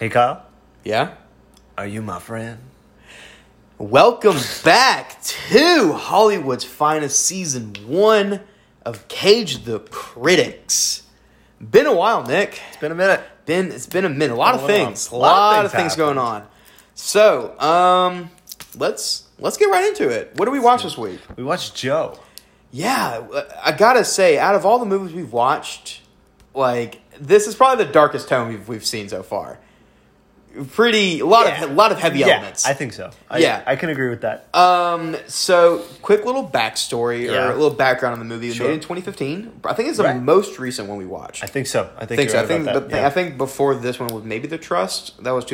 Hey, 0.00 0.08
Kyle. 0.08 0.46
Yeah? 0.82 1.12
Are 1.76 1.86
you 1.86 2.00
my 2.00 2.20
friend? 2.20 2.58
Welcome 3.76 4.38
back 4.64 5.22
to 5.22 5.92
Hollywood's 5.92 6.64
finest 6.64 7.18
season 7.18 7.74
one 7.86 8.40
of 8.82 9.06
Cage 9.08 9.64
the 9.64 9.80
Critics. 9.80 11.02
Been 11.60 11.84
a 11.84 11.94
while, 11.94 12.24
Nick. 12.24 12.62
It's 12.68 12.78
been 12.78 12.92
a 12.92 12.94
minute. 12.94 13.20
Been 13.44 13.70
it's 13.70 13.84
been 13.84 14.06
a 14.06 14.08
minute. 14.08 14.32
A 14.32 14.36
lot 14.36 14.54
of 14.54 14.64
things. 14.64 15.10
A 15.10 15.16
lot, 15.16 15.66
of 15.66 15.72
things 15.72 15.94
going 15.96 16.16
on. 16.16 16.46
So, 16.94 17.60
um, 17.60 18.30
let's 18.78 19.24
let's 19.38 19.58
get 19.58 19.66
right 19.66 19.86
into 19.86 20.08
it. 20.08 20.32
What 20.36 20.46
do 20.46 20.50
we 20.50 20.60
watch 20.60 20.82
this 20.82 20.96
week? 20.96 21.20
We 21.36 21.44
watched 21.44 21.74
Joe. 21.74 22.18
Yeah, 22.70 23.44
I 23.62 23.72
gotta 23.72 24.06
say, 24.06 24.38
out 24.38 24.54
of 24.54 24.64
all 24.64 24.78
the 24.78 24.86
movies 24.86 25.14
we've 25.14 25.34
watched, 25.34 26.00
like 26.54 27.02
this 27.20 27.46
is 27.46 27.54
probably 27.54 27.84
the 27.84 27.92
darkest 27.92 28.30
tone 28.30 28.48
we've 28.48 28.66
we've 28.66 28.86
seen 28.86 29.06
so 29.10 29.22
far. 29.22 29.58
Pretty 30.72 31.20
a 31.20 31.26
lot 31.26 31.46
Yeah. 31.46 31.64
of 31.64 31.70
a 31.70 31.74
lot 31.74 31.92
of 31.92 31.98
heavy 32.00 32.24
elements. 32.24 32.66
I 32.66 32.72
think 32.74 32.92
so. 32.92 33.10
I, 33.30 33.38
Yeah. 33.38 33.62
I 33.66 33.76
can 33.76 33.88
agree 33.88 34.10
with 34.10 34.22
that. 34.22 34.48
Um. 34.54 35.16
So, 35.28 35.84
quick 36.02 36.24
little 36.24 36.48
backstory 36.48 37.26
Yeah. 37.26 37.48
or 37.48 37.52
a 37.52 37.54
little 37.54 37.70
background 37.70 38.14
on 38.14 38.18
the 38.18 38.24
movie. 38.24 38.52
Sure. 38.52 38.66
made 38.66 38.74
in 38.74 38.80
2015. 38.80 39.52
I 39.64 39.74
think 39.74 39.88
it's 39.88 39.98
the 39.98 40.04
Right. 40.04 40.20
most 40.20 40.58
recent 40.58 40.88
one 40.88 40.98
we 40.98 41.06
watched. 41.06 41.44
I 41.44 41.46
think 41.46 41.66
so. 41.68 41.88
I 41.98 42.02
I 42.02 42.06
think, 42.06 42.30
so. 42.30 42.40
I 42.40 42.46
think 42.46 42.62
about 42.62 42.74
the, 42.74 42.80
that. 42.88 43.00
Yeah. 43.02 43.06
I 43.06 43.10
think 43.10 43.38
before 43.38 43.74
this 43.76 44.00
one 44.00 44.08
was 44.12 44.24
maybe 44.24 44.48
The 44.48 44.58
Trust. 44.58 45.22
That 45.22 45.30
was 45.30 45.44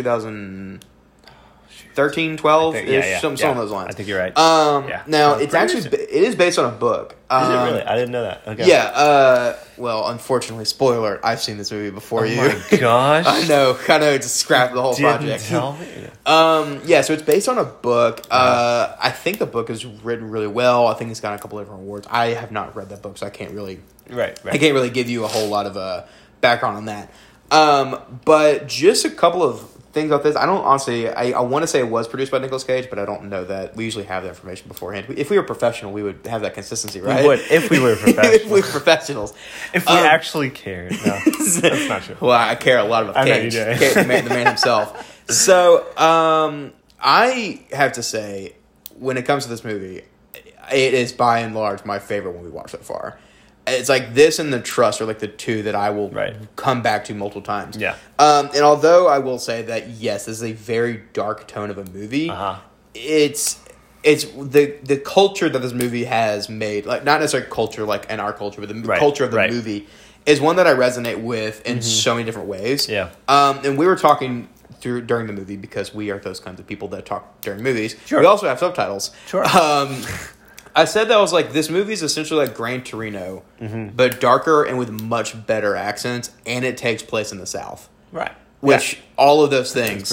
2013, 1.96 2.36
12 2.36 2.74
I 2.74 2.78
think- 2.78 2.88
yeah, 2.90 2.98
yeah, 3.06 3.18
some, 3.20 3.32
of 3.32 3.40
yeah. 3.40 3.54
those 3.54 3.70
lines. 3.70 3.88
I 3.88 3.92
think 3.92 4.08
you're 4.08 4.18
right. 4.18 4.36
Um. 4.36 4.88
Yeah. 4.88 5.02
Now 5.06 5.34
it's 5.34 5.54
actually 5.54 5.76
recent. 5.82 5.94
it 5.94 6.10
is 6.10 6.34
based 6.36 6.58
on 6.58 6.66
a 6.72 6.76
book. 6.76 7.12
Is 7.12 7.16
Um, 7.30 7.52
it 7.52 7.64
really? 7.70 7.82
I 7.82 7.94
didn't 7.96 8.12
know 8.12 8.22
that. 8.22 8.42
Okay. 8.46 8.66
Yeah. 8.68 8.84
Uh. 8.84 9.56
Well, 9.78 10.08
unfortunately, 10.08 10.64
spoiler. 10.66 11.18
I've 11.24 11.40
seen 11.40 11.56
this 11.58 11.70
movie 11.72 11.90
before 11.90 12.20
Oh 12.20 12.24
you. 12.24 12.36
my 12.36 12.62
gosh. 12.78 13.24
I 13.26 13.46
know. 13.48 13.76
I 13.88 13.98
know. 13.98 14.16
Just 14.18 14.36
scrap 14.36 14.72
the 14.74 14.80
whole 14.82 14.94
Didn't 14.94 15.16
project. 15.18 15.44
tell 15.46 15.72
me. 15.76 15.86
Um, 16.26 16.80
yeah, 16.84 17.00
so 17.02 17.12
it's 17.14 17.22
based 17.22 17.48
on 17.48 17.58
a 17.58 17.64
book. 17.64 18.22
Uh, 18.30 18.94
I 19.00 19.10
think 19.10 19.38
the 19.38 19.46
book 19.46 19.70
is 19.70 19.84
written 19.86 20.30
really 20.30 20.46
well. 20.46 20.86
I 20.86 20.94
think 20.94 21.10
it's 21.10 21.20
got 21.20 21.34
a 21.34 21.38
couple 21.38 21.58
of 21.58 21.64
different 21.64 21.82
awards. 21.82 22.06
I 22.10 22.28
have 22.34 22.50
not 22.52 22.74
read 22.76 22.88
that 22.90 23.02
book, 23.02 23.16
so 23.18 23.26
I 23.26 23.30
can't 23.30 23.52
really, 23.52 23.80
Right. 24.10 24.38
Right. 24.44 24.54
I 24.54 24.58
can't 24.58 24.74
really 24.74 24.90
give 24.90 25.08
you 25.08 25.24
a 25.24 25.28
whole 25.28 25.48
lot 25.48 25.66
of 25.66 25.76
uh, 25.76 26.04
background 26.40 26.76
on 26.78 26.84
that. 26.86 27.10
Um, 27.50 28.00
but 28.24 28.66
just 28.66 29.04
a 29.04 29.10
couple 29.10 29.42
of 29.42 29.75
things 29.96 30.10
about 30.10 30.22
this. 30.22 30.36
I 30.36 30.46
don't 30.46 30.64
honestly. 30.64 31.08
I, 31.08 31.30
I 31.30 31.40
want 31.40 31.64
to 31.64 31.66
say 31.66 31.80
it 31.80 31.88
was 31.88 32.06
produced 32.06 32.30
by 32.30 32.38
Nicolas 32.38 32.62
Cage, 32.62 32.88
but 32.88 33.00
I 33.00 33.04
don't 33.04 33.24
know 33.24 33.44
that. 33.44 33.74
We 33.74 33.84
usually 33.84 34.04
have 34.04 34.22
that 34.22 34.28
information 34.28 34.68
beforehand. 34.68 35.06
If 35.16 35.30
we 35.30 35.36
were 35.36 35.42
professional, 35.42 35.90
we 35.92 36.02
would 36.04 36.24
have 36.26 36.42
that 36.42 36.54
consistency, 36.54 37.00
right? 37.00 37.24
would, 37.24 37.40
if 37.50 37.70
we 37.70 37.80
were 37.80 37.92
if 37.98 38.04
we 38.06 38.12
professional. 38.12 38.50
were 38.52 38.62
professionals. 38.62 39.34
If 39.74 39.86
we 39.86 39.92
Um, 39.94 40.06
actually 40.06 40.50
cared. 40.50 40.92
No, 40.92 41.18
that's 41.24 41.88
not 41.88 42.02
true. 42.02 42.16
Well, 42.20 42.30
I 42.38 42.54
care 42.54 42.78
a 42.78 42.84
lot 42.84 43.02
about 43.04 43.16
I 43.16 43.24
Cage. 43.24 43.54
Cage, 43.80 43.94
the, 43.94 44.04
man, 44.04 44.24
the 44.24 44.30
man 44.30 44.46
himself. 44.46 45.22
So, 45.28 45.84
um, 45.96 46.72
I 47.00 47.64
have 47.72 47.92
to 47.94 48.02
say, 48.02 48.54
when 48.98 49.16
it 49.16 49.22
comes 49.24 49.44
to 49.44 49.48
this 49.50 49.64
movie, 49.64 50.02
it 50.72 50.94
is 50.94 51.12
by 51.12 51.40
and 51.40 51.54
large 51.54 51.84
my 51.84 51.98
favorite 51.98 52.32
one 52.32 52.44
we 52.44 52.50
watched 52.50 52.70
so 52.70 52.78
far. 52.78 53.18
It's 53.66 53.88
like 53.88 54.14
this 54.14 54.38
and 54.38 54.52
the 54.52 54.60
Trust 54.60 55.00
are 55.00 55.06
like 55.06 55.18
the 55.18 55.26
two 55.28 55.62
that 55.64 55.74
I 55.74 55.90
will 55.90 56.10
Right. 56.10 56.36
come 56.56 56.82
back 56.82 57.04
to 57.06 57.14
multiple 57.14 57.42
times. 57.42 57.76
Yeah. 57.76 57.96
Um, 58.18 58.46
and 58.54 58.62
although 58.62 59.08
I 59.08 59.18
will 59.18 59.38
say 59.38 59.62
that 59.62 59.88
yes, 59.88 60.26
this 60.26 60.36
is 60.36 60.44
a 60.44 60.52
very 60.52 61.02
dark 61.12 61.48
tone 61.48 61.70
of 61.70 61.78
a 61.78 61.84
movie. 61.84 62.30
Uh-huh. 62.30 62.60
It's 62.94 63.58
it's 64.04 64.24
the 64.24 64.74
the 64.84 64.96
culture 64.98 65.48
that 65.48 65.58
this 65.58 65.72
movie 65.72 66.04
has 66.04 66.48
made, 66.48 66.86
like 66.86 67.02
not 67.04 67.20
necessarily 67.20 67.50
culture 67.50 67.84
like 67.84 68.08
in 68.08 68.20
our 68.20 68.32
culture, 68.32 68.60
but 68.60 68.68
the 68.68 68.74
Right, 68.80 68.98
culture 69.00 69.24
of 69.24 69.32
the 69.32 69.36
right. 69.36 69.50
movie 69.50 69.88
is 70.26 70.40
one 70.40 70.56
that 70.56 70.66
I 70.66 70.72
resonate 70.74 71.22
with 71.22 71.64
in 71.66 71.82
so 71.82 72.14
many 72.14 72.24
different 72.24 72.48
ways. 72.48 72.86
Mm-hmm. 72.86 72.92
Yeah. 72.92 73.10
Um, 73.28 73.60
and 73.64 73.76
we 73.76 73.86
were 73.86 73.96
talking 73.96 74.48
through 74.80 75.02
during 75.02 75.26
the 75.26 75.32
movie 75.32 75.56
because 75.56 75.92
we 75.94 76.10
are 76.10 76.18
those 76.18 76.38
kinds 76.38 76.60
of 76.60 76.66
people 76.66 76.86
that 76.88 77.04
talk 77.06 77.40
during 77.40 77.62
movies. 77.62 77.96
Sure. 78.06 78.20
We 78.20 78.26
also 78.26 78.46
have 78.46 78.58
subtitles. 78.60 79.10
Sure. 79.26 79.44
Um, 79.44 80.02
I 80.76 80.84
said 80.84 81.08
that 81.08 81.16
I 81.16 81.20
was 81.20 81.32
like, 81.32 81.52
this 81.52 81.70
movie 81.70 81.94
is 81.94 82.02
essentially 82.02 82.46
like 82.46 82.54
Gran 82.56 82.82
Torino, 82.84 83.42
Mm-hmm. 83.60 83.96
but 83.96 84.20
darker 84.20 84.62
and 84.62 84.78
with 84.78 84.90
much 84.90 85.46
better 85.46 85.74
accents, 85.74 86.30
and 86.44 86.64
it 86.64 86.76
takes 86.76 87.02
place 87.02 87.32
in 87.32 87.38
the 87.38 87.46
South. 87.46 87.88
Right. 88.12 88.32
Which 88.60 88.98
all 89.16 89.44
of 89.44 89.50
those 89.50 89.72
things. 89.72 90.10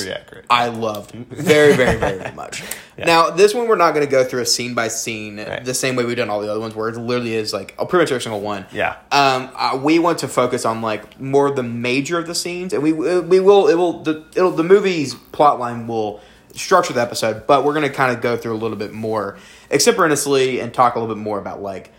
I 0.50 0.68
loved 0.68 1.12
very, 1.12 1.76
very, 1.76 1.98
very, 1.98 2.18
very 2.20 2.34
much. 2.36 2.64
Yeah. 2.96 3.06
Now, 3.06 3.30
this 3.32 3.56
one 3.56 3.68
we're 3.68 3.76
not 3.76 3.96
going 3.96 4.06
to 4.06 4.12
go 4.12 4.24
through 4.24 4.42
a 4.42 4.46
scene 4.46 4.76
by 4.76 4.88
scene 4.90 5.38
Right. 5.40 5.66
the 5.66 5.74
same 5.74 5.96
way 5.96 6.06
we've 6.06 6.16
done 6.16 6.30
all 6.30 6.42
the 6.42 6.52
other 6.52 6.60
ones, 6.60 6.76
where 6.76 6.90
it 6.90 6.96
literally 6.96 7.34
is 7.34 7.52
like 7.52 7.74
oh, 7.80 7.88
pretty 7.88 8.04
much 8.04 8.12
every 8.12 8.22
single 8.22 8.40
one. 8.42 8.68
Yeah. 8.72 8.98
Um, 9.12 9.50
uh, 9.56 9.80
we 9.82 9.98
want 9.98 10.20
to 10.20 10.28
focus 10.28 10.64
on 10.64 10.84
like 10.84 11.20
more 11.20 11.48
of 11.48 11.56
the 11.56 11.64
major 11.64 12.20
of 12.20 12.28
the 12.28 12.36
scenes, 12.36 12.72
and 12.72 12.84
we 12.84 12.94
we 12.94 13.40
will 13.40 13.68
it 13.68 13.74
will 13.74 14.04
the 14.04 14.24
it'll 14.36 14.52
the 14.52 14.64
movie's 14.64 15.16
plot 15.16 15.60
line 15.60 15.88
will 15.88 16.22
structure 16.54 16.94
the 16.94 17.02
episode, 17.02 17.48
but 17.48 17.66
we're 17.66 17.74
going 17.74 17.82
to 17.90 17.92
kind 17.92 18.16
of 18.16 18.22
go 18.22 18.38
through 18.38 18.54
a 18.54 18.62
little 18.62 18.78
bit 18.78 18.94
more 18.94 19.40
extemporaneously 19.74 20.60
and 20.60 20.74
talk 20.74 20.96
a 20.96 21.00
little 21.00 21.14
bit 21.14 21.22
more 21.22 21.40
about 21.40 21.62
like 21.62 21.92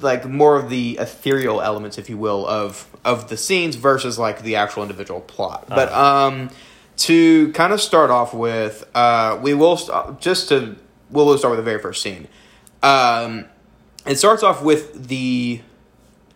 like 0.00 0.26
more 0.26 0.56
of 0.56 0.68
the 0.68 0.98
ethereal 1.00 1.60
elements, 1.60 1.98
if 1.98 2.08
you 2.10 2.18
will, 2.18 2.46
of 2.46 2.86
of 3.04 3.28
the 3.28 3.36
scenes 3.36 3.76
versus 3.76 4.18
like 4.18 4.42
the 4.42 4.56
actual 4.56 4.82
individual 4.82 5.20
plot. 5.20 5.66
But 5.68 5.90
um, 5.92 6.50
to 6.98 7.50
kind 7.52 7.72
of 7.72 7.80
start 7.80 8.10
off 8.10 8.34
with, 8.34 8.88
uh, 8.94 9.38
we 9.42 9.54
will 9.54 9.76
st- 9.76 10.20
just 10.20 10.48
to 10.50 10.76
we'll 11.10 11.36
start 11.38 11.52
with 11.52 11.58
the 11.58 11.70
very 11.70 11.80
first 11.80 12.02
scene. 12.02 12.28
Um, 12.82 13.46
it 14.06 14.16
starts 14.16 14.42
off 14.42 14.62
with 14.62 15.08
the 15.08 15.62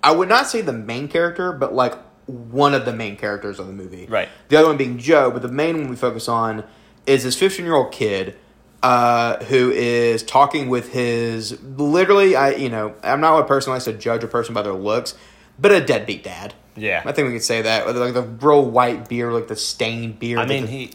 I 0.03 0.13
would 0.13 0.29
not 0.29 0.47
say 0.47 0.63
the 0.63 0.73
main 0.73 1.09
character, 1.09 1.53
but 1.53 1.75
like 1.75 1.95
one 2.27 2.75
of 2.75 2.85
the 2.85 2.93
main 2.93 3.17
characters 3.17 3.59
of 3.59 3.67
the 3.67 3.73
movie. 3.73 4.07
Right. 4.07 4.29
The 4.49 4.57
other 4.57 4.69
one 4.69 4.77
being 4.77 4.99
Joe, 4.99 5.31
but 5.31 5.43
the 5.43 5.49
main 5.49 5.79
one 5.79 5.91
we 5.91 5.97
focus 5.97 6.29
on 6.29 6.65
is 7.07 7.25
this 7.25 7.37
15 7.37 7.65
year 7.65 7.75
old 7.75 7.93
kid 7.93 8.37
uh, 8.83 9.43
who 9.45 9.71
is 9.71 10.23
talking 10.23 10.69
with 10.69 10.93
his 10.93 11.61
literally. 11.63 12.37
I 12.37 12.51
you 12.51 12.69
know 12.69 12.95
I'm 13.03 13.21
not 13.21 13.39
a 13.41 13.45
person 13.47 13.71
who 13.71 13.75
likes 13.75 13.85
to 13.87 13.93
judge 13.93 14.23
a 14.25 14.29
person 14.29 14.55
by 14.55 14.63
their 14.63 14.73
looks, 14.73 15.15
but 15.59 15.73
a 15.73 15.81
deadbeat 15.85 16.23
dad. 16.25 16.55
Yeah. 16.77 17.03
I 17.05 17.13
think 17.13 17.27
we 17.27 17.35
could 17.35 17.43
say 17.43 17.63
that. 17.63 17.87
With, 17.87 17.97
Like 17.97 18.15
the 18.15 18.23
real 18.23 18.65
white 18.65 19.09
beard, 19.09 19.33
like 19.33 19.49
the 19.49 19.57
stained 19.57 20.19
beard. 20.21 20.39
I 20.39 20.47
mean, 20.47 20.63
the- 20.67 20.71
he. 20.71 20.91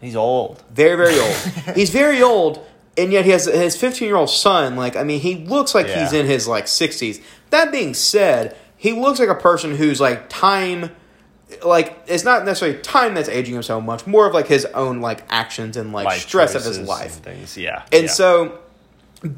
He's 0.00 0.16
old. 0.16 0.62
very 0.72 0.96
very 0.96 1.18
old. 1.18 1.34
he's 1.76 1.90
very 1.90 2.22
old, 2.22 2.66
and 2.98 3.12
yet 3.12 3.24
he 3.24 3.30
has 3.30 3.44
his 3.44 3.76
15 3.76 4.06
year 4.06 4.16
old 4.16 4.30
son. 4.30 4.74
Like 4.76 4.96
I 4.96 5.04
mean, 5.04 5.20
he 5.20 5.36
looks 5.36 5.74
like 5.74 5.86
he's 5.86 6.12
in 6.12 6.26
his 6.26 6.48
like 6.48 6.66
60s. 6.66 7.22
That 7.50 7.70
being 7.70 7.94
said, 7.94 8.56
he 8.76 8.92
looks 8.92 9.20
like 9.20 9.28
a 9.28 9.34
person 9.36 9.76
who's 9.76 10.00
like 10.00 10.28
time. 10.28 10.90
Like 11.64 11.96
it's 12.06 12.24
not 12.24 12.44
necessarily 12.44 12.78
time 12.80 13.14
that's 13.14 13.28
aging 13.28 13.54
him 13.54 13.62
so 13.62 13.80
much, 13.80 14.06
more 14.06 14.26
of 14.26 14.34
like 14.34 14.46
his 14.46 14.64
own 14.66 15.00
like 15.00 15.24
actions 15.30 15.76
and 15.76 15.92
like 15.92 16.06
Life 16.06 16.22
stress 16.22 16.54
of 16.54 16.64
his 16.64 16.78
life. 16.80 17.16
and 17.16 17.24
things. 17.24 17.56
Yeah. 17.56 17.82
And 17.92 18.04
yeah. 18.04 18.10
so 18.10 18.58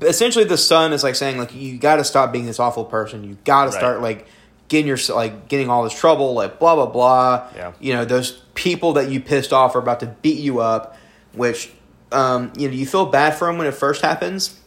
essentially 0.03 0.45
the 0.45 0.57
son 0.57 0.93
is 0.93 1.03
like 1.03 1.15
saying 1.15 1.39
like 1.39 1.55
you 1.55 1.79
got 1.79 1.97
to 1.97 2.05
stop 2.05 2.33
being 2.33 2.47
this 2.47 2.59
awful 2.61 2.85
person. 2.85 3.25
You 3.25 3.37
got 3.45 3.65
to 3.65 3.71
Right. 3.71 3.79
start 3.79 4.01
like 4.03 4.27
getting 4.69 4.87
your 4.87 4.99
like 5.15 5.49
getting 5.49 5.69
all 5.69 5.85
this 5.85 5.99
trouble 5.99 6.35
like 6.35 6.59
blah 6.59 6.75
blah 6.75 6.87
blah. 6.87 7.49
Yeah. 7.55 7.73
You 7.81 7.95
know, 7.95 8.05
those 8.05 8.33
people 8.55 8.95
that 8.95 9.11
you 9.11 9.21
pissed 9.21 9.53
off 9.53 9.75
are 9.77 9.81
about 9.81 10.01
to 10.01 10.07
beat 10.07 10.39
you 10.39 10.61
up, 10.61 10.97
which 11.33 11.71
um 12.13 12.53
you 12.57 12.69
know, 12.69 12.75
you 12.75 12.87
feel 12.87 13.07
bad 13.07 13.35
for 13.37 13.49
him 13.49 13.59
when 13.59 13.67
it 13.67 13.75
first 13.75 14.03
happens. 14.03 14.59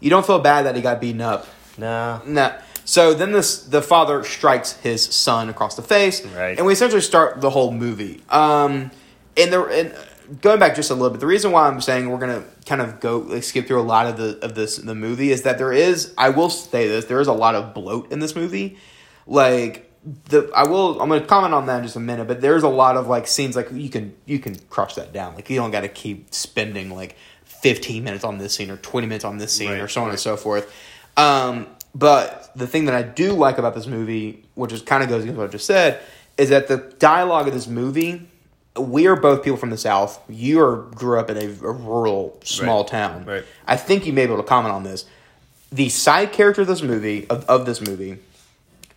You 0.00 0.10
don't 0.10 0.26
feel 0.26 0.38
bad 0.40 0.66
that 0.66 0.76
he 0.76 0.82
got 0.82 1.00
beaten 1.00 1.20
up. 1.20 1.46
Nah. 1.78 2.20
No. 2.26 2.56
So 2.88 3.12
then 3.14 3.32
this 3.32 3.58
the 3.64 3.82
father 3.82 4.22
strikes 4.24 4.72
his 4.74 5.02
son 5.04 5.48
across 5.50 5.74
the 5.74 5.82
face, 5.82 6.24
Right. 6.24 6.56
and 6.56 6.64
we 6.66 6.72
essentially 6.72 7.00
start 7.02 7.40
the 7.42 7.50
whole 7.50 7.72
movie. 7.72 8.22
Um, 8.30 8.90
and 9.36 9.52
the 9.52 9.64
and 9.64 10.40
going 10.40 10.58
back 10.60 10.74
just 10.76 10.90
a 10.90 10.94
little 10.94 11.10
bit, 11.10 11.18
the 11.20 11.26
reason 11.26 11.50
why 11.52 11.66
I'm 11.68 11.80
saying 11.80 12.08
we're 12.08 12.18
gonna 12.18 12.44
kind 12.64 12.80
of 12.80 13.00
go 13.00 13.18
like, 13.18 13.42
skip 13.42 13.66
through 13.66 13.80
a 13.80 13.82
lot 13.82 14.06
of 14.06 14.16
the 14.16 14.38
of 14.44 14.54
this 14.54 14.76
the 14.76 14.94
movie 14.94 15.30
is 15.32 15.42
that 15.42 15.58
there 15.58 15.72
is 15.72 16.14
I 16.16 16.30
will 16.30 16.48
say 16.48 16.86
this 16.88 17.04
there 17.06 17.20
is 17.20 17.26
a 17.28 17.32
lot 17.32 17.54
of 17.56 17.74
bloat 17.74 18.10
in 18.12 18.20
this 18.20 18.34
movie, 18.36 18.78
like 19.26 19.92
the 20.28 20.48
I 20.54 20.62
will 20.68 21.00
I'm 21.02 21.08
gonna 21.08 21.26
comment 21.26 21.54
on 21.54 21.66
that 21.66 21.78
in 21.78 21.82
just 21.82 21.96
a 21.96 22.00
minute, 22.00 22.28
but 22.28 22.40
there's 22.40 22.62
a 22.62 22.68
lot 22.68 22.96
of 22.96 23.08
like 23.08 23.26
scenes 23.26 23.56
like 23.56 23.68
you 23.72 23.90
can 23.90 24.14
you 24.26 24.38
can 24.38 24.54
crush 24.70 24.94
that 24.94 25.12
down 25.12 25.34
like 25.34 25.50
you 25.50 25.56
don't 25.56 25.72
got 25.72 25.80
to 25.80 25.88
keep 25.88 26.32
spending 26.32 26.90
like 26.94 27.16
15 27.46 28.04
minutes 28.04 28.22
on 28.22 28.38
this 28.38 28.54
scene 28.54 28.70
or 28.70 28.76
20 28.76 29.08
minutes 29.08 29.24
on 29.24 29.38
this 29.38 29.52
scene 29.52 29.70
Right, 29.72 29.80
or 29.80 29.88
so 29.88 30.04
on 30.04 30.10
and 30.10 30.18
so 30.20 30.36
forth. 30.36 30.72
Um, 31.16 31.66
but 31.98 32.50
the 32.54 32.66
thing 32.66 32.84
that 32.86 32.94
I 32.94 33.02
do 33.02 33.32
like 33.32 33.58
about 33.58 33.74
this 33.74 33.86
movie, 33.86 34.44
which 34.54 34.72
is 34.72 34.82
kind 34.82 35.02
of 35.02 35.08
goes 35.08 35.22
against 35.22 35.38
what 35.38 35.48
I 35.48 35.52
just 35.52 35.66
said, 35.66 36.00
is 36.36 36.50
that 36.50 36.68
the 36.68 36.76
dialogue 36.98 37.48
of 37.48 37.54
this 37.54 37.66
movie. 37.66 38.28
We 38.78 39.06
are 39.06 39.16
both 39.16 39.42
people 39.42 39.56
from 39.56 39.70
the 39.70 39.78
South. 39.78 40.20
You 40.28 40.60
are 40.60 40.76
grew 40.76 41.18
up 41.18 41.30
in 41.30 41.38
a, 41.38 41.46
a 41.46 41.72
rural, 41.72 42.38
small 42.44 42.82
Right, 42.82 42.90
town. 42.90 43.24
right. 43.24 43.42
I 43.66 43.74
think 43.78 44.04
you 44.04 44.12
may 44.12 44.26
be 44.26 44.32
able 44.34 44.42
to 44.42 44.46
comment 44.46 44.74
on 44.74 44.82
this. 44.82 45.06
The 45.72 45.88
side 45.88 46.32
character 46.32 46.60
of 46.60 46.66
this 46.68 46.82
movie, 46.82 47.26
of, 47.30 47.46
of 47.46 47.64
this 47.64 47.80
movie, 47.80 48.18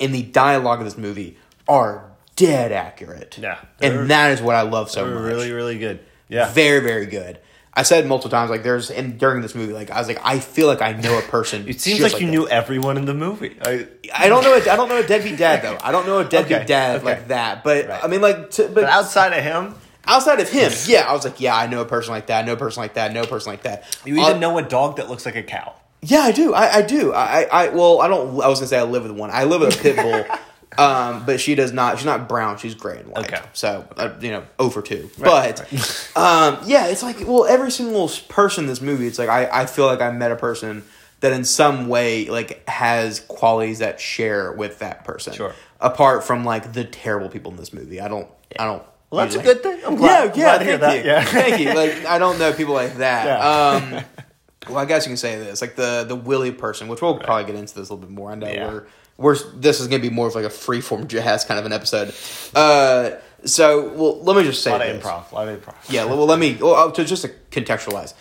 and 0.01 0.13
the 0.13 0.23
dialogue 0.23 0.79
of 0.79 0.85
this 0.85 0.97
movie 0.97 1.37
are 1.65 2.03
dead 2.35 2.73
accurate. 2.73 3.37
Yeah, 3.41 3.59
and 3.81 4.09
that 4.09 4.31
is 4.31 4.41
what 4.41 4.57
I 4.57 4.63
love 4.63 4.91
so 4.91 5.05
much. 5.05 5.23
really, 5.23 5.53
really 5.53 5.79
good. 5.79 6.01
Yeah. 6.27 6.51
Very, 6.51 6.81
very 6.81 7.05
good. 7.05 7.39
I 7.79 7.83
said 7.83 8.05
multiple 8.07 8.29
times 8.29 8.49
like 8.49 8.63
there's 8.63 8.91
and 8.91 9.17
during 9.17 9.41
this 9.41 9.55
movie 9.55 9.73
like 9.73 9.89
I 9.89 9.99
was 9.99 10.07
like 10.07 10.19
I 10.23 10.39
feel 10.39 10.67
like 10.67 10.81
I 10.81 10.91
know 10.93 11.17
a 11.17 11.21
person. 11.21 11.65
It 11.73 11.79
seems 11.79 11.99
just 11.99 12.13
like 12.13 12.21
you 12.21 12.27
that. 12.27 12.31
knew 12.31 12.47
everyone 12.47 12.97
in 12.97 13.05
the 13.05 13.13
movie. 13.13 13.57
I, 13.63 13.87
I 14.13 14.27
don't 14.29 14.43
know. 14.43 14.53
A, 14.53 14.57
I 14.69 14.75
don't 14.75 14.89
know 14.89 14.97
a 14.99 15.07
deadbeat 15.07 15.37
dad 15.37 15.61
though. 15.63 15.77
I 15.81 15.91
don't 15.91 16.05
know 16.05 16.19
a 16.19 16.25
deadbeat 16.25 16.57
Okay, 16.57 16.65
dad 16.65 16.97
okay. 16.97 17.05
like 17.05 17.27
that. 17.29 17.63
But 17.63 17.87
Right. 17.87 18.03
I 18.03 18.07
mean, 18.07 18.21
like, 18.21 18.51
to, 18.51 18.63
but, 18.63 18.75
but 18.75 18.83
outside 18.85 19.33
of 19.37 19.43
him, 19.43 19.75
outside 20.05 20.39
of 20.39 20.49
him, 20.49 20.71
yeah, 20.87 21.09
I 21.09 21.13
was 21.13 21.23
like, 21.23 21.39
yeah, 21.39 21.55
I 21.55 21.67
know 21.67 21.81
a 21.81 21.85
person 21.85 22.11
like 22.13 22.27
that. 22.27 22.43
I 22.43 22.45
know 22.45 22.53
a 22.53 22.57
person 22.57 22.81
like 22.83 22.95
that. 22.95 23.11
I 23.11 23.13
know 23.13 23.21
a 23.23 23.27
person 23.27 23.51
like 23.53 23.63
that. 23.63 23.99
you 24.05 24.19
Uh, 24.21 24.29
even 24.29 24.39
know 24.41 24.57
a 24.57 24.61
dog 24.63 24.97
that 24.97 25.09
looks 25.09 25.25
like 25.25 25.35
a 25.35 25.43
cow. 25.43 25.73
Yeah, 26.01 26.19
I 26.21 26.31
do. 26.31 26.53
I, 26.53 26.77
I 26.77 26.81
do. 26.81 27.13
I, 27.13 27.43
I 27.43 27.69
well, 27.69 28.01
I 28.01 28.07
don't. 28.07 28.29
I 28.41 28.47
was 28.47 28.59
gonna 28.59 28.67
say 28.67 28.77
I 28.79 28.83
live 28.83 29.03
with 29.03 29.11
one. 29.13 29.29
I 29.31 29.43
live 29.45 29.61
with 29.61 29.77
a 29.77 29.81
pit 29.81 29.95
bull, 29.97 30.25
um, 30.77 31.25
but 31.25 31.39
she 31.39 31.55
does 31.55 31.73
not. 31.73 31.97
She's 31.97 32.05
not 32.05 32.29
brown. 32.29 32.57
She's 32.57 32.75
gray 32.75 32.99
and 32.99 33.07
white. 33.09 33.25
Okay. 33.25 33.41
So 33.53 33.87
uh, 33.97 34.13
you 34.21 34.31
know, 34.31 34.43
over 34.59 34.81
two. 34.81 35.09
Right, 35.17 35.55
but 35.57 36.11
um, 36.15 36.59
yeah, 36.65 36.87
it's 36.87 37.03
like 37.03 37.17
well, 37.21 37.45
every 37.45 37.71
single 37.71 38.09
person 38.29 38.65
in 38.65 38.69
this 38.69 38.81
movie, 38.81 39.07
it's 39.07 39.19
like 39.19 39.29
I, 39.29 39.49
I 39.61 39.65
feel 39.65 39.85
like 39.87 40.01
I 40.01 40.11
met 40.11 40.31
a 40.31 40.35
person 40.35 40.83
that 41.21 41.33
in 41.33 41.43
some 41.43 41.87
way 41.89 42.29
like 42.29 42.67
has 42.69 43.19
qualities 43.21 43.79
that 43.79 43.99
share 43.99 44.51
with 44.53 44.79
that 44.79 45.03
person. 45.03 45.33
Sure. 45.33 45.53
Apart 45.81 46.23
from 46.23 46.45
like 46.45 46.73
the 46.73 46.83
terrible 46.83 47.29
people 47.29 47.51
in 47.51 47.57
this 47.57 47.73
movie, 47.73 47.99
I 47.99 48.07
don't. 48.07 48.27
I 48.57 48.65
don't. 48.65 48.83
Well, 49.11 49.25
that's 49.25 49.35
a 49.35 49.41
good 49.41 49.63
thing. 49.63 49.81
I'm 49.85 49.95
glad- 49.95 50.35
yeah, 50.37 50.43
yeah. 50.43 50.43
glad 50.43 50.57
to 50.59 50.63
hear 50.65 50.77
thank 50.77 51.03
that. 51.03 51.05
you. 51.05 51.11
Yeah. 51.11 51.25
thank 51.25 51.61
you. 51.61 51.73
Like 51.73 52.05
I 52.05 52.19
don't 52.19 52.37
know 52.37 52.53
people 52.53 52.75
like 52.75 52.97
that. 52.97 53.25
Yeah. 53.25 53.97
Um, 53.97 54.03
well, 54.69 54.77
I 54.77 54.85
guess 54.85 55.05
you 55.05 55.09
can 55.09 55.17
say 55.17 55.37
this, 55.39 55.61
like 55.61 55.75
the 55.75 56.05
the 56.07 56.15
Willie 56.15 56.51
person, 56.51 56.87
which 56.89 57.01
we'll 57.01 57.17
probably 57.17 57.45
get 57.45 57.55
into 57.55 57.73
this 57.73 57.89
a 57.89 57.93
little 57.93 57.97
bit 58.07 58.09
more. 58.11 58.31
I 58.31 58.35
know 58.35 58.47
Yeah. 58.47 58.67
we're 58.67 58.87
we're 59.19 59.35
this 59.55 59.79
is 59.79 59.87
going 59.87 60.01
to 60.01 60.09
be 60.09 60.13
more 60.13 60.27
of 60.27 60.35
like 60.35 60.45
a 60.45 60.49
freeform 60.49 61.07
jazz 61.07 61.45
kind 61.45 61.59
of 61.59 61.65
an 61.65 61.73
episode. 61.73 62.13
Uh, 62.55 63.17
so 63.45 63.89
well, 63.93 64.23
let 64.23 64.37
me 64.37 64.43
just 64.43 64.63
say 64.63 64.71
A 64.71 64.73
lot 64.73 64.87
of 64.87 65.01
improv. 65.01 65.31
A 65.31 65.35
lot 65.35 65.47
of 65.47 65.61
improv. 65.61 65.75
Yeah, 65.89 66.05
well, 66.05 66.25
let 66.25 66.39
me 66.39 66.57
well, 66.59 66.91
to 66.91 67.05
just 67.05 67.23
to 67.23 67.31
contextualize. 67.51 68.13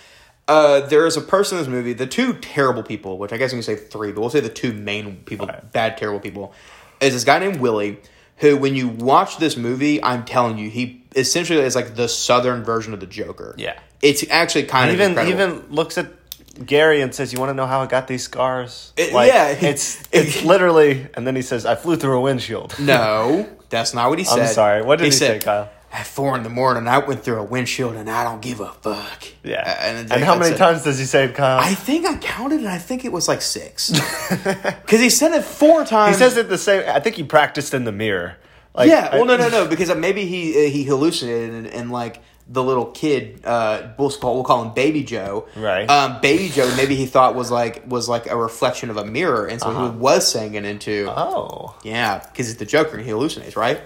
Uh, 0.46 0.80
there 0.86 1.06
is 1.06 1.16
a 1.16 1.20
person 1.20 1.58
in 1.58 1.64
this 1.64 1.70
movie, 1.70 1.92
the 1.92 2.06
two 2.06 2.32
terrible 2.32 2.82
people, 2.82 3.18
which 3.18 3.32
I 3.32 3.36
guess 3.36 3.52
you 3.52 3.56
can 3.56 3.62
say 3.62 3.76
three, 3.76 4.12
but 4.12 4.22
we'll 4.22 4.30
say 4.30 4.40
the 4.40 4.48
two 4.48 4.72
main 4.72 5.16
people, 5.24 5.46
bad, 5.72 5.98
terrible 5.98 6.20
people, 6.20 6.54
is 7.02 7.12
this 7.12 7.24
guy 7.24 7.38
named 7.38 7.60
Willie, 7.60 7.98
who, 8.38 8.56
when 8.56 8.74
you 8.74 8.88
watch 8.88 9.36
this 9.36 9.58
movie, 9.58 10.02
I'm 10.02 10.24
telling 10.24 10.56
you, 10.56 10.70
he 10.70 11.04
essentially 11.14 11.60
is 11.60 11.76
like 11.76 11.96
the 11.96 12.08
southern 12.08 12.64
version 12.64 12.94
of 12.94 13.00
the 13.00 13.06
Joker. 13.06 13.54
Yeah. 13.58 13.78
It's 14.00 14.24
actually 14.30 14.64
kind 14.64 14.88
of 14.88 14.94
Even 14.94 15.10
incredible. 15.10 15.42
even 15.42 15.74
looks 15.74 15.98
at 15.98 16.17
Gary 16.64 17.00
and 17.00 17.14
says, 17.14 17.32
"You 17.32 17.38
want 17.38 17.50
to 17.50 17.54
know 17.54 17.66
how 17.66 17.80
I 17.80 17.86
got 17.86 18.06
these 18.08 18.24
scars?" 18.24 18.92
It- 18.96 19.12
yeah. 19.12 19.48
it's 19.48 20.02
it's 20.12 20.42
literally, 20.44 21.06
and 21.14 21.26
then 21.26 21.36
he 21.36 21.42
says, 21.42 21.64
"I 21.66 21.74
flew 21.74 21.96
through 21.96 22.16
a 22.18 22.20
windshield." 22.20 22.74
No, 22.78 23.48
that's 23.70 23.94
not 23.94 24.10
what 24.10 24.18
he 24.18 24.26
I'm 24.30 24.38
said. 24.38 24.54
sorry. 24.54 24.82
What 24.82 24.98
did 24.98 25.06
he 25.06 25.10
say, 25.12 25.38
Kyle? 25.38 25.70
At 25.90 26.06
four 26.06 26.36
in 26.36 26.42
the 26.42 26.50
morning, 26.50 26.86
I 26.86 26.98
went 26.98 27.22
through 27.24 27.38
a 27.40 27.42
windshield 27.44 27.94
and 27.96 28.10
I 28.10 28.22
don't 28.22 28.42
give 28.42 28.60
a 28.60 28.70
fuck. 28.72 29.24
Yeah, 29.42 29.62
Uh, 29.62 29.86
and, 29.86 29.98
it's 30.12 30.22
how 30.22 30.38
many 30.38 30.54
times 30.54 30.84
does 30.84 30.98
he 30.98 31.06
say 31.06 31.24
it, 31.24 31.34
Kyle? 31.34 31.58
I 31.60 31.72
think 31.72 32.04
I 32.04 32.18
counted 32.18 32.58
and 32.60 32.68
I 32.68 32.76
think 32.76 33.06
it 33.06 33.10
was 33.12 33.26
like 33.26 33.40
six. 33.40 33.90
Because 34.28 35.00
he 35.00 35.08
said 35.08 35.32
it 35.32 35.44
four 35.44 35.86
times. 35.86 36.16
he 36.16 36.22
says 36.22 36.36
it 36.36 36.50
the 36.50 36.58
same. 36.58 36.84
I 36.86 37.00
think 37.00 37.16
he 37.16 37.22
practiced 37.22 37.72
in 37.72 37.84
the 37.84 37.92
mirror. 37.92 38.36
Like, 38.74 38.90
yeah, 38.90 39.14
well, 39.14 39.24
I- 39.24 39.36
no, 39.36 39.36
no, 39.38 39.48
no, 39.48 39.66
because 39.66 39.92
maybe 39.96 40.26
he 40.26 40.66
uh, 40.66 40.70
he 40.70 40.84
hallucinated 40.84 41.54
and, 41.54 41.66
and 41.66 41.90
like 41.90 42.20
the 42.50 42.62
little 42.62 42.86
kid, 42.86 43.42
uh, 43.44 43.88
we'll 43.98 44.10
call 44.10 44.34
we'll 44.34 44.44
call 44.44 44.64
him 44.64 44.72
Baby 44.72 45.02
Joe, 45.04 45.46
Right. 45.54 45.88
Um, 45.88 46.20
Baby 46.22 46.48
Joe, 46.48 46.72
maybe 46.76 46.94
he 46.96 47.04
thought 47.06 47.34
was 47.34 47.50
like 47.50 47.82
was 47.86 48.08
like 48.08 48.26
a 48.26 48.36
reflection 48.36 48.88
of 48.90 48.96
a 48.96 49.04
mirror, 49.04 49.46
and 49.46 49.60
so 49.60 49.68
Uh-huh. 49.68 49.90
he 49.90 49.96
was 49.98 50.26
saying 50.30 50.54
it 50.54 50.64
into 50.64 51.06
Oh, 51.14 51.76
yeah, 51.84 52.18
because 52.20 52.46
he's 52.46 52.56
the 52.56 52.64
Joker 52.64 52.96
and 52.96 53.04
he 53.04 53.12
hallucinates, 53.12 53.54
right? 53.56 53.80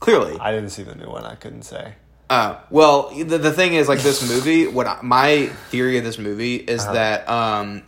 Clearly, 0.00 0.36
I 0.38 0.52
didn't 0.52 0.70
see 0.70 0.82
the 0.82 0.94
new 0.94 1.06
one. 1.08 1.24
I 1.24 1.34
couldn't 1.34 1.62
say. 1.62 1.94
Uh, 2.28 2.56
well, 2.70 3.10
the, 3.14 3.38
the 3.38 3.52
thing 3.52 3.74
is, 3.74 3.88
like 3.88 4.00
this 4.00 4.28
movie, 4.28 4.66
what 4.66 4.86
I, 4.86 4.98
my 5.02 5.46
theory 5.70 5.96
of 5.98 6.04
this 6.04 6.18
movie 6.18 6.56
is 6.56 6.82
Uh-huh. 6.82 6.92
that 6.94 7.28
um, 7.28 7.82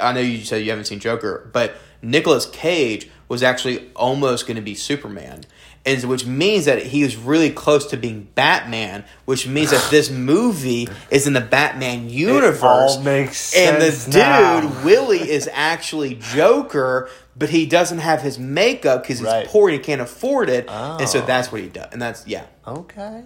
I 0.00 0.12
know 0.12 0.20
you 0.20 0.44
said 0.44 0.62
you 0.62 0.70
haven't 0.70 0.84
seen 0.86 1.00
Joker, 1.00 1.48
but 1.52 1.74
Nicolas 2.02 2.46
Cage 2.46 3.10
was 3.28 3.42
actually 3.42 3.90
almost 3.96 4.46
going 4.46 4.56
to 4.56 4.62
be 4.62 4.74
Superman, 4.74 5.44
and 5.88 6.04
which 6.04 6.26
means 6.26 6.66
that 6.66 6.82
he 6.82 7.02
was 7.02 7.16
really 7.16 7.50
close 7.50 7.86
to 7.86 7.96
being 7.96 8.28
Batman, 8.34 9.04
which 9.24 9.46
means 9.46 9.70
that 9.70 9.90
this 9.90 10.10
movie 10.10 10.86
is 11.10 11.26
in 11.26 11.32
the 11.32 11.40
Batman 11.40 12.08
universe. 12.10 12.62
all 12.62 13.02
makes 13.02 13.54
and 13.56 13.80
the 13.80 13.90
sense 13.92 14.04
dude 14.04 14.14
now. 14.16 14.72
Willie 14.84 15.28
is 15.28 15.48
actually 15.52 16.14
Joker. 16.14 17.08
But 17.36 17.50
he 17.50 17.66
doesn't 17.66 17.98
have 17.98 18.20
his 18.20 18.36
makeup 18.36 19.02
because 19.04 19.20
he's 19.20 19.26
Right. 19.28 19.46
poor 19.46 19.68
and 19.68 19.78
he 19.78 19.84
can't 19.84 20.00
afford 20.00 20.48
it, 20.50 20.68
and 20.68 21.08
so 21.08 21.20
Oh. 21.22 21.24
that's 21.24 21.52
what 21.52 21.60
he 21.60 21.68
does. 21.68 21.86
And 21.92 22.02
that's 22.02 22.26
yeah, 22.26 22.42
Okay. 22.66 23.22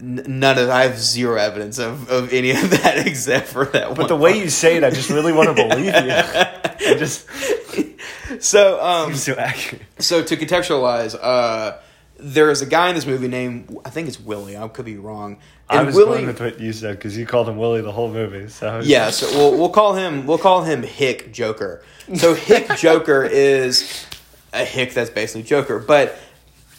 None 0.00 0.58
of 0.58 0.70
I 0.70 0.82
have 0.84 0.98
zero 0.98 1.36
evidence 1.36 1.78
of, 1.78 2.08
of 2.10 2.32
any 2.32 2.52
of 2.52 2.70
that 2.70 3.06
except 3.06 3.48
for 3.48 3.64
that 3.66 3.88
one. 3.88 3.96
But 3.96 4.08
the 4.08 4.16
way 4.16 4.38
you 4.38 4.48
say 4.48 4.76
it, 4.76 4.84
I 4.84 4.90
just 4.90 5.10
really 5.10 5.32
want 5.32 5.48
to 5.48 5.54
believe 5.68 5.86
you. 5.86 5.92
I 6.86 6.94
just 6.94 7.26
so 8.40 8.82
um 8.82 9.14
so 9.14 9.34
accurate. 9.34 9.82
so 9.98 10.22
to 10.22 10.36
contextualize, 10.36 11.16
uh, 11.20 11.78
there 12.18 12.50
is 12.50 12.62
a 12.62 12.66
guy 12.66 12.88
in 12.88 12.94
this 12.94 13.06
movie 13.06 13.28
named 13.28 13.76
I 13.84 13.90
think 13.90 14.08
it's 14.08 14.20
Willie. 14.20 14.56
I 14.56 14.66
could 14.68 14.84
be 14.84 14.96
wrong. 14.96 15.38
I 15.68 15.82
was 15.82 15.94
Willie, 15.94 16.18
going 16.18 16.26
with 16.26 16.40
what 16.40 16.60
you 16.60 16.72
said 16.72 16.96
because 16.96 17.16
you 17.16 17.26
called 17.26 17.48
him 17.48 17.56
Willie 17.56 17.80
the 17.80 17.92
whole 17.92 18.12
movie. 18.12 18.48
So 18.48 18.80
yeah. 18.84 19.10
So 19.10 19.26
we'll 19.36 19.58
we'll 19.58 19.70
call 19.70 19.94
him 19.94 20.26
we'll 20.26 20.38
call 20.38 20.64
him 20.64 20.82
Hick 20.82 21.32
Joker. 21.32 21.82
So 22.14 22.34
Hick 22.34 22.68
Joker 22.76 23.24
is 23.24 24.06
a 24.52 24.64
Hick 24.64 24.92
that's 24.92 25.10
basically 25.10 25.44
Joker, 25.44 25.78
but 25.78 26.18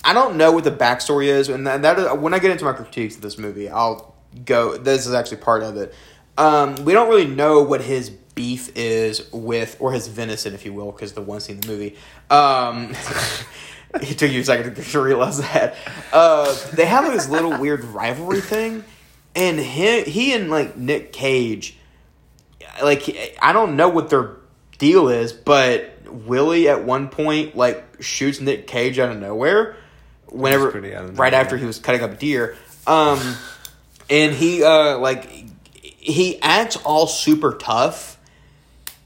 I 0.04 0.14
don't 0.14 0.36
know 0.36 0.52
what 0.52 0.64
the 0.64 0.72
backstory 0.72 1.28
is, 1.28 1.48
and 1.50 1.66
that, 1.66 1.82
that 1.82 1.98
is, 1.98 2.12
when 2.20 2.34
I 2.34 2.40
get 2.40 2.52
into 2.52 2.66
my 2.66 2.74
critiques 2.74 3.16
of 3.16 3.22
this 3.22 3.38
movie, 3.38 3.70
I'll 3.70 4.16
go. 4.46 4.78
This 4.78 5.08
is 5.08 5.14
actually 5.14 5.38
part 5.38 5.64
of 5.64 5.78
it. 5.78 5.94
Um, 6.38 6.76
we 6.84 6.94
don't 6.94 7.08
really 7.10 7.28
know 7.28 7.64
what 7.64 7.82
his 7.82 8.10
beef 8.36 8.72
is 8.76 9.32
with, 9.32 9.78
or 9.80 9.94
his 9.94 10.08
venison, 10.08 10.54
if 10.54 10.66
you 10.66 10.74
will, 10.74 10.92
because 10.92 11.14
the 11.14 11.22
one 11.22 11.40
scene 11.40 11.56
in 11.56 11.62
the 11.62 11.68
movie. 11.68 11.96
Um, 12.30 12.94
it 13.96 14.18
took 14.18 14.32
you 14.32 14.42
a 14.42 14.44
second 14.44 14.76
to 14.76 15.02
realize 15.02 15.40
that. 15.40 15.76
Uh, 16.12 16.54
they 16.74 16.86
have 16.86 17.12
this 17.12 17.30
little 17.30 17.58
weird 17.58 17.84
rivalry 17.84 18.42
thing, 18.42 18.84
and 19.36 19.60
he, 19.60 20.02
he 20.04 20.34
and 20.34 20.50
like 20.50 20.78
Nick 20.78 21.14
Cage, 21.14 21.78
like 22.82 23.38
I 23.42 23.54
don't 23.54 23.76
know 23.76 23.90
what 23.90 24.10
their 24.10 24.38
deal 24.78 25.10
is, 25.10 25.34
but 25.34 25.92
Willie 26.08 26.68
at 26.70 26.84
one 26.84 27.10
point 27.10 27.56
like 27.56 27.84
shoots 28.00 28.40
Nick 28.40 28.68
Cage 28.68 29.00
out 29.00 29.12
of 29.12 29.20
nowhere. 29.20 29.78
Whenever 30.28 30.70
out 30.70 30.74
right 30.74 31.32
nowhere. 31.32 31.34
after 31.36 31.58
he 31.58 31.66
was 31.66 31.78
cutting 31.78 32.02
up 32.02 32.12
a 32.12 32.16
deer, 32.16 32.58
um, 32.88 33.20
and 34.10 34.34
he 34.34 34.64
uh 34.64 34.98
like 34.98 35.30
he 35.82 36.42
acts 36.42 36.76
all 36.78 37.06
super 37.06 37.54
tough 37.54 38.13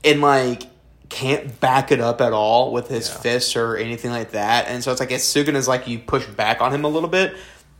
and 0.03 0.21
like 0.21 0.63
can't 1.09 1.59
back 1.61 1.91
it 1.91 2.01
up 2.01 2.19
at 2.19 2.33
all 2.33 2.73
with 2.73 2.89
his 2.89 3.07
Yeah. 3.09 3.15
fists 3.15 3.55
or 3.55 3.77
anything 3.77 4.11
like 4.11 4.31
that. 4.31 4.67
And 4.67 4.83
so 4.83 4.91
it's 4.91 4.99
like 4.99 5.11
as 5.11 5.23
soon 5.23 5.55
as 5.55 5.67
like 5.67 5.87
you 5.87 5.99
push 5.99 6.25
back 6.25 6.59
on 6.61 6.73
him 6.73 6.83
a 6.83 6.89
little 6.89 7.09
bit, 7.09 7.35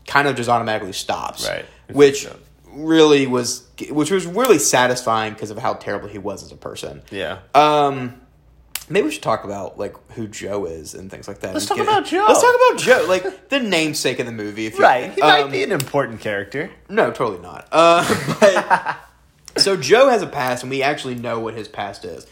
kind 0.06 0.28
of 0.28 0.36
just 0.36 0.50
automatically 0.50 0.94
stops. 0.94 1.48
Right. 1.48 1.66
Which 1.92 2.28
really 2.72 3.28
was 3.28 3.64
which 3.90 4.12
was 4.12 4.26
really 4.26 4.60
satisfying 4.60 5.34
because 5.34 5.52
of 5.52 5.58
how 5.58 5.74
terrible 5.74 6.08
he 6.08 6.18
was 6.18 6.44
as 6.44 6.52
a 6.52 6.56
person. 6.58 7.02
Yeah. 7.12 7.40
Um 7.54 8.22
maybe 8.90 9.06
we 9.06 9.12
should 9.12 9.24
talk 9.24 9.44
about 9.44 9.78
like 9.78 9.96
who 10.14 10.28
Joe 10.28 10.66
is 10.66 10.94
and 10.94 11.12
things 11.12 11.28
like 11.28 11.40
that. 11.40 11.54
Let's 11.54 11.66
talk 11.66 11.80
about 11.80 12.06
Joe. 12.06 12.26
Let's 12.28 12.42
talk 12.42 12.56
about 12.56 12.80
Joe, 12.80 13.06
like 13.10 13.50
the 13.50 13.60
namesake 13.60 14.20
of 14.20 14.26
the 14.26 14.32
movie. 14.32 14.68
If 14.68 14.76
you, 14.78 14.84
Right. 14.84 15.12
He 15.12 15.20
might 15.22 15.42
um, 15.44 15.52
be 15.52 15.64
an 15.64 15.72
important 15.74 16.22
character. 16.22 16.70
no, 16.88 17.12
totally 17.12 17.40
not. 17.42 17.68
Uh, 17.72 18.06
but 18.40 18.98
so 19.58 19.78
Joe 19.78 20.10
has 20.10 20.22
a 20.22 20.28
past, 20.28 20.64
and 20.64 20.70
we 20.70 20.84
actually 20.84 21.16
know 21.16 21.40
what 21.40 21.54
his 21.54 21.68
past 21.68 22.06
is. 22.06 22.28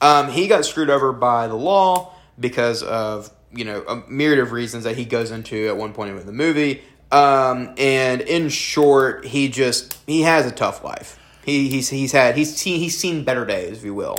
Um, 0.00 0.30
he 0.30 0.48
got 0.48 0.64
screwed 0.64 0.90
over 0.90 1.12
by 1.12 1.46
the 1.46 1.56
law 1.56 2.14
because 2.38 2.82
of 2.82 3.30
you 3.52 3.64
know 3.64 3.82
a 3.86 3.96
myriad 4.08 4.38
of 4.38 4.52
reasons 4.52 4.84
that 4.84 4.96
he 4.96 5.04
goes 5.04 5.30
into 5.30 5.68
at 5.68 5.76
one 5.76 5.92
point 5.92 6.10
in 6.10 6.26
the 6.26 6.32
movie. 6.32 6.82
Um, 7.12 7.74
and 7.76 8.20
in 8.20 8.48
short, 8.48 9.26
he 9.26 9.48
just 9.48 9.98
he 10.06 10.22
has 10.22 10.46
a 10.46 10.52
tough 10.52 10.84
life. 10.84 11.18
He 11.44 11.68
he's 11.68 11.88
he's 11.88 12.12
had 12.12 12.36
he's 12.36 12.54
seen 12.56 12.78
he's 12.78 12.96
seen 12.96 13.24
better 13.24 13.44
days, 13.44 13.78
if 13.78 13.84
you 13.84 13.94
will. 13.94 14.16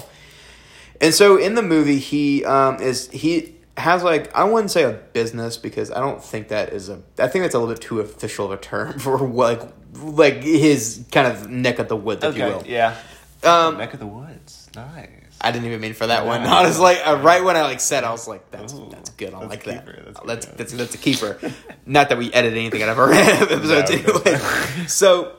And 1.00 1.13
so 1.13 1.38
in 1.38 1.55
the 1.55 1.63
movie, 1.63 1.98
he 1.98 2.46
um, 2.46 2.81
is 2.81 3.10
he 3.10 3.55
has 3.77 4.03
like 4.03 4.34
I 4.36 4.43
wouldn't 4.43 4.72
say 4.72 4.84
a 4.84 4.91
business 4.91 5.58
because 5.58 5.91
I 5.91 6.00
don't 6.00 6.24
think 6.24 6.50
that 6.50 6.74
is 6.74 6.89
a 6.89 7.01
I 7.17 7.27
think 7.27 7.43
that's 7.43 7.55
a 7.55 7.60
little 7.60 7.74
bit 7.74 7.81
too 7.81 8.00
official 8.01 8.46
of 8.46 8.51
a 8.51 8.58
term 8.58 9.00
for 9.00 9.17
like 9.20 9.62
like 9.93 10.43
his 10.43 11.05
kind 11.12 11.27
of 11.27 11.50
neck 11.50 11.79
of 11.79 11.88
the 11.88 11.95
woods, 11.95 12.24
if 12.24 12.38
you 12.38 12.43
will. 12.43 12.63
Yeah. 12.65 12.95
Um, 13.43 13.77
Neck 13.77 13.93
of 13.93 14.00
the 14.00 14.07
woods. 14.07 14.69
Nice. 14.75 15.10
I 15.39 15.51
didn't 15.51 15.65
even 15.65 15.81
mean 15.81 15.93
for 15.93 16.07
that 16.07 16.25
one. 16.25 16.41
I 16.45 16.63
was 16.67 16.79
like, 16.79 17.00
uh, 17.05 17.19
right 17.21 17.43
when 17.43 17.57
I 17.57 17.63
like 17.63 17.79
said, 17.79 18.03
I 18.03 18.12
was 18.12 18.27
like, 18.27 18.51
that's 18.51 18.74
Ooh, 18.74 18.88
that's 18.91 19.10
good. 19.12 19.33
I 19.33 19.39
that's 19.39 19.50
like 19.50 19.63
a 19.65 19.69
that. 19.71 19.86
keeper, 19.86 20.01
that's 20.05 20.19
a 20.21 20.27
That's 20.27 20.45
that's, 20.45 20.74
that's 20.74 20.95
a 20.95 20.98
keeper. 20.98 21.39
Not 21.86 22.10
that 22.10 22.17
we 22.17 22.31
edit 22.31 22.53
anything 22.53 22.83
out 22.83 22.89
of 22.89 23.00
our 23.00 23.12
episodes 23.13 23.89
No, 23.91 24.21
anyway. 24.21 24.38
so, 24.88 25.36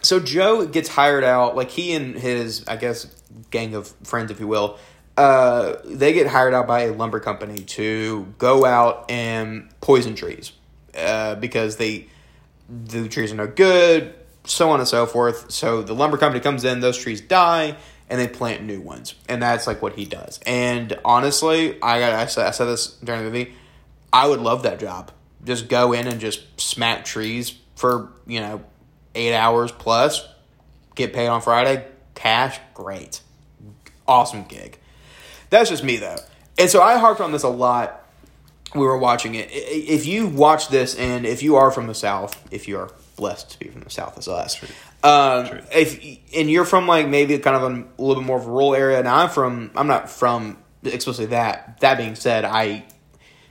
so 0.00 0.20
Joe 0.20 0.66
gets 0.66 0.88
hired 0.88 1.24
out. 1.24 1.56
Like 1.56 1.70
he 1.70 1.92
and 1.92 2.14
his, 2.16 2.64
I 2.66 2.76
guess, 2.76 3.14
gang 3.50 3.74
of 3.74 3.88
friends, 4.04 4.30
if 4.30 4.40
you 4.40 4.46
will, 4.46 4.78
uh, 5.18 5.76
they 5.84 6.12
get 6.14 6.26
hired 6.26 6.54
out 6.54 6.66
by 6.66 6.82
a 6.82 6.92
lumber 6.92 7.20
company 7.20 7.58
to 7.58 8.32
go 8.38 8.64
out 8.64 9.10
and 9.10 9.68
poison 9.82 10.14
trees 10.14 10.52
uh, 10.96 11.34
because 11.34 11.76
they 11.76 12.06
the 12.68 13.08
trees 13.08 13.32
are 13.32 13.36
no 13.36 13.46
good. 13.46 14.14
so 14.44 14.70
on 14.70 14.78
and 14.78 14.88
so 14.88 15.06
forth. 15.06 15.50
So 15.50 15.82
the 15.82 15.94
lumber 15.94 16.16
company 16.16 16.40
comes 16.40 16.64
in, 16.64 16.80
those 16.80 16.96
trees 16.96 17.20
die, 17.20 17.76
and 18.08 18.20
they 18.20 18.28
plant 18.28 18.62
new 18.62 18.80
ones, 18.80 19.14
and 19.28 19.42
that's 19.42 19.66
like 19.66 19.82
what 19.82 19.94
he 19.94 20.04
does. 20.04 20.38
And 20.46 20.96
honestly, 21.04 21.80
I 21.82 21.98
got 21.98 22.12
I 22.12 22.26
said, 22.26 22.46
I 22.46 22.50
said 22.52 22.66
this 22.66 22.92
during 23.02 23.24
the 23.24 23.30
movie, 23.30 23.54
I 24.12 24.28
would 24.28 24.40
love 24.40 24.62
that 24.62 24.78
job. 24.78 25.10
Just 25.44 25.68
go 25.68 25.92
in 25.92 26.06
and 26.06 26.20
just 26.20 26.60
smack 26.60 27.04
trees 27.04 27.58
for 27.74 28.12
you 28.26 28.40
know 28.40 28.62
eight 29.14 29.34
hours 29.34 29.72
plus, 29.72 30.26
get 30.94 31.12
paid 31.12 31.26
on 31.26 31.40
Friday, 31.40 31.86
cash, 32.14 32.60
great, 32.74 33.20
awesome 34.06 34.44
gig. 34.44 34.78
That's 35.50 35.70
just 35.70 35.82
me 35.82 35.96
though, 35.96 36.18
and 36.58 36.70
so 36.70 36.82
I 36.82 36.98
harped 36.98 37.20
on 37.20 37.32
this 37.32 37.42
a 37.42 37.48
lot. 37.48 38.05
We 38.74 38.80
were 38.80 38.98
watching 38.98 39.34
it. 39.34 39.48
If 39.50 40.06
you 40.06 40.26
watch 40.26 40.68
this, 40.68 40.94
and 40.96 41.24
if 41.24 41.42
you 41.42 41.56
are 41.56 41.70
from 41.70 41.86
the 41.86 41.94
South, 41.94 42.42
if 42.50 42.68
you 42.68 42.78
are 42.78 42.90
blessed 43.16 43.50
to 43.52 43.58
be 43.58 43.68
from 43.68 43.82
the 43.82 43.90
South 43.90 44.18
as 44.18 44.28
us, 44.28 44.62
um, 45.02 45.46
True. 45.48 45.60
if 45.72 46.18
and 46.34 46.50
you're 46.50 46.64
from 46.64 46.86
like 46.86 47.08
maybe 47.08 47.38
kind 47.38 47.56
of 47.56 47.62
a, 47.62 47.74
a 47.76 48.02
little 48.02 48.22
bit 48.22 48.26
more 48.26 48.38
of 48.38 48.46
a 48.46 48.50
rural 48.50 48.74
area. 48.74 49.02
Now 49.02 49.16
I'm 49.16 49.30
from. 49.30 49.70
I'm 49.76 49.86
not 49.86 50.10
from 50.10 50.58
explicitly 50.82 51.26
that. 51.26 51.80
That 51.80 51.96
being 51.96 52.16
said, 52.16 52.44
I 52.44 52.84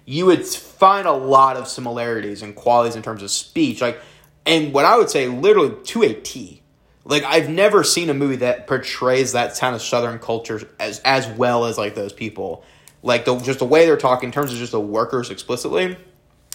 you 0.05 0.27
would 0.27 0.45
find 0.45 1.07
a 1.07 1.13
lot 1.13 1.57
of 1.57 1.67
similarities 1.67 2.41
and 2.41 2.55
qualities 2.55 2.95
in 2.95 3.01
terms 3.01 3.23
of 3.23 3.31
speech, 3.31 3.81
like, 3.81 3.99
and 4.45 4.71
what 4.71 4.85
I 4.85 4.97
would 4.97 5.09
say, 5.09 5.27
literally 5.27 5.75
to 5.85 6.03
a 6.03 6.13
T. 6.13 6.61
Like 7.03 7.23
I've 7.23 7.49
never 7.49 7.83
seen 7.83 8.09
a 8.09 8.13
movie 8.13 8.37
that 8.37 8.67
portrays 8.67 9.33
that 9.33 9.57
kind 9.57 9.75
of 9.75 9.81
Southern 9.81 10.19
culture 10.19 10.67
as 10.79 10.99
as 10.99 11.27
well 11.27 11.65
as 11.65 11.77
like 11.77 11.93
those 11.95 12.13
people, 12.13 12.63
like 13.05 13.23
the 13.25 13.37
just 13.37 13.59
the 13.59 13.65
way 13.65 13.85
they're 13.85 13.95
talking 13.97 14.27
in 14.27 14.33
terms 14.33 14.51
of 14.51 14.57
just 14.57 14.71
the 14.73 14.79
workers 14.81 15.29
explicitly, 15.29 15.95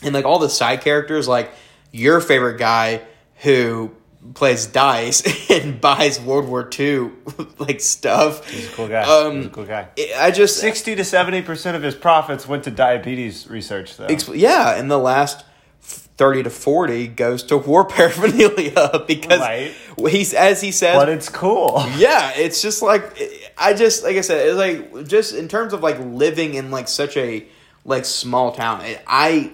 and 0.02 0.12
like 0.14 0.25
all 0.26 0.38
the 0.38 0.50
side 0.50 0.83
characters, 0.83 1.26
like 1.26 1.50
your 1.92 2.21
favorite 2.21 2.59
guy 2.59 3.00
who 3.37 3.90
plays 4.35 4.66
dice 4.66 5.23
and 5.50 5.80
buys 5.80 6.21
World 6.21 6.47
War 6.47 6.69
II 6.78 7.11
like 7.59 7.80
stuff. 7.80 8.47
He's 8.50 8.69
a 8.69 8.73
cool 8.73 8.88
guy. 8.88 9.02
Um, 9.02 9.37
He's 9.37 9.47
a 9.47 9.50
cool 9.50 9.64
guy. 9.64 9.88
I 10.19 10.30
just 10.30 10.59
Sixty 10.59 10.95
to 10.97 11.04
seventy 11.04 11.40
percent 11.40 11.76
of 11.76 11.83
his 11.83 11.95
profits 11.95 12.47
went 12.47 12.64
to 12.64 12.71
diabetes 12.71 13.49
research, 13.49 13.97
though. 13.97 14.09
Expl- 14.09 14.38
yeah, 14.38 14.75
and 14.78 14.90
the 14.90 14.99
last 14.99 15.45
thirty 15.83 16.42
to 16.42 16.50
forty 16.50 17.09
goes 17.09 17.42
to 17.45 17.57
war 17.57 17.85
paraphernalia 17.88 19.04
because 19.07 19.40
Right. 19.40 19.73
he's 20.11 20.35
as 20.35 20.61
he 20.61 20.71
says. 20.73 20.97
but 20.97 21.09
it's 21.09 21.28
cool. 21.30 21.83
yeah, 21.97 22.33
it's 22.37 22.61
just 22.61 22.83
like 22.83 23.19
I 23.61 23.75
just 23.75 24.02
like 24.02 24.17
I 24.17 24.23
said, 24.23 24.47
it's 24.47 24.57
like 24.57 25.07
just 25.07 25.35
in 25.35 25.47
terms 25.49 25.73
of 25.73 25.83
like 25.83 25.99
living 26.00 26.55
in 26.55 26.71
like 26.71 26.88
such 26.88 27.17
a 27.17 27.47
like 27.85 28.05
small 28.05 28.52
town. 28.52 28.83
I 29.07 29.52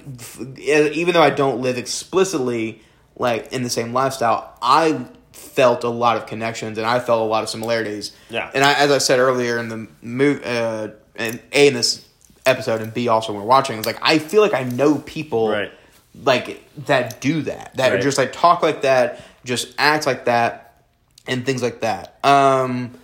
even 0.59 1.13
though 1.15 1.23
I 1.23 1.31
don't 1.31 1.61
live 1.61 1.77
explicitly 1.77 2.81
like 3.17 3.53
in 3.53 3.63
the 3.63 3.71
same 3.71 3.93
lifestyle, 3.93 4.57
I 4.63 5.07
felt 5.33 5.85
a 5.85 5.89
lot 5.89 6.17
of 6.17 6.27
connections 6.27 6.79
and 6.79 6.87
I 6.87 7.01
felt 7.01 7.21
a 7.21 7.25
lot 7.25 7.43
of 7.43 7.49
similarities. 7.49 8.13
Yeah. 8.31 8.51
and 8.55 8.63
I, 8.65 8.75
as 8.75 8.91
I 8.91 8.99
said 8.99 9.19
earlier 9.19 9.59
in 9.59 9.69
the 9.69 9.87
move, 10.03 10.45
uh, 10.45 10.89
and 11.17 11.41
a 11.53 11.69
in 11.69 11.75
this 11.75 12.07
episode 12.45 12.81
and 12.81 12.95
b 12.95 13.09
also 13.09 13.33
when 13.33 13.43
we're 13.43 13.49
watching, 13.49 13.77
it's 13.79 13.87
like 13.87 13.99
I 14.03 14.19
feel 14.19 14.41
like 14.43 14.55
I 14.55 14.63
know 14.65 14.99
people 14.99 15.49
Right. 15.49 15.73
like 16.25 16.63
that 16.87 17.21
do 17.21 17.43
that 17.43 17.73
that 17.77 17.93
Right. 17.93 18.03
just 18.03 18.19
like 18.19 18.33
talk 18.33 18.63
like 18.63 18.83
that, 18.83 19.21
just 19.45 19.75
act 19.79 20.07
like 20.07 20.27
that, 20.27 20.75
and 21.27 21.45
things 21.45 21.63
like 21.63 21.81
that. 21.81 22.19
Um, 22.25 22.95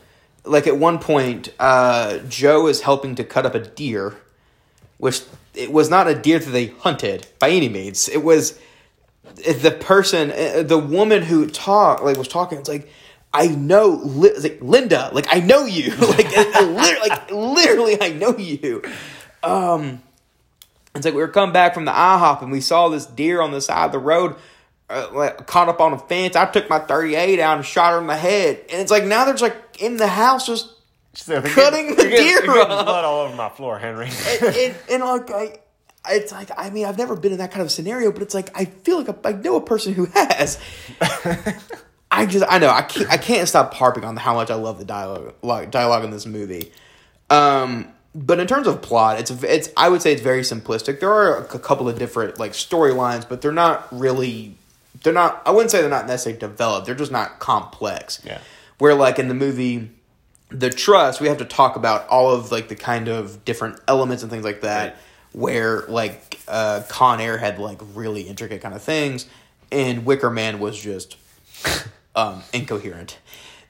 like 0.45 0.67
at 0.67 0.77
one 0.77 0.99
point, 0.99 1.53
uh, 1.59 2.19
Joe 2.29 2.67
is 2.67 2.83
helping 2.83 3.15
to 3.17 3.25
cut 3.25 3.47
up 3.47 3.55
a 3.55 3.61
deer, 3.61 4.17
which 4.99 5.23
it 5.55 5.73
was 5.73 5.91
not 5.91 6.09
a 6.09 6.15
deer 6.15 6.39
that 6.39 6.51
they 6.51 6.67
hunted 6.69 7.27
by 7.39 7.51
any 7.51 7.69
means. 7.69 8.09
It 8.09 8.25
was 8.25 8.59
the 9.37 9.77
person, 9.79 10.31
uh, 10.31 10.63
the 10.63 10.79
woman 10.79 11.23
who 11.23 11.49
talked, 11.49 12.03
like 12.05 12.17
was 12.17 12.29
talking. 12.29 12.59
It's 12.59 12.69
like. 12.69 12.89
I 13.35 13.47
know, 13.47 13.99
Li- 14.05 14.37
like, 14.41 14.59
Linda. 14.61 15.09
Like 15.15 15.25
I 15.31 15.41
know 15.41 15.65
you. 15.65 15.91
like, 15.97 16.37
uh, 16.37 16.67
lit- 16.67 17.01
like 17.01 17.31
literally, 17.31 17.97
I 17.99 18.11
know 18.11 18.37
you. 18.37 18.83
Um, 19.43 20.03
it's 20.95 21.07
like 21.07 21.15
we 21.15 21.21
were 21.23 21.29
coming 21.29 21.53
back 21.53 21.73
from 21.73 21.87
the 21.87 21.93
IHOP 21.93 22.43
and 22.43 22.53
we 22.53 22.61
saw 22.61 22.89
this 22.89 23.07
deer 23.07 23.41
on 23.41 23.51
the 23.51 23.63
side 23.63 23.87
of 23.87 23.93
the 23.93 23.99
road, 23.99 24.37
uh, 24.93 25.09
like, 25.13 25.47
caught 25.47 25.69
up 25.69 25.81
on 25.81 25.93
a 25.93 25.99
fence. 25.99 26.37
I 26.37 26.47
took 26.47 26.69
my 26.69 26.79
38 26.79 27.41
out 27.41 27.57
and 27.57 27.67
shot 27.67 27.93
her 27.93 27.99
in 28.01 28.07
the 28.07 28.17
head. 28.17 28.61
And 28.71 28.81
it's 28.81 28.91
like 28.91 29.05
now 29.05 29.25
they're 29.25 29.35
just 29.35 29.43
like 29.43 29.81
in 29.83 29.97
the 29.97 30.07
house, 30.07 30.47
just 30.47 30.71
So 31.15 31.41
Cutting 31.43 31.97
the 31.97 32.03
deer 32.05 32.11
getting 32.11 32.51
up. 32.51 32.69
blood 32.69 33.05
all 33.05 33.21
over 33.23 33.35
my 33.37 33.49
floor, 33.49 33.79
Henry. 33.79 34.11
and, 34.43 34.57
and, 34.57 34.77
and 34.91 35.03
like 35.03 35.31
I. 35.31 35.59
It's 36.09 36.33
like 36.33 36.51
I 36.57 36.71
mean 36.71 36.85
I've 36.87 36.99
never 36.99 37.15
been 37.15 37.31
in 37.31 37.39
that 37.39 37.53
kind 37.53 37.63
of 37.63 37.71
scenario, 37.71 38.11
but 38.11 38.23
it's 38.23 38.35
like 38.35 38.51
I 38.59 38.65
feel 38.65 39.01
like 39.03 39.25
I, 39.25 39.29
I 39.29 39.33
know 39.35 39.55
a 39.55 39.61
person 39.61 39.95
who 39.95 40.07
has. 40.15 40.59
I 42.11 42.27
just 42.27 42.45
I 42.49 42.59
know 42.59 42.69
I 42.71 42.83
can't 42.83 43.09
I 43.09 43.17
can't 43.17 43.49
stop 43.49 43.73
harping 43.73 44.05
on 44.05 44.17
how 44.17 44.35
much 44.35 44.51
I 44.51 44.57
love 44.57 44.79
the 44.79 44.85
dialogue 44.85 45.35
like, 45.43 45.71
dialogue 45.71 46.05
in 46.05 46.11
this 46.11 46.27
movie. 46.27 46.73
Um, 47.31 47.87
but 48.15 48.41
in 48.41 48.47
terms 48.47 48.67
of 48.67 48.83
plot, 48.83 49.21
it's 49.21 49.31
it's 49.31 49.71
I 49.77 49.89
would 49.89 50.03
say 50.03 50.13
it's 50.13 50.21
very 50.21 50.43
simplistic. 50.43 51.01
There 51.01 51.13
are 51.13 51.39
a 51.39 51.59
couple 51.59 51.89
of 51.89 51.99
different 51.99 52.39
like 52.39 52.53
storylines, 52.53 53.27
but 53.29 53.41
they're 53.41 53.53
not 53.53 53.87
really 53.93 54.57
they're 55.03 55.13
not 55.13 55.43
I 55.47 55.51
wouldn't 55.51 55.71
say 55.71 55.81
they're 55.81 55.91
not 55.91 56.07
necessarily 56.07 56.39
developed. 56.39 56.87
They're 56.87 56.95
just 56.95 57.13
not 57.13 57.39
complex. 57.39 58.21
Yeah. 58.25 58.39
Where 58.79 58.95
like 58.95 59.19
in 59.19 59.29
the 59.29 59.35
movie 59.35 59.91
The 60.51 60.71
Trust, 60.71 61.21
we 61.21 61.29
have 61.29 61.39
to 61.39 61.45
talk 61.45 61.77
about 61.77 62.07
all 62.09 62.31
of 62.33 62.53
like 62.53 62.69
the 62.69 62.77
kind 62.77 63.09
of 63.09 63.45
different 63.45 63.79
elements 63.89 64.23
and 64.23 64.31
things 64.31 64.45
like 64.45 64.61
that 64.63 64.93
Right. 64.93 64.97
where 65.33 65.83
like 65.89 66.41
uh 66.49 66.83
Con 66.89 67.21
Air 67.21 67.39
had 67.39 67.59
like 67.59 67.81
really 67.95 68.23
intricate 68.23 68.61
kind 68.61 68.75
of 68.75 68.83
things 68.83 69.27
and 69.71 70.05
Wicker 70.05 70.31
Man 70.31 70.59
was 70.59 70.79
just 70.81 71.17
um, 72.15 72.43
incoherent. 72.53 73.19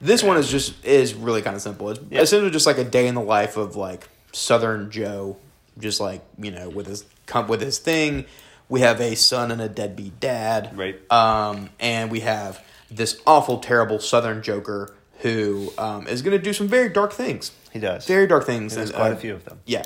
This 0.01 0.21
one 0.21 0.35
is 0.37 0.49
just 0.49 0.83
is 0.85 1.13
really 1.13 1.41
kind 1.41 1.55
of 1.55 1.61
simple. 1.61 1.89
It's 1.89 1.99
Yeah. 2.09 2.21
essentially 2.21 2.51
just 2.51 2.65
like 2.67 2.77
a 2.77 2.83
day 2.83 3.07
in 3.07 3.15
the 3.15 3.21
life 3.21 3.55
of 3.55 3.75
like 3.77 4.09
Southern 4.33 4.91
Joe, 4.91 5.37
just 5.79 6.01
like 6.01 6.21
you 6.37 6.51
know 6.51 6.67
with 6.69 6.87
his 6.87 7.05
with 7.47 7.61
his 7.61 7.77
thing. 7.79 8.25
We 8.69 8.79
have 8.81 8.99
a 9.01 9.15
son 9.15 9.51
and 9.51 9.61
a 9.61 9.69
deadbeat 9.69 10.19
dad, 10.19 10.71
Right. 10.77 11.11
Um, 11.11 11.69
and 11.79 12.09
we 12.09 12.21
have 12.21 12.63
this 12.89 13.21
awful, 13.27 13.59
terrible 13.59 13.99
Southern 13.99 14.41
Joker 14.41 14.95
who 15.19 15.71
um, 15.77 16.07
is 16.07 16.21
going 16.21 16.37
to 16.37 16.43
do 16.43 16.53
some 16.53 16.67
very 16.67 16.89
dark 16.89 17.13
things. 17.13 17.51
He 17.71 17.79
does. 17.79 18.05
very 18.05 18.27
dark 18.27 18.45
things. 18.45 18.75
There's 18.75 18.91
quite 18.91 19.11
uh, 19.11 19.15
a 19.15 19.17
few 19.17 19.33
of 19.33 19.45
them. 19.45 19.59
yeah, 19.65 19.83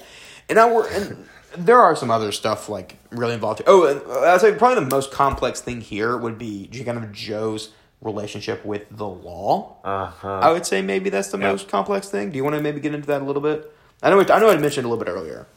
and 0.49 0.59
I 0.59 0.69
were 0.71 0.87
and 0.89 1.25
there 1.57 1.79
are 1.79 1.95
some 1.95 2.11
other 2.11 2.31
stuff 2.31 2.67
like 2.69 2.97
really 3.11 3.33
involved. 3.33 3.61
Oh, 3.65 4.23
I'd 4.25 4.41
say 4.41 4.53
probably 4.53 4.83
the 4.83 4.89
most 4.89 5.11
complex 5.11 5.61
thing 5.61 5.79
here 5.81 6.17
would 6.17 6.37
be 6.37 6.67
kind 6.85 6.97
of 6.97 7.11
Joe's 7.13 7.69
relationship 8.01 8.63
with 8.65 8.83
the 8.91 9.07
law. 9.07 9.77
Uh-huh. 9.83 10.39
I 10.39 10.51
would 10.51 10.65
say 10.65 10.81
maybe 10.81 11.09
that's 11.09 11.29
the 11.29 11.37
Yeah. 11.39 11.51
most 11.51 11.67
complex 11.69 12.09
thing. 12.09 12.29
Do 12.31 12.37
you 12.37 12.43
want 12.43 12.55
to 12.57 12.61
maybe 12.61 12.79
get 12.79 12.93
into 12.93 13.07
that 13.07 13.21
a 13.21 13.25
little 13.25 13.41
bit? 13.41 13.73
I 14.03 14.09
know. 14.09 14.19
I 14.19 14.39
know. 14.39 14.49
I 14.49 14.57
mentioned 14.57 14.85
a 14.85 14.89
little 14.89 15.03
bit 15.03 15.09
earlier. 15.11 15.47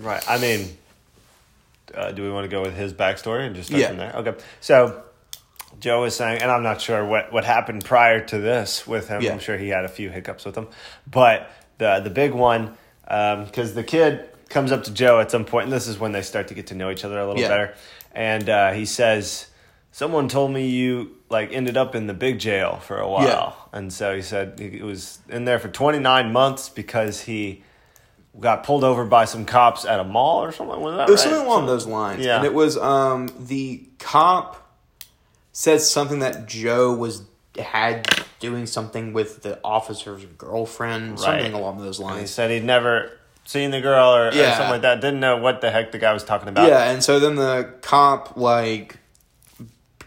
Right. 0.00 0.22
I 0.28 0.38
mean, 0.38 0.76
uh, 1.94 2.12
do 2.12 2.22
we 2.22 2.30
want 2.30 2.44
to 2.44 2.48
go 2.48 2.60
with 2.62 2.74
his 2.76 2.92
backstory 2.92 3.46
and 3.46 3.54
just 3.54 3.68
start 3.68 3.80
Yeah. 3.80 3.88
from 3.88 3.96
there? 3.98 4.12
Okay. 4.16 4.34
So 4.60 5.02
Joe 5.80 6.02
was 6.02 6.14
saying, 6.16 6.42
and 6.42 6.50
I'm 6.50 6.62
not 6.62 6.80
sure 6.80 7.04
what, 7.04 7.32
what 7.32 7.44
happened 7.44 7.84
prior 7.84 8.20
to 8.26 8.38
this 8.38 8.86
with 8.86 9.08
him. 9.08 9.22
Yeah. 9.22 9.32
I'm 9.32 9.38
sure 9.38 9.56
he 9.56 9.68
had 9.68 9.84
a 9.84 9.88
few 9.88 10.10
hiccups 10.10 10.44
with 10.44 10.56
him, 10.56 10.68
but 11.10 11.50
the 11.78 12.00
the 12.00 12.10
big 12.10 12.32
one 12.32 12.76
because 13.04 13.74
the 13.74 13.82
kid 13.84 14.28
comes 14.48 14.70
up 14.72 14.84
to 14.84 14.92
Joe 14.92 15.18
at 15.20 15.30
some 15.30 15.44
point, 15.44 15.64
and 15.64 15.72
this 15.72 15.86
is 15.88 15.98
when 15.98 16.12
they 16.12 16.22
start 16.22 16.48
to 16.48 16.54
get 16.54 16.66
to 16.68 16.74
know 16.74 16.90
each 16.90 17.04
other 17.04 17.18
a 17.18 17.26
little 17.26 17.40
Yeah. 17.40 17.48
better, 17.48 17.74
and 18.12 18.48
uh, 18.48 18.72
he 18.72 18.84
says. 18.84 19.46
Someone 19.94 20.26
told 20.26 20.50
me 20.50 20.68
you 20.68 21.18
like 21.28 21.52
ended 21.52 21.76
up 21.76 21.94
in 21.94 22.06
the 22.06 22.14
big 22.14 22.38
jail 22.38 22.78
for 22.78 22.96
a 22.98 23.06
while, 23.06 23.68
and 23.72 23.92
so 23.92 24.16
he 24.16 24.22
said 24.22 24.58
he 24.58 24.80
was 24.80 25.18
in 25.28 25.44
there 25.44 25.58
for 25.58 25.68
29 25.68 26.32
months 26.32 26.70
because 26.70 27.20
he 27.20 27.62
got 28.40 28.64
pulled 28.64 28.84
over 28.84 29.04
by 29.04 29.24
some 29.24 29.44
cops 29.44 29.84
at 29.84 30.00
a 30.00 30.04
mall 30.04 30.42
or 30.42 30.52
something. 30.52 30.80
Was 30.80 30.96
that 30.96 31.08
It 31.08 31.12
was 31.12 31.24
right? 31.24 31.30
something 31.30 31.46
along 31.46 31.66
those 31.66 31.86
lines. 31.86 32.24
Yeah. 32.24 32.36
And 32.36 32.44
it 32.46 32.54
was 32.54 32.76
um 32.78 33.28
the 33.38 33.84
cop 33.98 34.58
said 35.52 35.80
something 35.80 36.20
that 36.20 36.46
Joe 36.46 36.94
was 36.94 37.22
had 37.58 38.08
doing 38.40 38.66
something 38.66 39.12
with 39.12 39.42
the 39.42 39.60
officer's 39.62 40.24
girlfriend, 40.38 41.20
something 41.20 41.52
along 41.52 41.78
those 41.78 42.00
And 42.00 42.20
he 42.20 42.26
said 42.26 42.50
he'd 42.50 42.64
never 42.64 43.12
seen 43.44 43.70
the 43.70 43.80
girl 43.80 44.14
or, 44.14 44.28
or 44.28 44.32
something 44.32 44.68
like 44.70 44.82
that. 44.82 45.00
Didn't 45.00 45.20
know 45.20 45.36
what 45.36 45.60
the 45.60 45.70
heck 45.70 45.92
the 45.92 45.98
guy 45.98 46.12
was 46.12 46.24
talking 46.24 46.48
about. 46.48 46.68
Yeah, 46.68 46.90
and 46.90 47.02
so 47.02 47.20
then 47.20 47.34
the 47.34 47.74
cop 47.82 48.36
like 48.36 48.98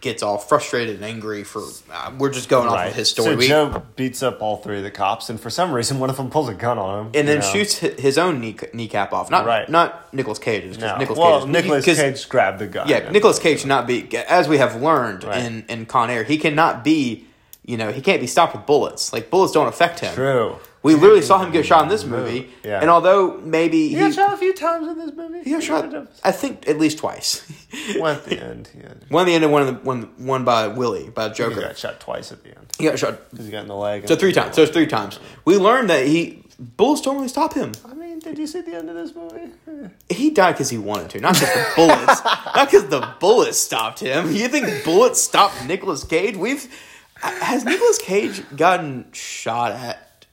gets 0.06 0.24
all 0.24 0.38
frustrated 0.38 0.96
and 0.96 1.04
angry 1.04 1.44
for 1.44 1.64
uh, 1.92 2.12
we're 2.18 2.32
just 2.32 2.48
going 2.48 2.68
off 2.68 2.76
Right. 2.76 2.88
of 2.90 2.96
his 2.96 3.10
story. 3.10 3.32
So 3.32 3.36
We- 3.36 3.48
Joe 3.50 3.84
beats 3.98 4.24
up 4.24 4.42
all 4.42 4.58
three 4.58 4.78
of 4.78 4.84
the 4.84 4.92
cops, 4.92 5.30
and 5.30 5.38
for 5.40 5.50
some 5.50 5.74
reason, 5.74 6.00
one 6.00 6.10
of 6.10 6.16
them 6.16 6.30
pulls 6.30 6.48
a 6.48 6.54
gun 6.54 6.78
on 6.78 7.00
him. 7.08 7.12
and 7.14 7.28
then 7.28 7.40
know. 7.40 7.46
shoots 7.46 7.80
his 7.80 8.18
own 8.18 8.40
knee, 8.40 8.56
kneecap 8.72 9.12
off. 9.12 9.30
Not 9.30 9.46
Right. 9.46 9.68
not 9.68 10.14
Nicolas 10.14 10.40
Cage's. 10.40 10.78
No. 10.78 10.96
Nicolas 10.98 11.20
well, 11.20 11.40
Cage's. 11.42 11.52
Nicolas 11.52 11.86
Cage 11.86 12.30
grabbed 12.30 12.60
the 12.60 12.68
gun. 12.68 12.88
Yeah, 12.88 13.10
Nicolas 13.12 13.40
Cage 13.40 13.60
should 13.60 13.68
not 13.68 13.86
be, 13.88 14.08
as 14.30 14.48
we 14.48 14.58
have 14.60 14.82
learned 14.82 15.24
Right. 15.26 15.44
in, 15.44 15.66
in 15.68 15.86
Con 15.86 16.10
Air, 16.10 16.24
he 16.24 16.38
cannot 16.38 16.84
be 16.84 17.26
you 17.66 17.78
know, 17.78 17.92
he 17.92 18.02
can't 18.02 18.22
be 18.22 18.28
stopped 18.28 18.56
with 18.56 18.66
bullets. 18.66 19.12
Like 19.14 19.30
bullets 19.30 19.54
don't 19.54 19.68
affect 19.68 20.00
him. 20.00 20.14
True. 20.14 20.58
We 20.84 20.94
literally 20.94 21.24
saw 21.24 21.44
him 21.44 21.52
get 21.52 21.66
shot 21.66 21.82
in 21.82 21.90
this 21.90 22.04
movie. 22.06 22.48
Yeah. 22.64 22.80
And 22.80 22.92
although 22.92 23.38
maybe 23.40 23.88
He 23.88 23.96
he, 23.96 24.00
got 24.02 24.14
shot 24.14 24.34
a 24.34 24.38
few 24.38 24.54
times 24.54 24.88
in 24.88 25.00
this 25.00 25.12
movie. 25.16 25.42
he 25.44 25.50
got 25.50 25.64
shot, 25.64 26.08
I 26.24 26.32
think 26.32 26.68
at 26.70 26.78
least 26.78 27.00
twice. 27.00 27.42
One 27.98 28.18
at 28.18 28.26
the 28.26 28.40
end. 28.40 28.70
He, 28.72 28.80
had, 28.82 29.04
one 29.10 29.24
at 29.24 29.26
the 29.26 29.34
end 29.34 29.44
and 29.46 29.52
one, 29.52 29.68
in 29.68 29.74
the, 29.74 29.80
one, 29.82 30.02
one 30.18 30.44
by 30.46 30.68
Willie, 30.68 31.10
by 31.10 31.30
he 31.30 31.34
Joker. 31.34 31.62
got 31.62 31.78
shot 31.78 32.00
twice 32.00 32.32
at 32.32 32.44
the 32.44 32.50
end. 32.50 32.68
He 32.78 32.84
got 32.86 33.00
shot. 33.00 33.32
Because 33.32 33.46
he 33.46 33.52
got 33.52 33.64
in 33.64 33.68
the 33.68 33.76
leg. 33.76 34.08
So 34.08 34.16
three 34.16 34.32
times. 34.32 34.56
So 34.56 34.62
it's 34.62 34.72
three 34.72 34.86
times. 34.86 35.20
We 35.44 35.58
learned 35.58 35.90
that 35.90 36.06
he 36.06 36.44
bullets 36.78 37.02
don't 37.02 37.16
really 37.16 37.30
stop 37.30 37.56
him. 37.56 37.72
I 37.84 37.96
mean, 37.96 38.20
did 38.20 38.38
you 38.38 38.46
see 38.46 38.62
the 38.62 38.76
end 38.76 38.88
of 38.90 38.96
this 38.96 39.16
movie? 39.16 39.52
He 40.10 40.30
died 40.30 40.52
because 40.54 40.70
he 40.70 40.78
wanted 40.78 41.10
to, 41.12 41.20
not 41.20 41.34
because 41.34 41.54
the 41.54 41.72
bullets, 41.76 42.24
not 42.24 42.68
because 42.72 42.88
the 42.90 43.14
bullets 43.20 43.58
stopped 43.58 44.00
him. 44.02 44.32
You 44.32 44.48
think 44.48 44.86
bullets 44.86 45.20
stopped 45.22 45.66
Nicolas 45.66 46.04
Cage? 46.04 46.38
We've 46.38 46.72
has 47.34 47.66
Nicolas 47.66 47.98
Cage 48.00 48.42
gotten 48.56 49.12
shot 49.12 49.72
at? 49.72 50.26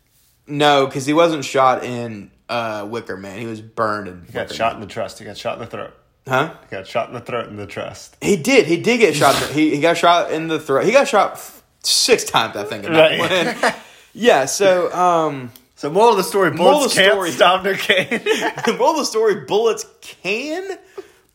No, 0.46 0.87
because 0.87 1.06
he 1.06 1.12
wasn't 1.12 1.44
shot 1.44 1.84
in 1.84 2.30
uh, 2.49 2.87
Wicker 2.90 3.16
Man. 3.16 3.38
He 3.38 3.46
was 3.46 3.61
burned 3.61 4.08
in. 4.08 4.25
He 4.26 4.32
got 4.32 4.50
shot 4.52 4.75
in 4.75 4.80
the 4.80 4.87
trust. 4.87 5.18
He 5.18 5.25
got 5.25 5.37
shot 5.37 5.54
in 5.54 5.61
the 5.61 5.66
throat. 5.66 5.94
Huh? 6.26 6.54
He 6.68 6.76
got 6.76 6.87
shot 6.87 7.08
in 7.08 7.14
the 7.14 7.20
throat 7.20 7.49
in 7.49 7.56
the 7.56 7.66
trust. 7.66 8.16
He 8.20 8.37
did. 8.37 8.66
He 8.66 8.76
did 8.80 8.99
get 8.99 9.14
shot. 9.14 9.40
in 9.50 9.54
he 9.54 9.75
he 9.75 9.80
got 9.80 9.96
shot 9.96 10.30
in 10.32 10.49
the 10.49 10.58
throat. 10.61 10.84
He 10.84 10.92
got 10.92 11.08
shot 11.08 11.32
f- 11.32 11.62
six 11.82 12.25
times, 12.25 12.56
I 12.56 12.64
think. 12.64 12.88
Right. 12.88 13.18
one. 13.18 13.72
yeah. 14.14 14.44
So, 14.46 14.92
um, 14.92 15.50
So 15.75 15.90
moral 15.90 16.11
of 16.11 16.16
the 16.18 16.22
story: 16.22 16.52
Moral 16.52 16.75
bullets 16.78 16.92
of 16.92 16.96
the 16.96 17.02
can't 17.02 17.12
story- 17.14 17.30
stop 17.32 17.64
Nick 17.64 17.78
Cage. 17.78 18.22
moral 18.78 18.90
of 18.90 18.96
the 18.99 19.04
story: 19.04 19.44
bullets 19.46 19.84
can, 20.00 20.78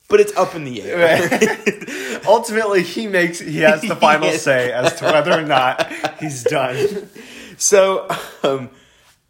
but 0.08 0.20
it's 0.20 0.36
up 0.38 0.56
in 0.56 0.64
the 0.64 0.82
air. 0.84 2.20
Ultimately, 2.28 2.84
he 2.84 3.08
makes 3.08 3.40
he 3.40 3.60
has 3.60 3.82
the 3.82 3.96
final 3.96 4.28
Yes. 4.28 4.42
say 4.44 4.72
as 4.72 4.96
to 4.96 5.06
whether 5.06 5.32
or 5.32 5.44
not 5.44 5.92
he's 6.20 6.44
done. 6.44 7.10
So, 7.58 8.08
um, 8.44 8.70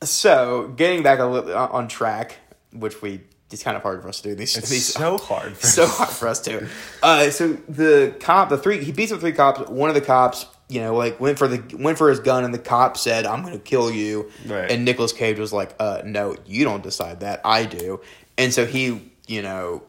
so 0.03 0.73
getting 0.75 1.03
back 1.03 1.19
a 1.19 1.25
little 1.25 1.55
on 1.55 1.87
track, 1.87 2.37
which 2.73 3.01
we 3.01 3.21
it's 3.51 3.63
kind 3.63 3.77
of 3.77 3.83
hard 3.83 4.01
for 4.01 4.09
us 4.09 4.19
to 4.21 4.29
do 4.29 4.35
these. 4.35 4.57
It's 4.57 4.69
these 4.69 4.93
so 4.93 5.17
hard. 5.17 5.55
For 5.55 5.67
so 5.67 5.87
hard 5.87 6.09
for 6.09 6.27
us 6.27 6.41
to. 6.41 6.67
Uh, 7.01 7.29
so 7.29 7.53
the 7.69 8.13
cop, 8.19 8.49
the 8.49 8.57
three, 8.57 8.83
he 8.83 8.91
beats 8.91 9.11
up 9.13 9.21
three 9.21 9.31
cops. 9.31 9.69
One 9.69 9.87
of 9.87 9.95
the 9.95 10.01
cops, 10.01 10.45
you 10.67 10.81
know, 10.81 10.93
like 10.95 11.19
went 11.21 11.37
for 11.37 11.47
the 11.47 11.77
went 11.77 11.97
for 11.97 12.09
his 12.09 12.19
gun, 12.19 12.43
and 12.43 12.53
the 12.53 12.59
cop 12.59 12.97
said, 12.97 13.25
"I'm 13.25 13.41
going 13.43 13.53
to 13.53 13.59
kill 13.59 13.89
you." 13.89 14.29
Right. 14.45 14.69
And 14.69 14.83
Nicolas 14.83 15.13
Cage 15.13 15.39
was 15.39 15.53
like, 15.53 15.73
"Uh, 15.79 16.01
no, 16.03 16.35
you 16.45 16.65
don't 16.65 16.83
decide 16.83 17.21
that. 17.21 17.39
I 17.45 17.63
do." 17.65 18.01
And 18.37 18.53
so 18.53 18.65
he, 18.65 19.11
you 19.27 19.41
know. 19.41 19.83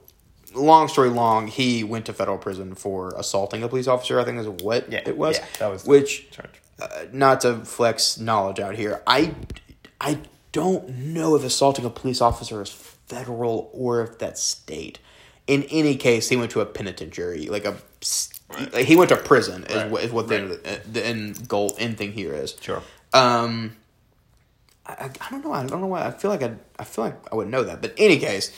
Long 0.55 0.89
story 0.89 1.11
long, 1.11 1.47
he 1.49 1.85
went 1.85 2.07
to 2.07 2.13
federal 2.13 2.39
prison 2.39 2.75
for 2.75 3.15
assaulting 3.17 3.63
a 3.63 3.69
police 3.69 3.87
officer. 3.87 4.19
I 4.19 4.25
think 4.25 4.39
is 4.39 4.49
what 4.49 4.91
Yeah, 4.91 5.03
it 5.07 5.17
was. 5.17 5.39
yeah, 5.39 5.47
that 5.59 5.69
was 5.71 5.85
which 5.85 6.31
charge. 6.31 6.61
uh, 6.81 7.05
not 7.13 7.43
to 7.43 7.57
flex 7.65 8.19
knowledge 8.19 8.59
out 8.61 8.75
here, 8.75 9.03
I, 9.07 9.35
I 10.01 10.19
don't 10.53 10.89
know 10.89 11.35
if 11.37 11.45
assaulting 11.45 11.85
a 11.85 11.91
police 11.91 12.21
officer 12.21 12.63
is 12.63 12.71
federal 12.71 13.71
or 13.75 14.03
if 14.03 14.19
that's 14.19 14.43
state. 14.43 14.99
In 15.47 15.65
any 15.65 15.97
case, 15.97 16.29
he 16.29 16.37
went 16.37 16.51
to 16.53 16.61
a 16.61 16.67
penitentiary, 16.67 17.47
like 17.47 17.65
a 17.65 17.77
like 18.73 18.87
he 18.87 18.97
went 18.97 19.09
to 19.11 19.17
prison 19.17 19.65
is 19.65 19.75
Right. 19.77 19.91
what, 19.91 20.03
is 20.05 20.13
what 20.13 20.29
the, 20.29 20.81
the 20.91 21.05
end 21.05 21.49
goal 21.49 21.75
end 21.79 21.99
thing 21.99 22.13
here 22.13 22.35
is. 22.35 22.55
Sure. 22.61 22.83
Um, 23.13 23.77
I, 24.87 25.11
I 25.21 25.31
don't 25.31 25.45
know. 25.45 25.53
I 25.53 25.65
don't 25.67 25.81
know 25.81 25.87
why. 25.87 26.07
I 26.07 26.11
feel 26.11 26.31
like 26.31 26.43
I 26.43 26.53
I 26.79 26.85
feel 26.85 27.05
like 27.05 27.17
I 27.33 27.35
would 27.37 27.49
know 27.49 27.63
that. 27.65 27.81
But 27.83 27.93
in 27.93 28.05
any 28.05 28.19
case, 28.19 28.53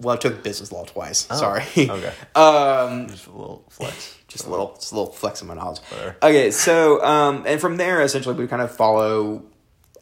well, 0.00 0.14
I 0.14 0.18
took 0.18 0.42
business 0.42 0.70
law 0.72 0.84
twice. 0.84 1.26
Sorry. 1.26 1.64
Oh, 1.76 1.96
okay. 1.96 2.12
Um, 2.36 3.08
Just 3.08 3.26
a 3.26 3.30
little 3.32 3.64
flex. 3.68 4.16
just 4.28 4.46
a 4.46 4.50
little, 4.50 4.74
just 4.76 4.92
a 4.92 4.96
little 4.96 5.12
flex 5.12 5.42
in 5.42 5.48
my 5.48 5.54
knowledge. 5.54 5.80
Whatever. 5.90 6.16
Okay, 6.22 6.50
so 6.50 7.04
um, 7.04 7.44
and 7.46 7.60
from 7.60 7.76
there, 7.78 8.00
essentially, 8.02 8.34
we 8.34 8.46
kind 8.46 8.62
of 8.62 8.70
follow, 8.74 9.42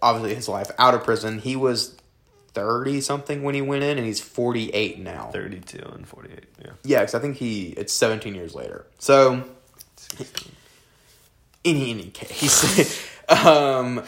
obviously, 0.02 0.34
his 0.34 0.48
life 0.48 0.70
out 0.78 0.94
of 0.94 1.04
prison. 1.04 1.38
He 1.38 1.56
was 1.56 1.96
thirty 2.52 3.00
something 3.00 3.42
when 3.42 3.54
he 3.54 3.62
went 3.62 3.84
in, 3.84 3.96
and 3.98 4.06
he's 4.06 4.20
forty 4.20 4.68
eight 4.70 4.98
now. 4.98 5.30
Thirty-two 5.32 5.82
and 5.94 6.06
forty-eight. 6.06 6.44
Yeah. 6.62 6.70
Yeah, 6.84 6.98
because 7.00 7.14
I 7.14 7.18
think 7.20 7.36
he 7.36 7.68
it's 7.76 7.92
seventeen 7.92 8.34
years 8.34 8.54
later. 8.54 8.86
So 8.98 9.44
in 11.64 11.76
any 11.76 12.10
case, 12.10 13.06
um, 13.28 14.02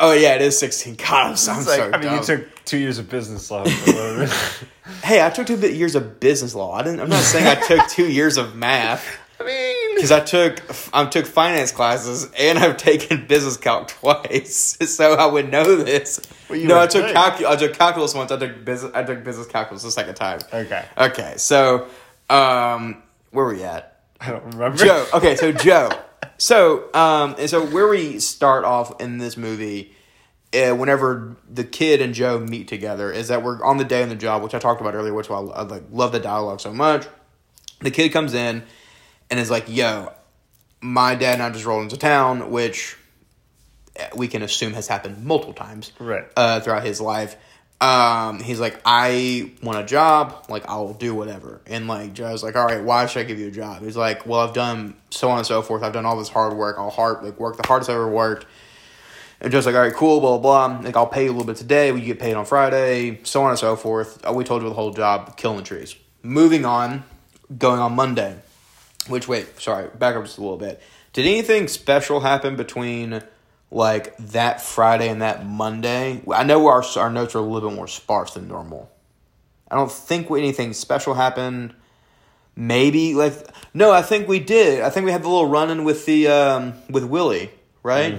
oh 0.00 0.12
yeah, 0.12 0.34
it 0.34 0.42
is 0.42 0.58
sixteen. 0.58 0.94
God, 0.98 1.30
I'm, 1.30 1.36
so- 1.36 1.52
I'm 1.52 1.58
like, 1.58 1.66
so 1.66 1.90
I 1.92 1.98
mean, 1.98 2.02
dumb. 2.02 2.16
you 2.18 2.22
took 2.24 2.64
two 2.64 2.78
years 2.78 2.98
of 2.98 3.08
business 3.08 3.50
law. 3.50 3.64
hey, 5.04 5.24
I 5.24 5.30
took 5.30 5.46
two 5.46 5.56
years 5.58 5.94
of 5.94 6.20
business 6.20 6.54
law. 6.54 6.72
I 6.72 6.82
didn't. 6.82 7.00
I'm 7.00 7.08
not 7.08 7.22
saying 7.22 7.46
I 7.46 7.54
took 7.60 7.88
two 7.88 8.08
years 8.10 8.36
of 8.36 8.54
math. 8.56 9.04
I 9.38 9.44
mean, 9.44 9.94
Because 9.96 10.12
I 10.12 10.20
took 10.20 10.62
I 10.94 11.04
took 11.06 11.26
finance 11.26 11.70
classes 11.70 12.30
and 12.38 12.58
I've 12.58 12.78
taken 12.78 13.26
business 13.26 13.58
calc 13.58 13.88
twice, 13.88 14.78
so 14.88 15.12
I 15.14 15.26
would 15.26 15.50
know 15.50 15.76
this. 15.76 16.20
Well, 16.48 16.58
you 16.58 16.66
no, 16.68 16.80
I 16.80 16.86
took 16.86 17.04
calcu- 17.14 17.46
I 17.46 17.56
took 17.56 17.74
calculus 17.74 18.14
once. 18.14 18.32
I 18.32 18.38
took 18.38 18.64
business. 18.64 18.92
I 18.94 19.02
took 19.02 19.22
business 19.24 19.46
calculus 19.46 19.82
the 19.82 19.90
second 19.90 20.14
time. 20.14 20.38
Okay. 20.52 20.84
Okay. 20.96 21.34
So, 21.36 21.86
um, 22.30 23.02
where 23.30 23.44
were 23.44 23.52
we 23.54 23.62
at? 23.62 23.95
I 24.20 24.30
don't 24.30 24.44
remember. 24.54 24.76
Joe. 24.78 25.06
Okay. 25.14 25.36
So 25.36 25.52
Joe. 25.52 25.90
So, 26.38 26.92
um, 26.94 27.34
and 27.38 27.48
so 27.48 27.64
where 27.66 27.88
we 27.88 28.18
start 28.18 28.64
off 28.64 29.00
in 29.00 29.18
this 29.18 29.36
movie, 29.36 29.94
uh, 30.54 30.74
whenever 30.74 31.36
the 31.48 31.64
kid 31.64 32.00
and 32.00 32.14
Joe 32.14 32.38
meet 32.38 32.68
together, 32.68 33.10
is 33.12 33.28
that 33.28 33.42
we're 33.42 33.62
on 33.64 33.76
the 33.78 33.84
day 33.84 34.02
on 34.02 34.08
the 34.08 34.16
job, 34.16 34.42
which 34.42 34.54
I 34.54 34.58
talked 34.58 34.80
about 34.80 34.94
earlier, 34.94 35.14
which 35.14 35.30
I, 35.30 35.34
I 35.34 35.62
like 35.62 35.84
love 35.90 36.12
the 36.12 36.20
dialogue 36.20 36.60
so 36.60 36.72
much. 36.72 37.06
The 37.80 37.90
kid 37.90 38.10
comes 38.10 38.34
in 38.34 38.62
and 39.30 39.40
is 39.40 39.50
like, 39.50 39.64
"Yo, 39.68 40.12
my 40.80 41.14
dad 41.14 41.34
and 41.34 41.42
I 41.42 41.50
just 41.50 41.64
rolled 41.64 41.82
into 41.84 41.96
town," 41.96 42.50
which 42.50 42.96
we 44.14 44.28
can 44.28 44.42
assume 44.42 44.74
has 44.74 44.88
happened 44.88 45.24
multiple 45.24 45.54
times, 45.54 45.90
Right. 45.98 46.24
uh, 46.36 46.60
throughout 46.60 46.84
his 46.84 47.00
life. 47.00 47.36
Um, 47.78 48.40
he's 48.40 48.58
like, 48.58 48.80
I 48.86 49.52
want 49.62 49.78
a 49.78 49.84
job, 49.84 50.46
like 50.48 50.66
I'll 50.66 50.94
do 50.94 51.14
whatever. 51.14 51.60
And 51.66 51.86
like 51.86 52.14
Joe's 52.14 52.42
like, 52.42 52.56
all 52.56 52.64
right, 52.64 52.82
why 52.82 53.04
should 53.06 53.20
I 53.20 53.24
give 53.24 53.38
you 53.38 53.48
a 53.48 53.50
job? 53.50 53.82
He's 53.82 53.96
like, 53.96 54.24
well, 54.26 54.40
I've 54.40 54.54
done 54.54 54.94
so 55.10 55.28
on 55.30 55.38
and 55.38 55.46
so 55.46 55.60
forth. 55.60 55.82
I've 55.82 55.92
done 55.92 56.06
all 56.06 56.16
this 56.16 56.30
hard 56.30 56.54
work. 56.56 56.76
I'll 56.78 56.90
hard 56.90 57.22
like 57.22 57.38
work 57.38 57.58
the 57.58 57.66
hardest 57.66 57.90
I've 57.90 57.96
ever 57.96 58.08
worked. 58.08 58.46
And 59.42 59.52
Joe's 59.52 59.66
like, 59.66 59.74
all 59.74 59.82
right, 59.82 59.92
cool, 59.92 60.20
blah 60.20 60.38
blah 60.38 60.68
blah. 60.68 60.80
Like 60.80 60.96
I'll 60.96 61.06
pay 61.06 61.24
you 61.24 61.30
a 61.30 61.32
little 61.32 61.46
bit 61.46 61.56
today. 61.56 61.92
We 61.92 62.00
get 62.00 62.18
paid 62.18 62.34
on 62.34 62.46
Friday, 62.46 63.20
so 63.24 63.42
on 63.42 63.50
and 63.50 63.58
so 63.58 63.76
forth. 63.76 64.24
Uh, 64.26 64.32
we 64.32 64.44
told 64.44 64.62
you 64.62 64.68
the 64.68 64.74
whole 64.74 64.92
job, 64.92 65.36
killing 65.36 65.62
trees. 65.62 65.96
Moving 66.22 66.64
on, 66.64 67.04
going 67.58 67.80
on 67.80 67.94
Monday. 67.94 68.38
Which 69.08 69.28
wait, 69.28 69.60
sorry, 69.60 69.88
back 69.98 70.16
up 70.16 70.24
just 70.24 70.38
a 70.38 70.40
little 70.40 70.56
bit. 70.56 70.82
Did 71.12 71.26
anything 71.26 71.68
special 71.68 72.20
happen 72.20 72.56
between 72.56 73.22
like 73.70 74.16
that 74.18 74.60
Friday 74.60 75.08
and 75.08 75.22
that 75.22 75.46
Monday? 75.46 76.22
I 76.32 76.44
know 76.44 76.66
our 76.68 76.84
our 76.96 77.10
notes 77.10 77.34
are 77.34 77.38
a 77.38 77.42
little 77.42 77.70
bit 77.70 77.76
more 77.76 77.88
sparse 77.88 78.34
than 78.34 78.48
normal. 78.48 78.90
I 79.70 79.74
don't 79.74 79.90
think 79.90 80.30
anything 80.30 80.72
special 80.72 81.14
happened. 81.14 81.74
Maybe 82.54 83.14
like 83.14 83.34
no, 83.74 83.92
I 83.92 84.02
think 84.02 84.28
we 84.28 84.40
did. 84.40 84.82
I 84.82 84.90
think 84.90 85.04
we 85.04 85.12
had 85.12 85.22
the 85.22 85.28
little 85.28 85.48
run 85.48 85.70
in 85.70 85.84
with 85.84 86.06
the 86.06 86.28
um, 86.28 86.74
with 86.88 87.04
Willie, 87.04 87.50
right? 87.82 88.14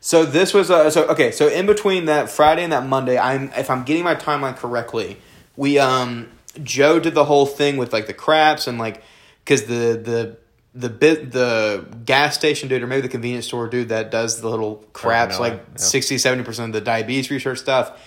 So 0.00 0.24
this 0.24 0.54
was 0.54 0.70
uh, 0.70 0.90
so 0.90 1.06
okay. 1.08 1.30
So 1.30 1.46
in 1.48 1.66
between 1.66 2.06
that 2.06 2.30
Friday 2.30 2.64
and 2.64 2.72
that 2.72 2.86
Monday, 2.86 3.18
I'm 3.18 3.52
if 3.56 3.70
I'm 3.70 3.84
getting 3.84 4.02
my 4.02 4.14
timeline 4.14 4.56
correctly, 4.56 5.18
we 5.56 5.78
um 5.78 6.28
Joe 6.62 6.98
did 6.98 7.14
the 7.14 7.26
whole 7.26 7.46
thing 7.46 7.76
with 7.76 7.92
like 7.92 8.06
the 8.06 8.14
craps 8.14 8.66
and 8.66 8.78
like 8.78 9.02
because 9.44 9.64
the 9.64 10.00
the 10.02 10.36
the 10.74 10.88
bit 10.88 11.32
the 11.32 11.84
gas 12.04 12.34
station 12.36 12.68
dude 12.68 12.82
or 12.82 12.86
maybe 12.86 13.02
the 13.02 13.08
convenience 13.08 13.46
store 13.46 13.68
dude 13.68 13.88
that 13.88 14.10
does 14.10 14.40
the 14.40 14.48
little 14.48 14.76
craps 14.92 15.40
like 15.40 15.54
yeah. 15.54 15.76
60 15.76 16.18
70 16.18 16.44
percent 16.44 16.68
of 16.68 16.72
the 16.72 16.80
diabetes 16.80 17.30
research 17.30 17.58
stuff. 17.58 17.98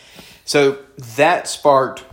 So 0.45 0.79
that 1.15 1.47
sparked 1.47 2.05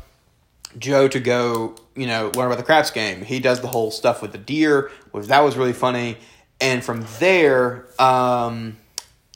Joe 0.79 1.09
to 1.09 1.21
go, 1.21 1.77
you 1.97 2.07
know, 2.07 2.31
learn 2.35 2.47
about 2.47 2.59
the 2.59 2.65
craps 2.65 2.91
game. 2.91 3.23
He 3.23 3.41
does 3.41 3.61
the 3.61 3.69
whole 3.69 3.91
stuff 3.91 4.23
with 4.23 4.33
the 4.33 4.39
deer, 4.39 4.91
which 5.11 5.27
that 5.27 5.41
was 5.41 5.57
really 5.57 5.73
funny. 5.73 6.17
And 6.61 6.85
from 6.85 7.07
there, 7.19 7.87
um, 8.01 8.77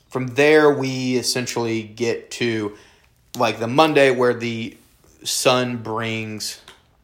from 0.09 0.27
there 0.27 0.71
we 0.71 1.15
essentially 1.15 1.83
get 1.83 2.31
to 2.31 2.77
like 3.37 3.59
the 3.59 3.67
Monday 3.67 4.11
where 4.11 4.33
the 4.33 4.77
son 5.23 5.77
brings 5.77 6.61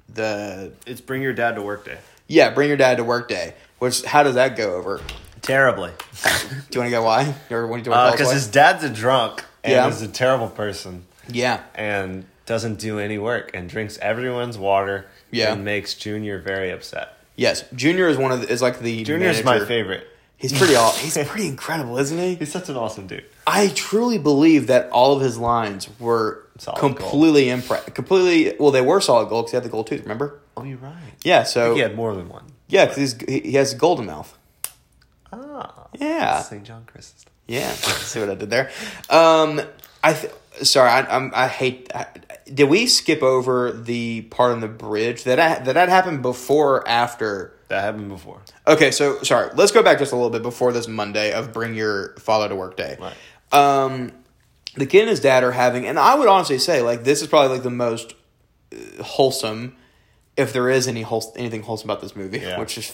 the 0.08 0.72
It's 0.86 1.02
bring 1.02 1.22
your 1.22 1.34
dad 1.34 1.56
to 1.56 1.62
work 1.62 1.86
day. 1.86 1.98
yeah, 2.28 2.50
bring 2.52 2.68
your 2.68 2.78
dad 2.78 2.98
to 2.98 3.04
work 3.04 3.28
day. 3.28 3.54
Which 3.82 4.04
how 4.06 4.22
does 4.22 4.36
that 4.36 4.56
go 4.56 4.76
over? 4.76 5.02
Terribly. 5.42 5.90
Do 6.24 6.30
you 6.72 6.80
want 6.82 6.88
to 6.88 6.90
go 6.92 7.04
why? 7.04 7.34
Or 7.50 7.66
what 7.66 7.84
do 7.84 7.92
uh, 7.92 7.96
you 7.96 7.98
want 8.00 8.12
to 8.12 8.18
Because 8.18 8.28
us 8.28 8.34
his 8.34 8.48
dad's 8.48 8.84
a 8.84 8.90
drunk 8.90 9.44
and 9.64 9.74
Yeah. 9.74 9.88
is 9.88 10.04
a 10.04 10.08
terrible 10.08 10.50
person? 10.50 11.06
Yeah. 11.28 11.62
and 11.74 12.26
doesn't 12.46 12.76
do 12.80 13.00
any 13.00 13.18
work 13.18 13.52
and 13.56 13.68
drinks 13.68 13.98
everyone's 14.00 14.58
water. 14.58 15.08
Yeah. 15.32 15.54
And 15.54 15.66
makes 15.66 15.96
Junior 15.96 16.38
very 16.40 16.70
upset. 16.70 17.18
Yes. 17.36 17.64
Junior 17.74 18.08
is 18.08 18.18
one 18.18 18.32
of 18.32 18.42
the, 18.42 18.50
is 18.50 18.62
like 18.62 18.80
the 18.82 19.04
Junior's 19.04 19.44
my 19.44 19.66
favorite. 19.66 20.08
He's 20.38 20.54
pretty 20.56 20.76
all 20.76 20.92
he's 20.92 21.18
pretty 21.28 21.48
incredible, 21.48 21.98
isn't 21.98 22.18
he? 22.20 22.36
He's 22.36 22.52
such 22.52 22.70
an 22.70 22.76
awesome 22.76 23.08
dude. 23.08 23.26
I 23.48 23.70
truly 23.70 24.20
believe 24.20 24.68
that 24.68 24.92
all 24.92 25.16
of 25.16 25.22
his 25.24 25.40
lines 25.40 25.90
were 26.00 26.44
Solid 26.60 26.78
completely 26.78 27.46
impre- 27.46 27.92
completely 27.96 28.56
well 28.60 28.70
they 28.70 28.82
were 28.82 29.02
solid 29.02 29.30
gold 29.30 29.46
because 29.46 29.52
he 29.54 29.56
had 29.56 29.64
the 29.64 29.70
gold 29.70 29.88
tooth 29.88 30.02
remember 30.02 30.40
Oh, 30.56 30.64
you're 30.64 30.78
right. 30.78 30.94
yeah 31.24 31.42
so 31.42 31.74
He 31.74 31.80
had 31.82 31.96
more 31.96 32.14
than 32.16 32.30
one. 32.30 32.44
Yeah 32.72 32.86
because 32.88 33.16
he 33.28 33.40
he 33.42 33.54
has 33.54 33.74
golden 33.76 34.08
mouth 34.08 34.36
Ah, 35.34 35.88
Yeah. 36.00 36.42
St. 36.42 36.64
John 36.64 36.84
Chrysostom. 36.86 37.32
Yeah, 37.48 37.72
see 37.72 38.20
what 38.20 38.30
I 38.30 38.36
did 38.36 38.50
there. 38.50 38.70
Um, 39.10 39.62
I 40.04 40.14
th- 40.14 40.34
sorry, 40.64 40.90
I, 40.90 41.02
I'm, 41.16 41.32
I 41.34 41.48
hate. 41.48 41.90
I, 41.96 42.08
did 42.54 42.70
we 42.70 42.88
skip 42.88 43.22
over 43.24 43.72
the 43.72 44.22
part 44.24 44.52
on 44.52 44.60
the 44.62 44.68
bridge 44.68 45.24
that 45.24 45.40
I, 45.40 45.60
that 45.60 45.76
had 45.76 45.90
happened 45.90 46.22
before 46.22 46.78
or 46.78 46.88
after? 46.88 47.54
That 47.70 47.82
happened 47.84 48.10
before. 48.10 48.42
Okay, 48.68 48.92
so 48.92 49.22
sorry. 49.24 49.50
Let's 49.56 49.72
go 49.72 49.82
back 49.84 50.00
just 50.00 50.12
a 50.12 50.16
little 50.16 50.30
bit 50.30 50.42
before 50.44 50.74
this 50.74 50.88
Monday 50.88 51.32
of 51.32 51.54
bring 51.54 51.76
your 51.76 52.16
father 52.18 52.50
to 52.50 52.56
work 52.56 52.76
day. 52.76 52.98
Right. 53.00 53.14
Um, 53.54 54.12
the 54.76 54.86
kid 54.86 55.02
and 55.02 55.10
his 55.10 55.20
dad 55.22 55.44
are 55.44 55.52
having, 55.54 55.86
and 55.88 55.98
I 55.98 56.16
would 56.16 56.28
honestly 56.28 56.58
say 56.60 56.82
like 56.82 57.04
this 57.06 57.22
is 57.22 57.28
probably 57.30 57.54
like 57.56 57.64
the 57.64 57.70
most 57.70 58.14
uh, 58.74 59.04
wholesome, 59.04 59.76
if 60.42 60.54
there 60.54 60.70
is 60.70 60.88
any 60.88 61.02
wholes- 61.04 61.32
anything 61.36 61.64
wholesome 61.64 61.90
about 61.90 62.02
this 62.02 62.16
movie, 62.16 62.40
Yeah. 62.40 62.60
which 62.60 62.78
is 62.78 62.94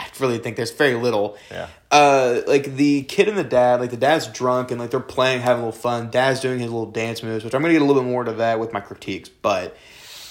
I 0.00 0.06
really 0.20 0.38
think 0.38 0.54
there's 0.56 0.70
very 0.70 0.94
little. 0.94 1.36
Yeah. 1.50 1.66
Uh, 1.90 2.42
like 2.46 2.76
the 2.76 3.02
kid 3.02 3.28
and 3.28 3.36
the 3.36 3.42
dad, 3.42 3.80
like 3.80 3.90
the 3.90 3.96
dad's 3.96 4.28
drunk 4.28 4.70
and 4.70 4.78
like 4.80 4.90
they're 4.90 5.00
playing, 5.00 5.40
having 5.40 5.62
a 5.62 5.66
little 5.66 5.80
fun. 5.80 6.08
Dad's 6.10 6.38
doing 6.38 6.60
his 6.60 6.70
little 6.70 6.90
dance 6.90 7.20
moves, 7.22 7.42
which 7.44 7.52
I'm 7.52 7.62
gonna 7.62 7.72
get 7.74 7.82
a 7.82 7.84
little 7.84 8.00
bit 8.02 8.08
more 8.08 8.22
to 8.22 8.32
that 8.34 8.60
with 8.60 8.72
my 8.72 8.80
critiques, 8.80 9.28
but. 9.28 9.76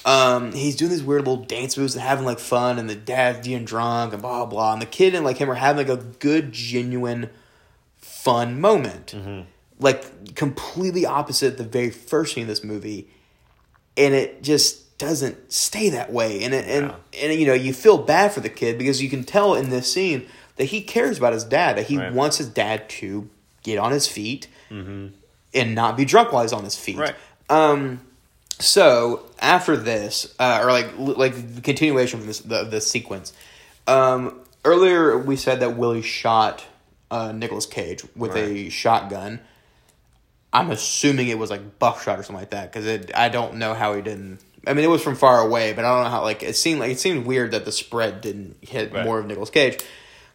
Um, 0.06 0.54
he's 0.54 0.78
doing 0.78 0.90
these 0.92 1.04
weird 1.04 1.28
little 1.28 1.44
dance 1.44 1.76
moves 1.78 1.94
and 1.94 2.02
having 2.02 2.24
like 2.24 2.40
fun, 2.40 2.80
and 2.80 2.90
the 2.90 2.96
dad's 2.96 3.46
being 3.46 3.66
drunk 3.66 4.14
and 4.14 4.22
blah 4.22 4.46
blah. 4.46 4.72
And 4.72 4.82
the 4.82 4.86
kid 4.86 5.14
and 5.14 5.26
like 5.26 5.36
him 5.38 5.52
are 5.52 5.56
having 5.56 5.86
like 5.86 6.00
a 6.00 6.02
good, 6.02 6.54
genuine, 6.54 7.30
fun 7.98 8.62
moment. 8.62 9.14
Like 9.80 10.34
completely 10.36 11.06
opposite 11.06 11.58
the 11.58 11.66
very 11.66 11.90
first 11.90 12.34
scene 12.36 12.44
of 12.44 12.48
this 12.48 12.64
movie, 12.64 13.10
and 13.98 14.14
it 14.14 14.42
just 14.44 14.84
doesn't 14.98 15.52
stay 15.52 15.90
that 15.90 16.12
way. 16.12 16.44
And 16.44 16.54
and 16.54 16.94
and 17.22 17.40
you 17.40 17.46
know 17.46 17.54
you 17.54 17.74
feel 17.74 17.98
bad 17.98 18.32
for 18.32 18.40
the 18.40 18.50
kid 18.50 18.78
because 18.78 19.02
you 19.02 19.10
can 19.10 19.24
tell 19.24 19.54
in 19.56 19.70
this 19.70 19.92
scene 19.92 20.26
that 20.56 20.66
he 20.66 20.82
cares 20.82 21.18
about 21.20 21.34
his 21.34 21.44
dad, 21.44 21.78
that 21.78 21.86
he 21.88 21.98
Right. 21.98 22.12
wants 22.12 22.38
his 22.38 22.48
dad 22.48 22.90
to 22.90 23.30
get 23.64 23.78
on 23.78 23.92
his 23.92 24.08
feet 24.08 24.48
and 24.70 25.14
not 25.76 25.96
be 25.98 26.04
drunk 26.06 26.32
while 26.32 26.42
he's 26.44 26.54
on 26.54 26.64
his 26.64 26.76
feet. 26.78 26.98
Right. 26.98 27.16
Um, 27.50 28.02
so 28.60 29.30
after 29.40 29.78
this, 29.78 30.34
uh, 30.40 30.62
or 30.64 30.72
like 30.72 30.94
like 30.98 31.56
the 31.56 31.62
continuation 31.62 32.20
from 32.20 32.28
this 32.28 32.40
the 32.40 32.64
the 32.64 32.82
sequence. 32.82 33.34
Um, 33.86 34.40
earlier 34.66 35.18
we 35.18 35.36
said 35.36 35.60
that 35.62 35.78
Willie 35.78 36.02
shot 36.02 36.66
uh, 37.12 37.32
Nicolas 37.32 37.66
Cage 37.66 38.04
with 38.16 38.36
a 38.36 38.70
shotgun. 38.70 39.40
I'm 40.52 40.72
assuming 40.72 41.28
it 41.28 41.38
was 41.38 41.50
like 41.52 41.78
buckshot 41.78 42.20
or 42.20 42.24
something 42.24 42.42
like 42.42 42.50
that 42.50 42.72
because 42.74 43.06
I 43.14 43.30
don't 43.30 43.56
know 43.56 43.74
how 43.74 43.94
he 43.94 44.02
didn't. 44.02 44.40
I 44.68 44.74
mean, 44.74 44.84
it 44.84 44.90
was 44.90 45.02
from 45.02 45.16
far 45.16 45.40
away, 45.40 45.74
but 45.74 45.86
I 45.86 45.94
don't 45.94 46.04
know 46.04 46.10
how. 46.10 46.22
Like 46.24 46.44
it 46.44 46.56
seemed 46.56 46.80
like 46.80 46.92
it 46.92 47.00
seemed 47.00 47.26
weird 47.26 47.52
that 47.52 47.66
the 47.66 47.72
spread 47.72 48.22
didn't 48.22 48.58
hit 48.62 48.92
Right. 48.94 49.06
more 49.06 49.20
of 49.20 49.26
Nicolas 49.26 49.50
Cage. 49.50 49.80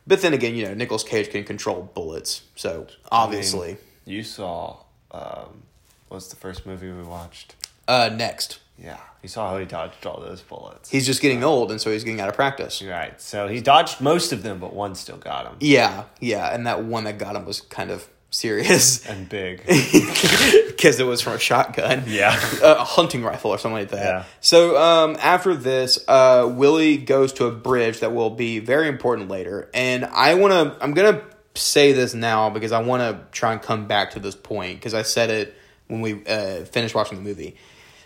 But 0.07 0.21
then 0.23 0.33
again, 0.35 0.55
you 0.57 0.67
know, 0.67 0.75
Nicolas 0.75 1.05
Cage 1.05 1.31
can 1.31 1.45
control 1.45 1.91
bullets, 1.95 2.43
so 2.57 2.87
obviously. 3.11 3.69
I 3.69 3.73
mean, 3.73 3.79
you 4.07 4.23
saw. 4.25 4.79
Um, 5.13 5.63
what's 6.09 6.29
the 6.29 6.37
first 6.37 6.67
movie 6.67 6.91
we 6.91 7.03
watched? 7.03 7.55
uh, 7.89 8.11
next, 8.15 8.59
Yeah, 8.83 8.97
you 9.23 9.29
saw 9.29 9.51
how 9.51 9.59
he 9.59 9.65
dodged 9.67 10.07
all 10.07 10.21
those 10.21 10.41
bullets. 10.41 10.89
he's 10.89 11.05
just 11.05 11.21
getting 11.21 11.45
old, 11.45 11.71
and 11.71 11.81
so 11.81 11.91
he's 11.93 12.03
getting 12.05 12.21
out 12.21 12.29
of 12.29 12.35
practice. 12.35 12.81
right. 12.83 13.21
So 13.21 13.47
he 13.49 13.61
dodged 13.61 14.01
most 14.01 14.33
of 14.33 14.43
them, 14.43 14.59
but 14.59 14.73
one 14.73 14.95
still 14.95 15.19
got 15.19 15.47
him. 15.47 15.57
Yeah, 15.61 16.05
yeah, 16.21 16.55
and 16.55 16.67
that 16.67 16.83
one 16.85 17.05
that 17.05 17.19
got 17.19 17.37
him 17.37 17.45
was 17.45 17.61
kind 17.61 17.91
of 17.91 18.09
serious 18.33 19.07
And 19.07 19.29
big. 19.29 19.59
because 20.67 20.99
it 20.99 21.07
was 21.07 21.21
from 21.21 21.35
a 21.35 21.39
shotgun. 21.39 22.05
Yeah. 22.07 22.35
a 22.63 22.83
hunting 22.83 23.23
rifle 23.23 23.53
or 23.53 23.59
something 23.59 23.79
like 23.79 23.91
that. 23.91 24.05
Yeah. 24.05 24.25
So 24.41 24.77
um, 24.77 25.17
after 25.21 25.55
this, 25.55 26.03
uh, 26.09 26.51
Willie 26.53 26.97
goes 26.97 27.33
to 27.35 27.47
a 27.47 27.53
bridge 27.53 28.01
that 28.01 28.13
will 28.13 28.31
be 28.31 28.59
very 28.59 28.89
important 28.89 29.29
later, 29.29 29.71
and 29.73 30.05
I 30.07 30.35
want 30.35 30.53
to. 30.53 30.83
I'm 30.83 30.93
gonna 30.95 31.23
say 31.55 31.93
this 31.93 32.15
now 32.15 32.51
because 32.51 32.73
I 32.73 32.83
want 32.83 33.03
to 33.03 33.25
try 33.31 33.53
and 33.53 33.61
come 33.63 33.87
back 33.87 34.13
to 34.13 34.19
this 34.21 34.35
point 34.35 34.79
because 34.79 34.95
I 34.95 35.03
said 35.03 35.31
it 35.31 35.55
when 35.87 36.01
we 36.01 36.25
uh, 36.27 36.65
finished 36.65 36.95
watching 36.95 37.19
the 37.19 37.25
movie. 37.25 37.57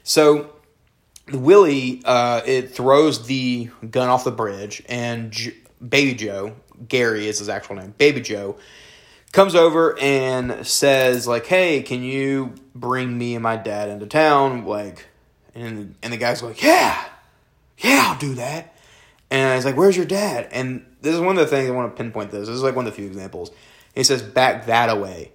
So 0.02 0.52
Willie, 1.32 2.02
uh, 2.04 2.42
it 2.44 2.74
throws 2.74 3.26
the 3.26 3.70
gun 3.90 4.08
off 4.08 4.24
the 4.24 4.32
bridge, 4.32 4.82
and 4.88 5.30
J- 5.30 5.54
Baby 5.86 6.14
Joe, 6.14 6.54
Gary 6.88 7.26
is 7.28 7.38
his 7.38 7.48
actual 7.48 7.76
name, 7.76 7.94
Baby 7.98 8.20
Joe, 8.20 8.56
comes 9.36 9.54
over 9.54 9.96
and 9.98 10.66
says 10.66 11.28
like, 11.28 11.46
"Hey, 11.46 11.82
can 11.82 12.02
you 12.02 12.54
bring 12.74 13.16
me 13.16 13.34
and 13.34 13.42
my 13.42 13.56
dad 13.56 13.90
into 13.90 14.06
town?" 14.06 14.64
Like, 14.64 15.04
and 15.54 15.94
and 16.02 16.12
the 16.12 16.16
guy's 16.16 16.42
like, 16.42 16.62
"Yeah, 16.62 17.04
yeah, 17.78 18.06
I'll 18.08 18.18
do 18.18 18.34
that." 18.34 18.74
And 19.30 19.54
he's 19.54 19.66
like, 19.66 19.76
"Where's 19.76 19.96
your 19.96 20.06
dad?" 20.06 20.48
And 20.50 20.86
this 21.02 21.14
is 21.14 21.20
one 21.20 21.36
of 21.36 21.44
the 21.44 21.54
things 21.54 21.68
I 21.68 21.72
want 21.72 21.94
to 21.94 22.02
pinpoint. 22.02 22.30
This 22.30 22.48
this 22.48 22.56
is 22.56 22.62
like 22.62 22.74
one 22.74 22.86
of 22.86 22.92
the 22.92 22.96
few 22.96 23.06
examples. 23.06 23.50
He 23.94 24.04
says, 24.04 24.22
"Back 24.22 24.66
that 24.66 24.88
away," 24.88 25.32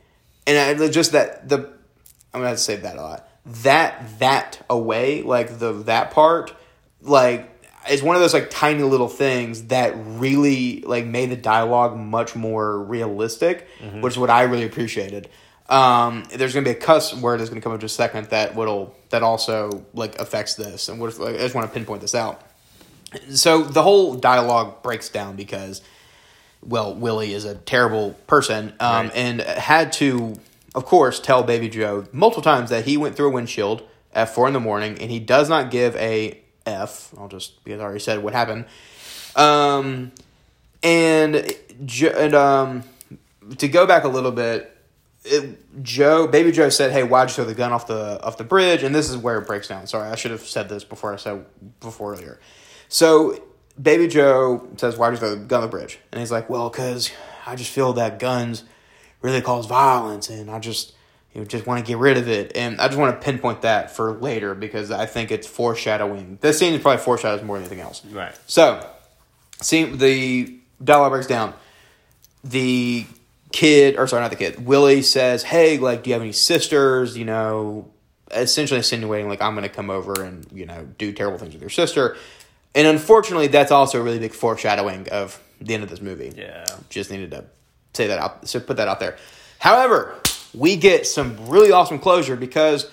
and 0.47 0.81
I, 0.81 0.87
just 0.89 1.11
that 1.11 1.47
the 1.47 1.57
I'm 2.33 2.39
gonna 2.39 2.47
have 2.47 2.57
to 2.57 2.63
say 2.63 2.77
that 2.77 2.97
a 2.97 3.01
lot. 3.01 3.29
That 3.45 4.19
that 4.19 4.65
away, 4.67 5.21
like 5.21 5.59
the 5.59 5.73
that 5.83 6.09
part, 6.09 6.55
like 7.01 7.50
it's 7.89 8.01
one 8.03 8.15
of 8.15 8.21
those 8.21 8.33
like 8.33 8.49
tiny 8.49 8.83
little 8.83 9.07
things 9.07 9.63
that 9.65 9.93
really 9.95 10.81
like 10.81 11.05
made 11.05 11.31
the 11.31 11.35
dialogue 11.35 11.97
much 11.97 12.35
more 12.35 12.79
realistic, 12.79 13.67
which 14.01 14.13
is 14.13 14.17
what 14.19 14.29
I 14.29 14.43
really 14.43 14.65
appreciated. 14.65 15.29
Um, 15.69 16.25
there's 16.35 16.53
gonna 16.53 16.65
be 16.65 16.71
a 16.71 16.75
cuss 16.75 17.13
word 17.15 17.39
that's 17.39 17.49
gonna 17.49 17.61
come 17.61 17.71
up 17.71 17.77
in 17.77 17.81
just 17.81 17.95
a 17.95 17.97
second 18.03 18.27
that 18.29 18.55
will 18.55 18.93
that 19.09 19.23
also 19.23 19.85
like 19.93 20.19
affects 20.19 20.55
this, 20.55 20.89
and 20.89 20.99
what 20.99 21.07
if, 21.09 21.19
like, 21.19 21.35
I 21.35 21.39
just 21.39 21.55
want 21.55 21.67
to 21.67 21.73
pinpoint 21.73 22.01
this 22.01 22.13
out. 22.15 22.41
So 23.33 23.63
the 23.63 23.81
whole 23.83 24.15
dialogue 24.15 24.83
breaks 24.83 25.09
down 25.09 25.35
because 25.35 25.81
well, 26.63 26.93
Willie 26.93 27.33
is 27.33 27.43
a 27.45 27.55
terrible 27.55 28.11
person, 28.27 28.73
um, 28.79 29.07
Right. 29.07 29.11
and 29.15 29.41
had 29.41 29.91
to, 29.93 30.35
of 30.75 30.85
course, 30.85 31.19
tell 31.19 31.41
Baby 31.41 31.69
Joe 31.69 32.05
multiple 32.11 32.43
times 32.43 32.69
that 32.69 32.85
he 32.85 32.97
went 32.97 33.15
through 33.15 33.29
a 33.29 33.31
windshield 33.31 33.81
at 34.13 34.29
four 34.29 34.45
in 34.47 34.53
the 34.53 34.59
morning, 34.59 34.97
and 35.01 35.09
he 35.09 35.19
does 35.19 35.49
not 35.49 35.71
give 35.71 35.95
a 35.95 36.39
F. 36.65 37.13
I'll 37.17 37.27
just 37.27 37.63
because 37.63 37.79
I 37.79 37.83
already 37.83 37.99
said 37.99 38.23
what 38.23 38.33
happened. 38.33 38.65
Um, 39.35 40.11
and 40.83 41.53
and 41.75 42.33
um, 42.35 42.83
to 43.57 43.67
go 43.67 43.85
back 43.85 44.03
a 44.03 44.07
little 44.07 44.31
bit, 44.31 44.75
it, 45.23 45.83
Joe, 45.83 46.27
Baby 46.27 46.51
Joe 46.51 46.69
said, 46.69 46.91
"Hey, 46.91 47.03
why'd 47.03 47.29
you 47.29 47.35
throw 47.35 47.45
the 47.45 47.53
gun 47.53 47.71
off 47.71 47.87
the 47.87 48.21
off 48.23 48.37
the 48.37 48.43
bridge?" 48.43 48.83
And 48.83 48.93
this 48.93 49.09
is 49.09 49.17
where 49.17 49.37
it 49.37 49.47
breaks 49.47 49.67
down. 49.67 49.87
Sorry, 49.87 50.09
I 50.09 50.15
should 50.15 50.31
have 50.31 50.41
said 50.41 50.69
this 50.69 50.83
before 50.83 51.13
I 51.13 51.17
said 51.17 51.45
before 51.79 52.13
earlier. 52.13 52.39
So 52.89 53.41
Baby 53.81 54.07
Joe 54.07 54.67
says, 54.77 54.97
"Why'd 54.97 55.13
you 55.13 55.19
throw 55.19 55.31
the 55.31 55.37
gun 55.37 55.63
on 55.63 55.69
the 55.69 55.71
bridge?" 55.71 55.99
And 56.11 56.19
he's 56.19 56.31
like, 56.31 56.49
"Well, 56.49 56.69
because 56.69 57.11
I 57.45 57.55
just 57.55 57.71
feel 57.71 57.93
that 57.93 58.19
guns 58.19 58.63
really 59.21 59.41
cause 59.41 59.65
violence, 59.65 60.29
and 60.29 60.49
I 60.49 60.59
just." 60.59 60.93
You 61.33 61.45
just 61.45 61.65
want 61.65 61.83
to 61.83 61.89
get 61.89 61.97
rid 61.97 62.17
of 62.17 62.27
it, 62.27 62.51
and 62.55 62.81
I 62.81 62.87
just 62.87 62.99
want 62.99 63.17
to 63.17 63.23
pinpoint 63.23 63.61
that 63.61 63.95
for 63.95 64.13
later 64.13 64.53
because 64.53 64.91
I 64.91 65.05
think 65.05 65.31
it's 65.31 65.47
foreshadowing. 65.47 66.37
This 66.41 66.59
scene 66.59 66.73
is 66.73 66.81
probably 66.81 67.01
foreshadows 67.01 67.41
more 67.41 67.57
than 67.57 67.65
anything 67.65 67.79
else. 67.79 68.03
Right. 68.05 68.37
So, 68.47 68.85
see 69.61 69.85
the 69.85 70.59
dialogue 70.83 71.11
breaks 71.11 71.27
down. 71.27 71.53
The 72.43 73.05
kid, 73.53 73.97
or 73.97 74.07
sorry, 74.07 74.23
not 74.23 74.31
the 74.31 74.35
kid. 74.35 74.65
Willie 74.65 75.01
says, 75.01 75.43
"Hey, 75.43 75.77
like, 75.77 76.03
do 76.03 76.09
you 76.09 76.15
have 76.15 76.21
any 76.21 76.33
sisters?" 76.33 77.17
You 77.17 77.23
know, 77.23 77.89
essentially 78.31 78.79
insinuating 78.79 79.29
like 79.29 79.41
I'm 79.41 79.53
going 79.53 79.63
to 79.63 79.73
come 79.73 79.89
over 79.89 80.23
and 80.23 80.45
you 80.51 80.65
know 80.65 80.85
do 80.97 81.13
terrible 81.13 81.37
things 81.37 81.53
with 81.53 81.61
your 81.61 81.69
sister. 81.69 82.17
And 82.75 82.87
unfortunately, 82.87 83.47
that's 83.47 83.71
also 83.71 83.99
a 83.99 84.03
really 84.03 84.19
big 84.19 84.33
foreshadowing 84.33 85.09
of 85.09 85.41
the 85.59 85.73
end 85.73 85.83
of 85.83 85.89
this 85.89 86.01
movie. 86.01 86.33
Yeah. 86.35 86.65
Just 86.89 87.11
needed 87.11 87.31
to 87.31 87.45
say 87.93 88.07
that 88.07 88.19
out, 88.19 88.47
so 88.47 88.59
put 88.59 88.77
that 88.77 88.87
out 88.87 88.99
there. 88.99 89.17
However, 89.59 90.19
we 90.53 90.75
get 90.75 91.07
some 91.07 91.47
really 91.49 91.71
awesome 91.71 91.99
closure 91.99 92.35
because 92.35 92.89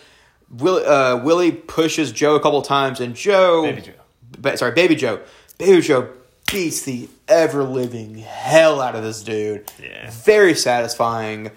Will, 0.50 0.76
uh, 0.86 1.22
Willie 1.22 1.52
pushes 1.52 2.12
Joe 2.12 2.34
a 2.36 2.40
couple 2.40 2.62
times, 2.62 3.00
and 3.00 3.14
Joe, 3.14 3.62
Baby 3.64 3.82
Joe. 3.82 3.92
ba- 4.38 4.56
sorry, 4.56 4.72
Baby 4.72 4.94
Joe, 4.94 5.20
Baby 5.58 5.80
Joe 5.82 6.08
beats 6.50 6.82
the 6.82 7.08
ever 7.28 7.62
living 7.64 8.16
hell 8.18 8.80
out 8.80 8.94
of 8.94 9.02
this 9.02 9.22
dude. 9.22 9.70
Yeah. 9.82 10.10
very 10.10 10.54
satisfying. 10.54 11.50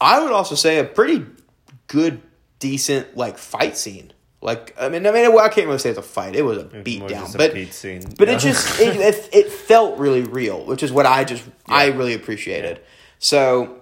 I 0.00 0.20
would 0.20 0.32
also 0.32 0.56
say 0.56 0.78
a 0.78 0.84
pretty 0.84 1.24
good, 1.86 2.20
decent 2.58 3.16
like 3.16 3.38
fight 3.38 3.76
scene. 3.76 4.12
Like 4.40 4.74
I 4.80 4.88
mean, 4.88 5.06
I 5.06 5.12
mean, 5.12 5.32
well, 5.32 5.44
I 5.44 5.48
can't 5.48 5.68
really 5.68 5.78
say 5.78 5.90
it's 5.90 5.98
a 6.00 6.02
fight. 6.02 6.34
It 6.34 6.42
was 6.42 6.58
a 6.58 6.64
beat 6.64 6.98
more 6.98 7.08
down, 7.08 7.30
but 7.36 7.54
beat 7.54 7.72
scene. 7.72 8.02
but 8.18 8.28
it 8.28 8.40
just 8.40 8.80
it, 8.80 8.96
it 8.96 9.28
it 9.32 9.52
felt 9.52 9.98
really 10.00 10.22
real, 10.22 10.64
which 10.64 10.82
is 10.82 10.90
what 10.90 11.06
I 11.06 11.22
just 11.22 11.44
I 11.66 11.86
really 11.90 12.14
appreciated. 12.14 12.80
So 13.20 13.81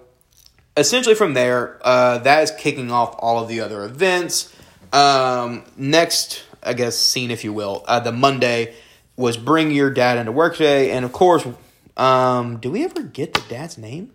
essentially, 0.77 1.15
from 1.15 1.33
there, 1.33 1.79
uh, 1.81 2.19
that 2.19 2.43
is 2.43 2.51
kicking 2.51 2.91
off 2.91 3.15
all 3.19 3.41
of 3.41 3.47
the 3.47 3.59
other 3.61 3.83
events. 3.83 4.53
Um, 4.93 5.63
next, 5.77 6.43
I 6.63 6.73
guess 6.73 6.97
scene, 6.97 7.31
if 7.31 7.43
you 7.43 7.53
will, 7.53 7.83
uh, 7.87 7.99
the 7.99 8.11
Monday 8.11 8.75
was 9.15 9.37
bring 9.37 9.71
your 9.71 9.89
dad 9.89 10.17
into 10.17 10.31
work 10.31 10.57
day, 10.57 10.91
and 10.91 11.05
of 11.05 11.11
course, 11.11 11.45
um, 11.97 12.57
do 12.57 12.71
we 12.71 12.83
ever 12.83 13.03
get 13.03 13.33
the 13.33 13.43
dad's 13.49 13.77
name? 13.77 14.11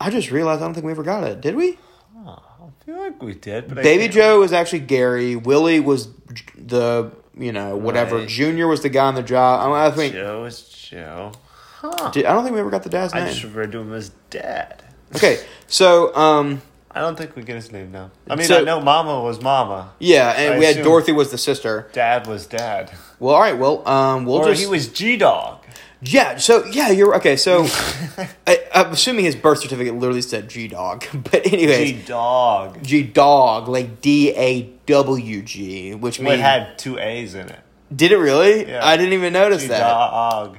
I 0.00 0.10
just 0.10 0.30
realized 0.30 0.62
I 0.62 0.64
don't 0.64 0.74
think 0.74 0.86
we 0.86 0.92
ever 0.92 1.02
got 1.02 1.24
it. 1.24 1.40
Did 1.40 1.56
we? 1.56 1.78
I 2.26 2.70
feel 2.84 2.98
like 2.98 3.22
we 3.22 3.34
did, 3.34 3.68
but 3.68 3.82
Baby 3.82 4.08
Joe 4.08 4.40
was 4.40 4.52
actually 4.52 4.80
Gary. 4.80 5.36
Willie 5.36 5.80
was 5.80 6.08
the 6.56 7.10
you 7.36 7.52
know 7.52 7.76
whatever. 7.76 8.18
Right. 8.18 8.28
Junior 8.28 8.66
was 8.66 8.82
the 8.82 8.88
guy 8.88 9.06
on 9.06 9.14
the 9.14 9.22
job. 9.22 9.72
I, 9.72 9.86
I 9.86 9.90
think 9.90 10.14
Joe 10.14 10.44
is 10.44 10.62
Joe. 10.68 11.32
Huh. 11.76 12.10
Did- 12.10 12.26
I 12.26 12.32
don't 12.32 12.44
think 12.44 12.54
we 12.54 12.60
ever 12.60 12.70
got 12.70 12.82
the 12.82 12.90
dad's 12.90 13.12
I 13.12 13.20
name. 13.20 13.28
I 13.28 13.30
just 13.30 13.44
referred 13.44 13.72
to 13.72 13.78
him 13.78 13.92
as 13.92 14.10
Dad. 14.30 14.82
Okay, 15.16 15.40
so 15.66 16.14
um, 16.14 16.62
I 16.90 17.00
don't 17.00 17.16
think 17.16 17.34
we 17.36 17.42
get 17.42 17.56
his 17.56 17.72
name 17.72 17.90
now. 17.92 18.10
I 18.28 18.34
mean, 18.36 18.46
So- 18.46 18.58
I 18.58 18.62
know 18.62 18.80
Mama 18.80 19.20
was 19.22 19.40
Mama. 19.40 19.92
yeah, 19.98 20.30
and 20.36 20.54
I 20.54 20.58
we 20.58 20.64
had 20.64 20.72
assume- 20.72 20.84
Dorothy 20.84 21.12
was 21.12 21.30
the 21.30 21.38
sister. 21.38 21.88
Dad 21.92 22.26
was 22.26 22.46
Dad. 22.46 22.90
Well, 23.18 23.34
all 23.34 23.40
right, 23.40 23.56
well, 23.56 23.86
um, 23.88 24.24
we'll 24.26 24.36
or 24.38 24.48
just 24.50 24.60
he 24.60 24.66
was 24.66 24.88
G 24.88 25.16
Dog. 25.16 25.64
yeah. 26.02 26.36
So 26.36 26.64
yeah, 26.66 26.90
you're 26.90 27.16
okay. 27.16 27.36
So 27.36 27.66
I, 28.46 28.60
I'm 28.74 28.92
assuming 28.92 29.24
his 29.24 29.34
birth 29.34 29.60
certificate 29.60 29.94
literally 29.94 30.22
said 30.22 30.48
G 30.48 30.68
Dog, 30.68 31.04
but 31.30 31.46
anyways, 31.46 31.92
G 31.92 32.02
Dog. 32.06 32.82
G 32.82 33.02
Dog, 33.02 33.68
like 33.68 34.00
D 34.00 34.32
A 34.36 34.62
W 34.86 35.42
G, 35.42 35.94
which 35.94 36.20
It 36.20 36.22
means 36.22 36.40
had 36.40 36.78
two 36.78 36.98
A's 36.98 37.34
in 37.34 37.48
it. 37.48 37.60
did 37.94 38.12
it 38.12 38.18
really? 38.18 38.68
Yeah. 38.68 38.86
I 38.86 38.96
didn't 38.96 39.14
even 39.14 39.32
notice 39.32 39.62
G 39.62 39.68
that. 39.68 39.80
Dog. 39.80 40.58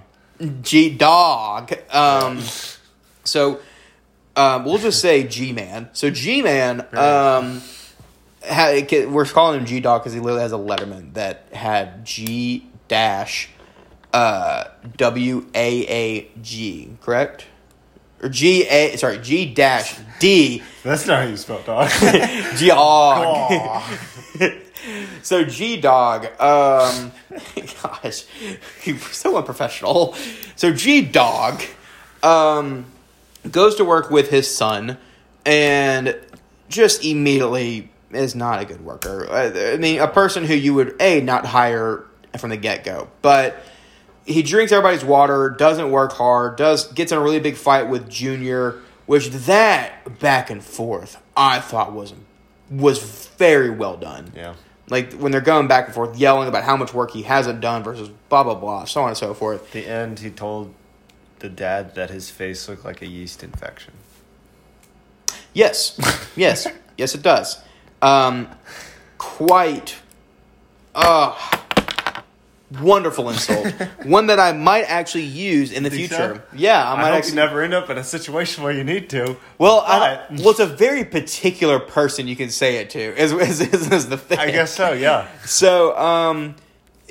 G 0.63 0.89
Dog. 0.89 1.73
Um, 1.91 2.41
so 3.23 3.59
um, 4.39 4.65
we'll 4.65 4.77
just 4.77 5.01
say 5.01 5.23
G 5.23 5.51
Man. 5.51 5.89
So 5.93 6.09
G 6.09 6.41
Man, 6.41 6.81
um, 6.93 7.61
ha- 8.43 8.79
we're 9.09 9.25
calling 9.25 9.59
him 9.59 9.65
G 9.65 9.79
Dog 9.79 10.01
because 10.01 10.13
he 10.13 10.19
literally 10.19 10.41
has 10.43 10.53
a 10.53 10.57
Letterman 10.57 11.13
that 11.15 11.47
had 11.51 12.05
G 12.05 12.67
dash 12.87 13.49
uh, 14.13 14.65
W 14.97 15.45
A 15.53 15.85
A 15.87 16.31
G, 16.41 16.89
correct? 17.01 17.45
Or 18.21 18.29
G 18.29 18.65
A 18.67 18.97
sorry 18.97 19.19
G 19.19 19.53
dash 19.53 19.97
D 20.19 20.63
That's 20.83 21.05
not 21.07 21.23
how 21.23 21.29
you 21.29 21.37
spell 21.37 21.61
dog. 21.63 21.89
G 22.57 22.71
Og. 22.71 22.77
Aw. 22.77 23.99
So 25.21 25.43
G 25.43 25.79
Dog, 25.79 26.25
um, 26.41 27.11
gosh, 27.83 28.23
so 29.11 29.37
unprofessional. 29.37 30.15
So 30.55 30.71
G 30.71 31.01
Dog, 31.01 31.61
um, 32.23 32.85
goes 33.49 33.75
to 33.75 33.85
work 33.85 34.09
with 34.09 34.29
his 34.29 34.53
son, 34.53 34.97
and 35.45 36.17
just 36.69 37.03
immediately 37.03 37.89
is 38.11 38.35
not 38.35 38.61
a 38.61 38.65
good 38.65 38.83
worker. 38.83 39.27
I 39.29 39.73
I 39.73 39.77
mean, 39.77 39.99
a 39.99 40.07
person 40.07 40.45
who 40.45 40.53
you 40.53 40.73
would 40.73 40.95
a 40.99 41.21
not 41.21 41.45
hire 41.45 42.05
from 42.37 42.49
the 42.49 42.57
get 42.57 42.83
go, 42.83 43.09
but 43.21 43.61
he 44.25 44.43
drinks 44.43 44.71
everybody's 44.71 45.03
water, 45.03 45.49
doesn't 45.49 45.91
work 45.91 46.13
hard, 46.13 46.55
does 46.55 46.91
gets 46.93 47.11
in 47.11 47.17
a 47.17 47.21
really 47.21 47.39
big 47.39 47.55
fight 47.55 47.89
with 47.89 48.09
Junior, 48.09 48.79
which 49.05 49.29
that 49.29 50.19
back 50.19 50.49
and 50.49 50.63
forth 50.63 51.21
I 51.35 51.59
thought 51.59 51.93
was 51.93 52.13
was 52.69 53.27
very 53.37 53.69
well 53.69 53.97
done. 53.97 54.31
yeah. 54.35 54.55
Like 54.89 55.13
when 55.13 55.31
they're 55.31 55.41
going 55.41 55.67
back 55.67 55.85
and 55.85 55.93
forth, 55.93 56.17
yelling 56.17 56.47
about 56.47 56.63
how 56.63 56.75
much 56.75 56.95
work 56.95 57.11
he 57.11 57.21
hasn't 57.21 57.61
done 57.61 57.83
versus 57.83 58.09
blah 58.29 58.43
blah 58.43 58.55
blah, 58.55 58.85
so 58.85 59.01
on 59.01 59.09
and 59.09 59.17
so 59.17 59.33
forth. 59.33 59.65
At 59.65 59.71
the 59.71 59.87
end, 59.87 60.19
he 60.19 60.31
told 60.31 60.73
the 61.39 61.49
dad 61.49 61.95
that 61.95 62.09
his 62.09 62.29
face 62.29 62.67
looked 62.67 62.85
like 62.85 63.01
a 63.01 63.07
yeast 63.07 63.43
infection. 63.43 63.93
Yes, 65.53 65.99
yes, 66.35 66.67
yes, 66.97 67.15
it 67.15 67.21
does. 67.21 67.61
Um, 68.01 68.47
quite, 69.17 69.97
uh, 70.93 71.35
wonderful 72.79 73.29
insult. 73.29 73.67
One 74.03 74.27
that 74.27 74.39
I 74.39 74.53
might 74.53 74.83
actually 74.83 75.23
use 75.23 75.71
in 75.71 75.83
the 75.83 75.89
Think 75.89 76.09
future. 76.09 76.35
so? 76.35 76.55
Yeah, 76.55 76.83
I 76.83 76.93
I, 76.93 76.95
might 76.95 77.03
hope 77.07 77.13
actually. 77.15 77.29
you 77.31 77.35
never 77.37 77.61
end 77.63 77.73
up 77.73 77.89
in 77.89 77.97
a 77.97 78.03
situation 78.03 78.63
where 78.63 78.71
you 78.71 78.83
need 78.83 79.09
to. 79.09 79.37
well, 79.57 79.79
I, 79.79 80.25
well, 80.31 80.51
it's 80.51 80.59
a 80.59 80.67
very 80.67 81.03
particular 81.03 81.79
person 81.79 82.27
you 82.27 82.35
can 82.35 82.49
say 82.49 82.77
it 82.77 82.91
to. 82.91 82.99
Is 82.99 83.31
is, 83.31 83.61
is, 83.61 83.91
is 83.91 84.09
the 84.09 84.17
thing? 84.17 84.39
I 84.39 84.51
guess 84.51 84.73
so. 84.73 84.93
Yeah. 84.93 85.27
So, 85.45 85.97
um, 85.97 86.55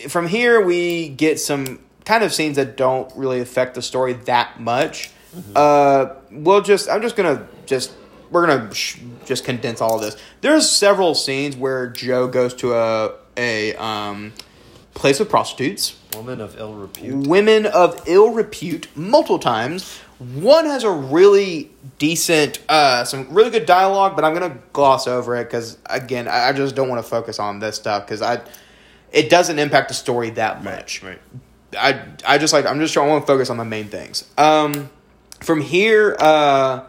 from 0.08 0.28
here 0.28 0.60
we 0.64 1.08
get 1.08 1.40
some 1.40 1.80
kind 2.08 2.24
of 2.24 2.32
scenes 2.32 2.56
that 2.56 2.74
don't 2.78 3.12
really 3.14 3.38
affect 3.38 3.74
the 3.74 3.82
story 3.82 4.14
that 4.14 4.58
much. 4.58 5.10
Uh, 5.54 6.14
we'll 6.30 6.62
just 6.62 6.88
I'm 6.88 7.02
just 7.02 7.16
gonna 7.16 7.46
just 7.66 7.92
we're 8.30 8.46
gonna 8.46 8.74
sh- 8.74 8.98
just 9.26 9.44
condense 9.44 9.82
all 9.82 9.96
of 9.96 10.00
this. 10.00 10.16
There's 10.40 10.68
several 10.68 11.14
scenes 11.14 11.54
where 11.54 11.86
Joe 11.86 12.26
goes 12.26 12.54
to 12.54 12.74
a 12.74 13.12
a 13.36 13.76
um, 13.76 14.32
place 14.94 15.20
with 15.20 15.28
prostitutes 15.28 15.96
women 16.16 16.40
of 16.40 16.58
ill 16.58 16.72
repute. 16.72 17.26
women 17.26 17.66
of 17.66 18.02
ill 18.06 18.32
repute 18.32 18.88
multiple 18.96 19.38
times. 19.38 19.98
One 20.18 20.64
has 20.64 20.82
a 20.82 20.90
really 20.90 21.70
decent, 21.98 22.58
uh, 22.68 23.04
some 23.04 23.32
really 23.32 23.50
good 23.50 23.66
dialogue, 23.66 24.16
but 24.16 24.24
I'm 24.24 24.32
gonna 24.32 24.58
gloss 24.72 25.06
over 25.06 25.36
it 25.36 25.44
because 25.44 25.76
again, 25.86 26.26
I, 26.26 26.48
I 26.48 26.52
just 26.54 26.74
don't 26.74 26.88
want 26.88 27.04
to 27.04 27.08
focus 27.08 27.38
on 27.38 27.60
this 27.60 27.76
stuff 27.76 28.06
because 28.06 28.22
I, 28.22 28.40
it 29.12 29.28
doesn't 29.28 29.58
impact 29.58 29.88
the 29.88 29.94
story 29.94 30.30
that 30.30 30.64
much. 30.64 31.02
Right. 31.02 31.20
I 31.76 32.02
I 32.26 32.38
just 32.38 32.52
like 32.52 32.66
I'm 32.66 32.78
just 32.81 32.94
trying 32.94 33.20
to 33.20 33.26
focus 33.26 33.50
on 33.50 33.57
the 33.57 33.64
main 33.64 33.88
things. 33.88 34.28
Um, 34.38 34.90
from 35.40 35.61
here, 35.61 36.16
uh, 36.18 36.85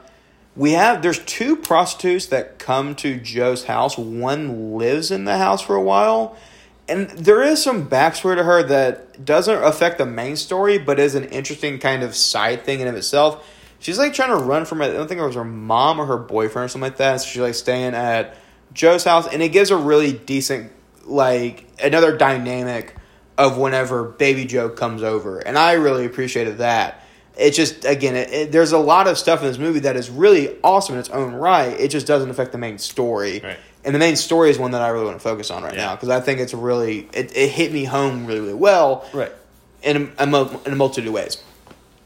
we 0.55 0.71
have 0.73 1.01
there's 1.01 1.19
two 1.19 1.55
prostitutes 1.55 2.27
that 2.27 2.59
come 2.59 2.95
to 2.95 3.17
Joe's 3.17 3.65
house. 3.65 3.97
One 3.97 4.77
lives 4.77 5.11
in 5.11 5.25
the 5.25 5.37
house 5.37 5.61
for 5.61 5.75
a 5.75 5.81
while, 5.81 6.37
and 6.87 7.09
there 7.09 7.41
is 7.41 7.61
some 7.61 7.89
backstory 7.89 8.35
to 8.35 8.43
her 8.43 8.63
that 8.63 9.25
doesn't 9.25 9.63
affect 9.63 9.97
the 9.97 10.05
main 10.05 10.35
story, 10.35 10.77
but 10.77 10.99
is 10.99 11.15
an 11.15 11.25
interesting 11.25 11.79
kind 11.79 12.03
of 12.03 12.15
side 12.15 12.63
thing 12.63 12.79
in 12.79 12.87
of 12.87 12.95
itself. 12.95 13.45
She's 13.79 13.97
like 13.97 14.13
trying 14.13 14.37
to 14.37 14.43
run 14.43 14.65
from 14.65 14.81
it. 14.81 14.89
I 14.89 14.93
don't 14.93 15.07
think 15.07 15.21
it 15.21 15.25
was 15.25 15.35
her 15.35 15.45
mom 15.45 15.99
or 16.01 16.05
her 16.05 16.17
boyfriend 16.17 16.65
or 16.65 16.67
something 16.67 16.89
like 16.89 16.97
that. 16.97 17.21
So 17.21 17.27
she's 17.27 17.41
like 17.41 17.55
staying 17.55 17.93
at 17.93 18.35
Joe's 18.73 19.03
house, 19.03 19.27
and 19.27 19.41
it 19.41 19.49
gives 19.49 19.71
a 19.71 19.77
really 19.77 20.13
decent 20.13 20.71
like 21.05 21.67
another 21.81 22.15
dynamic 22.15 22.95
of 23.39 23.57
whenever 23.57 24.03
Baby 24.03 24.45
Joe 24.45 24.69
comes 24.69 25.01
over, 25.01 25.39
and 25.39 25.57
I 25.57 25.73
really 25.73 26.05
appreciated 26.05 26.59
that. 26.59 27.03
It's 27.37 27.55
just 27.55 27.85
again, 27.85 28.15
it, 28.17 28.31
it, 28.33 28.51
there's 28.51 28.73
a 28.73 28.77
lot 28.77 29.07
of 29.07 29.17
stuff 29.17 29.39
in 29.41 29.47
this 29.47 29.57
movie 29.57 29.79
that 29.79 29.95
is 29.95 30.09
really 30.09 30.57
awesome 30.61 30.95
in 30.95 30.99
its 30.99 31.09
own 31.09 31.33
right. 31.33 31.79
It 31.79 31.87
just 31.87 32.05
doesn't 32.05 32.29
affect 32.29 32.51
the 32.51 32.57
main 32.57 32.77
story, 32.77 33.39
Right. 33.41 33.57
and 33.85 33.95
the 33.95 33.99
main 33.99 34.17
story 34.17 34.49
is 34.49 34.59
one 34.59 34.71
that 34.71 34.81
I 34.81 34.89
really 34.89 35.05
want 35.05 35.15
to 35.17 35.23
focus 35.23 35.49
on 35.49 35.63
right 35.63 35.73
Yeah. 35.73 35.85
now 35.85 35.95
because 35.95 36.09
I 36.09 36.19
think 36.19 36.41
it's 36.41 36.53
really 36.53 37.07
it, 37.13 37.35
it 37.37 37.49
hit 37.49 37.71
me 37.71 37.85
home 37.85 38.25
really 38.25 38.41
really 38.41 38.53
well 38.55 39.05
Right. 39.13 39.31
in 39.83 40.11
a, 40.19 40.23
a 40.25 40.59
in 40.65 40.73
a 40.73 40.75
multitude 40.75 41.07
of 41.07 41.13
ways. 41.13 41.41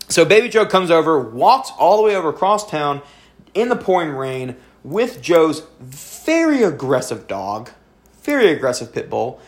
So 0.08 0.24
Baby 0.24 0.50
Joe 0.50 0.68
comes 0.68 0.92
over, 0.92 1.20
walks 1.20 1.72
all 1.80 1.98
the 1.98 2.04
way 2.04 2.16
over 2.16 2.30
across 2.30 2.70
town 2.70 3.02
in 3.56 3.70
the 3.70 3.76
pouring 3.76 4.12
rain 4.12 4.56
with 4.84 5.20
Joe's 5.20 5.64
very 5.80 6.62
aggressive 6.62 7.26
dog, 7.28 7.72
very 8.22 8.50
aggressive 8.52 8.94
pit 8.94 9.10
bull, 9.10 9.40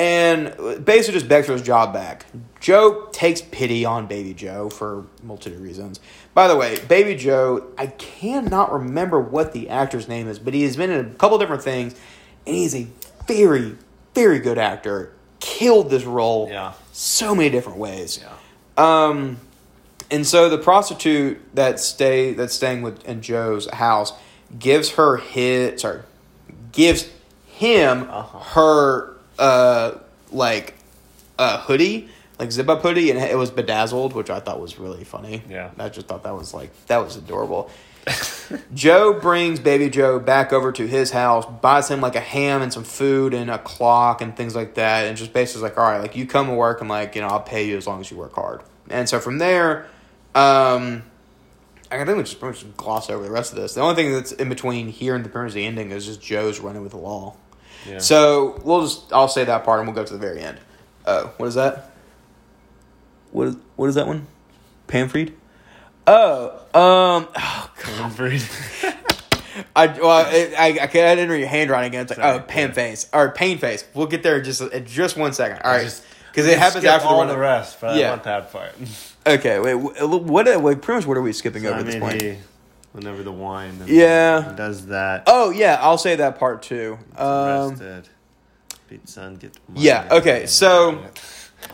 and 0.00 0.84
basically 0.86 1.12
just 1.20 1.28
begs 1.28 1.46
for 1.46 1.52
his 1.52 1.60
job 1.60 1.92
back. 1.92 2.24
Joe 2.58 3.06
takes 3.12 3.42
pity 3.42 3.84
on 3.84 4.06
Baby 4.06 4.32
Joe 4.32 4.70
for 4.70 5.00
a 5.00 5.04
multitude 5.26 5.54
of 5.58 5.62
reasons. 5.62 6.00
By 6.32 6.48
the 6.48 6.56
way, 6.56 6.78
Baby 6.88 7.16
Joe, 7.16 7.66
I 7.76 7.88
cannot 7.88 8.72
remember 8.72 9.20
what 9.20 9.52
the 9.52 9.68
actor's 9.68 10.08
name 10.08 10.26
is, 10.26 10.38
but 10.38 10.54
he 10.54 10.62
has 10.62 10.74
been 10.76 10.88
in 10.90 11.04
a 11.04 11.08
couple 11.10 11.36
different 11.36 11.62
things, 11.62 11.94
and 12.46 12.56
he's 12.56 12.74
a 12.74 12.86
very, 13.28 13.76
very 14.14 14.38
good 14.38 14.56
actor. 14.56 15.12
Killed 15.38 15.90
this 15.90 16.04
role 16.04 16.48
Yeah. 16.50 16.72
so 16.92 17.34
many 17.34 17.50
different 17.50 17.78
ways. 17.78 18.20
Yeah. 18.22 19.04
Um, 19.06 19.36
and 20.10 20.26
so 20.26 20.48
the 20.48 20.56
prostitute 20.58 21.38
that 21.54 21.78
stay 21.78 22.32
that's 22.32 22.54
staying 22.54 22.80
with 22.80 23.06
in 23.06 23.20
Joe's 23.20 23.68
house 23.70 24.14
gives 24.58 24.92
her 24.92 25.18
his 25.18 25.82
sorry 25.82 26.00
gives 26.72 27.06
him 27.46 28.08
Uh-huh. 28.10 28.38
her 28.60 29.09
uh 29.40 29.98
like 30.30 30.74
a 31.38 31.58
hoodie 31.58 32.08
like 32.38 32.52
zip 32.52 32.68
up 32.68 32.82
hoodie 32.82 33.10
and 33.10 33.18
it 33.18 33.36
was 33.36 33.50
bedazzled 33.50 34.12
which 34.14 34.30
I 34.30 34.40
thought 34.40 34.60
was 34.60 34.78
really 34.78 35.04
funny. 35.04 35.42
Yeah. 35.48 35.70
I 35.78 35.88
just 35.88 36.06
thought 36.06 36.22
that 36.22 36.34
was 36.34 36.54
like 36.54 36.70
that 36.86 36.98
was 36.98 37.16
adorable. 37.16 37.70
Joe 38.74 39.18
brings 39.18 39.60
baby 39.60 39.90
Joe 39.90 40.18
back 40.18 40.52
over 40.52 40.72
to 40.72 40.86
his 40.86 41.10
house, 41.10 41.44
buys 41.60 41.88
him 41.88 42.00
like 42.00 42.16
a 42.16 42.20
ham 42.20 42.62
and 42.62 42.72
some 42.72 42.84
food 42.84 43.34
and 43.34 43.50
a 43.50 43.58
clock 43.58 44.22
and 44.22 44.36
things 44.36 44.54
like 44.54 44.74
that, 44.74 45.06
and 45.06 45.16
just 45.16 45.32
basically 45.32 45.62
like, 45.62 45.78
all 45.78 45.84
right, 45.84 46.00
like 46.00 46.16
you 46.16 46.26
come 46.26 46.46
to 46.46 46.54
work 46.54 46.80
and 46.80 46.88
like 46.88 47.14
you 47.14 47.20
know 47.20 47.28
I'll 47.28 47.40
pay 47.40 47.66
you 47.66 47.76
as 47.76 47.86
long 47.86 48.00
as 48.00 48.10
you 48.10 48.16
work 48.16 48.34
hard. 48.34 48.62
And 48.88 49.08
so 49.08 49.20
from 49.20 49.38
there, 49.38 49.86
um, 50.34 51.02
I 51.90 52.04
think 52.04 52.16
we 52.16 52.22
just 52.22 52.40
pretty 52.40 52.64
much 52.64 52.76
gloss 52.76 53.10
over 53.10 53.22
the 53.22 53.30
rest 53.30 53.52
of 53.52 53.58
this. 53.58 53.74
The 53.74 53.80
only 53.80 53.94
thing 53.94 54.12
that's 54.12 54.32
in 54.32 54.48
between 54.48 54.88
here 54.88 55.14
and 55.14 55.24
the 55.24 55.28
pretty 55.28 55.52
the 55.52 55.66
ending 55.66 55.90
is 55.90 56.06
just 56.06 56.22
Joe's 56.22 56.60
running 56.60 56.82
with 56.82 56.92
the 56.92 56.98
law. 56.98 57.36
Yeah. 57.88 57.98
So 57.98 58.60
we'll 58.64 58.82
just 58.82 59.12
I'll 59.12 59.28
say 59.28 59.44
that 59.44 59.64
part 59.64 59.78
and 59.80 59.88
we'll 59.88 59.94
go 59.96 60.04
to 60.04 60.12
the 60.12 60.18
very 60.18 60.40
end. 60.40 60.58
Oh, 61.06 61.32
what 61.38 61.46
is 61.46 61.54
that? 61.54 61.90
What 63.32 63.48
is 63.48 63.56
what 63.76 63.88
is 63.88 63.94
that 63.94 64.06
one? 64.06 64.26
Pamfried? 64.88 65.32
Oh, 66.06 66.48
um, 66.74 67.28
oh, 67.36 67.70
Comfort. 67.78 68.32
I 69.76 69.86
well, 69.86 70.10
I, 70.10 70.52
I, 70.58 70.66
I, 70.66 70.86
can't- 70.86 71.06
I 71.06 71.14
didn't 71.14 71.30
read 71.30 71.40
your 71.40 71.48
handwriting 71.48 71.88
again. 71.88 72.02
It's 72.02 72.10
like, 72.10 72.18
Sorry, 72.18 72.38
oh, 72.38 72.44
yeah. 72.66 72.72
face 72.72 73.08
or 73.12 73.30
pain 73.32 73.58
face. 73.58 73.84
We'll 73.94 74.06
get 74.06 74.22
there 74.22 74.38
in 74.38 74.44
just 74.44 74.60
in 74.60 74.86
just 74.86 75.16
one 75.16 75.32
second. 75.32 75.60
All 75.62 75.70
right, 75.70 76.02
because 76.30 76.46
it 76.46 76.58
happens 76.58 76.84
after 76.84 77.08
the 77.08 77.14
run. 77.14 77.28
the 77.28 77.38
rest, 77.38 77.80
but 77.80 77.96
Yeah. 77.96 78.08
I 78.08 78.10
want 78.10 78.24
that 78.24 78.52
part. 78.52 78.72
Okay, 79.26 79.58
wait. 79.60 79.74
wh- 79.74 80.24
What? 80.24 80.62
Wait, 80.62 80.82
pretty 80.82 80.98
much. 81.00 81.06
What 81.06 81.16
are 81.16 81.22
we 81.22 81.32
skipping 81.32 81.66
over 81.66 81.76
I 81.76 81.80
at 81.80 81.86
this 81.86 81.96
point? 81.96 82.22
he, 82.22 82.36
whenever 82.92 83.22
the 83.22 83.32
wine 83.32 83.80
Yeah. 83.86 84.52
does 84.56 84.86
that. 84.86 85.24
Oh 85.26 85.50
yeah, 85.50 85.78
I'll 85.80 85.98
say 85.98 86.16
that 86.16 86.38
part 86.38 86.62
too. 86.62 86.98
Um, 87.16 87.26
arrested. 87.72 88.08
Beat 88.88 89.08
son, 89.08 89.36
get 89.36 89.56
yeah, 89.74 90.08
okay, 90.10 90.46
so- 90.46 91.02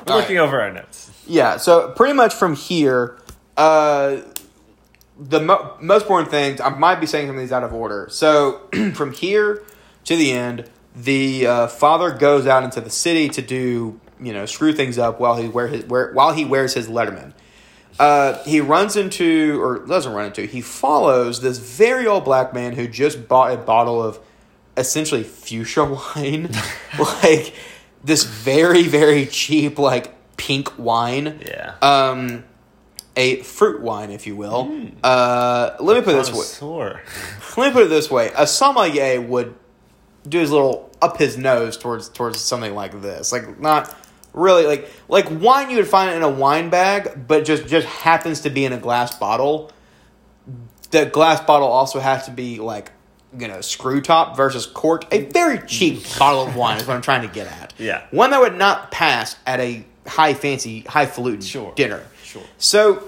We're 0.06 0.16
looking 0.16 0.38
over 0.38 0.60
our 0.60 0.70
notes. 0.72 1.10
yeah. 1.26 1.56
So 1.58 1.90
pretty 1.92 2.12
much 2.14 2.34
from 2.34 2.54
here, 2.56 3.18
Uh, 3.56 4.18
the 5.18 5.40
mo- 5.40 5.76
most 5.80 6.02
important 6.02 6.30
things, 6.30 6.60
I 6.60 6.68
might 6.68 7.00
be 7.00 7.06
saying 7.06 7.26
some 7.28 7.36
of 7.36 7.40
these 7.40 7.52
out 7.52 7.64
of 7.64 7.72
order. 7.72 8.06
So 8.10 8.60
from 8.94 9.12
here 9.12 9.62
to 10.04 10.14
the 10.16 10.30
end, 10.32 10.68
the 10.94 11.46
uh, 11.46 11.66
father 11.68 12.10
goes 12.10 12.46
out 12.46 12.64
into 12.64 12.82
the 12.82 12.90
city 12.90 13.30
to 13.30 13.40
do, 13.40 13.98
you 14.20 14.34
know, 14.34 14.44
screw 14.44 14.74
things 14.74 14.98
up 14.98 15.18
while 15.18 15.36
he 15.36 15.48
wear 15.48 15.68
his 15.68 15.86
wear, 15.86 16.12
while 16.12 16.32
he 16.34 16.44
wears 16.44 16.74
his 16.74 16.88
Letterman. 16.88 17.32
Uh, 17.98 18.42
he 18.44 18.60
runs 18.60 18.96
into, 18.96 19.60
or 19.62 19.78
doesn't 19.86 20.12
run 20.12 20.26
into, 20.26 20.42
he 20.42 20.60
follows 20.60 21.40
this 21.40 21.58
very 21.58 22.06
old 22.06 22.24
black 22.24 22.52
man 22.52 22.74
who 22.74 22.86
just 22.86 23.28
bought 23.28 23.52
a 23.52 23.56
bottle 23.56 24.02
of 24.02 24.18
essentially 24.76 25.22
fuchsia 25.22 25.84
wine, 26.16 26.50
like 26.98 27.54
this 28.04 28.24
very 28.24 28.84
very 28.84 29.26
cheap 29.26 29.78
like 29.78 30.14
pink 30.36 30.78
wine. 30.78 31.40
Yeah. 31.46 31.74
Um, 31.80 32.44
a 33.16 33.42
fruit 33.42 33.80
wine, 33.80 34.10
if 34.10 34.26
you 34.26 34.36
will. 34.36 34.70
Uh, 35.02 35.74
let 35.80 35.96
me 35.96 36.02
put 36.02 36.14
it 36.14 36.18
this 36.18 36.30
way. 36.32 36.44
Let 37.56 37.68
me 37.68 37.72
put 37.72 37.84
it 37.84 37.88
this 37.88 38.10
way: 38.10 38.30
a 38.36 38.46
sommelier 38.46 39.20
would 39.20 39.54
do 40.28 40.38
his 40.38 40.50
little 40.50 40.90
up 41.00 41.18
his 41.18 41.38
nose 41.38 41.76
towards 41.76 42.08
towards 42.10 42.40
something 42.40 42.74
like 42.74 43.00
this, 43.00 43.32
like 43.32 43.58
not 43.58 43.94
really 44.36 44.64
like 44.66 44.88
like 45.08 45.26
wine 45.30 45.70
you 45.70 45.78
would 45.78 45.88
find 45.88 46.14
in 46.14 46.22
a 46.22 46.28
wine 46.30 46.70
bag, 46.70 47.26
but 47.26 47.44
just 47.44 47.66
just 47.66 47.86
happens 47.88 48.42
to 48.42 48.50
be 48.50 48.64
in 48.64 48.72
a 48.72 48.78
glass 48.78 49.18
bottle. 49.18 49.72
The 50.92 51.06
glass 51.06 51.40
bottle 51.40 51.66
also 51.68 51.98
has 51.98 52.26
to 52.26 52.30
be 52.30 52.58
like 52.60 52.92
you 53.36 53.48
know 53.48 53.60
screw 53.60 54.00
top 54.00 54.36
versus 54.36 54.66
cork. 54.66 55.12
A 55.12 55.24
very 55.24 55.58
cheap 55.66 56.04
bottle 56.18 56.46
of 56.46 56.54
wine 56.54 56.76
is 56.76 56.86
what 56.86 56.94
I'm 56.94 57.02
trying 57.02 57.22
to 57.26 57.34
get 57.34 57.48
at. 57.48 57.74
Yeah. 57.78 58.04
one 58.12 58.30
that 58.30 58.40
would 58.40 58.56
not 58.56 58.92
pass 58.92 59.34
at 59.46 59.58
a 59.58 59.84
high 60.06 60.34
fancy 60.34 60.80
highfalutin 60.82 61.40
Sure. 61.40 61.72
dinner. 61.74 62.04
Sure. 62.22 62.44
So 62.58 63.02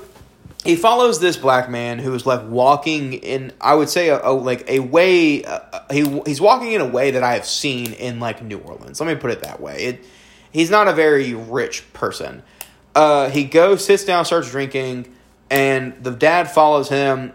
he 0.64 0.74
follows 0.74 1.20
this 1.20 1.36
black 1.36 1.70
man 1.70 2.00
who 2.00 2.12
is 2.14 2.26
like 2.26 2.42
walking 2.48 3.12
in 3.12 3.52
I 3.60 3.74
would 3.74 3.88
say 3.88 4.08
a, 4.08 4.20
a 4.26 4.32
like 4.32 4.68
a 4.68 4.80
way 4.80 5.44
uh, 5.44 5.60
he 5.92 6.20
he's 6.26 6.40
walking 6.40 6.72
in 6.72 6.80
a 6.80 6.88
way 6.88 7.12
that 7.12 7.22
I 7.22 7.34
have 7.34 7.46
seen 7.46 7.92
in 7.92 8.18
like 8.18 8.42
New 8.42 8.58
Orleans. 8.58 9.00
Let 9.00 9.06
me 9.06 9.14
put 9.14 9.30
it 9.30 9.42
that 9.42 9.60
way. 9.60 9.84
It 9.84 10.04
he's 10.52 10.70
not 10.70 10.88
a 10.88 10.92
very 10.92 11.34
rich 11.34 11.92
person. 11.92 12.42
Uh, 12.94 13.30
he 13.30 13.44
goes, 13.44 13.84
sits 13.84 14.04
down, 14.04 14.24
starts 14.24 14.50
drinking, 14.50 15.12
and 15.50 16.02
the 16.02 16.10
dad 16.10 16.50
follows 16.50 16.88
him. 16.88 17.32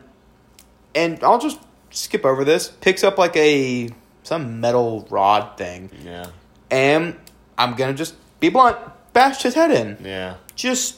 And 0.95 1.23
I'll 1.23 1.39
just 1.39 1.59
skip 1.91 2.25
over 2.25 2.43
this. 2.43 2.67
Picks 2.69 3.03
up 3.03 3.17
like 3.17 3.35
a 3.37 3.89
some 4.23 4.59
metal 4.61 5.05
rod 5.09 5.57
thing, 5.57 5.89
Yeah. 6.05 6.27
and 6.71 7.15
I'm 7.57 7.75
gonna 7.75 7.93
just 7.93 8.15
be 8.39 8.49
blunt, 8.49 8.77
bashed 9.13 9.43
his 9.43 9.53
head 9.53 9.71
in. 9.71 9.97
Yeah. 10.03 10.35
Just 10.55 10.97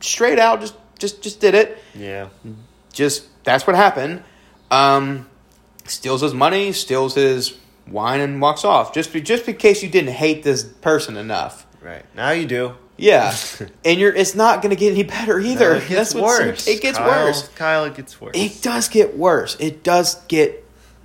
straight 0.00 0.38
out, 0.38 0.60
just 0.60 0.74
just 0.98 1.22
just 1.22 1.40
did 1.40 1.54
it 1.54 1.78
Yeah. 1.94 2.28
just 2.92 3.24
that's 3.44 3.66
what 3.66 3.76
happened. 3.76 4.22
Um, 4.70 5.26
steals 5.86 6.20
his 6.22 6.34
money, 6.34 6.72
steals 6.72 7.14
his 7.14 7.54
wine, 7.88 8.20
and 8.20 8.40
walks 8.40 8.64
off. 8.64 8.92
Just 8.92 9.12
be, 9.12 9.20
just 9.20 9.46
in 9.48 9.56
case 9.56 9.82
you 9.82 9.88
didn't 9.88 10.14
hate 10.14 10.42
this 10.42 10.64
person 10.64 11.16
enough. 11.16 11.66
Right. 11.82 12.04
Now 12.14 12.30
you 12.30 12.46
do. 12.46 12.74
Yeah, 12.98 13.36
and 13.84 14.00
you're 14.00 14.14
it's 14.14 14.34
not 14.34 14.62
going 14.62 14.74
to 14.74 14.80
get 14.80 14.92
any 14.92 15.02
better 15.02 15.38
either. 15.38 15.74
No, 15.74 15.76
it 15.76 15.88
gets 15.88 16.12
That's 16.12 16.14
worse. 16.14 16.66
it 16.66 16.80
gets 16.80 16.98
Kyle, 16.98 17.26
worse. 17.26 17.48
Kyle, 17.48 17.84
it 17.84 17.94
gets 17.94 18.20
worse. 18.20 18.34
It 18.34 18.62
does 18.62 18.88
get 18.88 19.16
worse. 19.16 19.56
It 19.60 19.82
does 19.82 20.14
get 20.26 20.64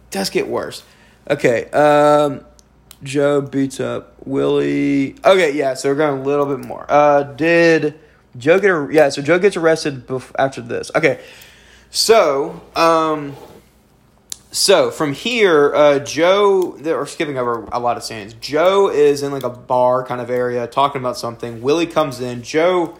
does 0.09 0.29
get 0.29 0.47
worse. 0.47 0.83
Okay. 1.29 1.69
Um, 1.71 2.45
Joe 3.03 3.41
beats 3.41 3.79
up 3.79 4.15
Willie. 4.25 5.15
Okay, 5.25 5.51
yeah. 5.53 5.73
So 5.73 5.89
we're 5.89 5.95
going 5.95 6.19
a 6.19 6.23
little 6.23 6.45
bit 6.45 6.65
more. 6.65 6.85
Uh, 6.87 7.23
did 7.23 7.99
Joe 8.37 8.59
get? 8.59 8.93
Yeah. 8.93 9.09
So 9.09 9.21
Joe 9.21 9.39
gets 9.39 9.57
arrested 9.57 10.07
bef- 10.07 10.31
after 10.39 10.61
this. 10.61 10.91
Okay. 10.95 11.19
So 11.89 12.61
um. 12.75 13.35
So 14.51 14.91
from 14.91 15.13
here, 15.13 15.73
uh, 15.73 15.99
Joe, 15.99 16.75
we're 16.81 17.05
skipping 17.05 17.37
over 17.37 17.63
a 17.71 17.79
lot 17.79 17.95
of 17.95 18.03
scenes. 18.03 18.33
Joe 18.33 18.89
is 18.89 19.23
in 19.23 19.31
like 19.31 19.43
a 19.43 19.49
bar 19.49 20.05
kind 20.05 20.19
of 20.19 20.29
area 20.29 20.67
talking 20.67 21.01
about 21.01 21.17
something. 21.17 21.61
Willie 21.61 21.87
comes 21.87 22.19
in. 22.19 22.43
Joe 22.43 22.97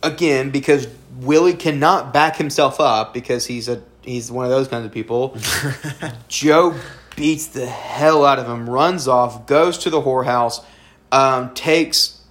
again 0.00 0.50
because 0.50 0.86
Willie 1.16 1.54
cannot 1.54 2.12
back 2.12 2.36
himself 2.36 2.80
up 2.80 3.12
because 3.12 3.46
he's 3.46 3.68
a 3.68 3.82
he's 4.02 4.30
one 4.30 4.44
of 4.44 4.50
those 4.52 4.68
kinds 4.68 4.86
of 4.86 4.92
people. 4.92 5.36
Joe 6.28 6.74
beats 7.16 7.48
the 7.48 7.66
hell 7.66 8.24
out 8.24 8.38
of 8.38 8.46
him, 8.46 8.70
runs 8.70 9.08
off, 9.08 9.46
goes 9.46 9.76
to 9.78 9.90
the 9.90 10.00
whorehouse, 10.00 10.64
um, 11.10 11.52
takes 11.54 12.22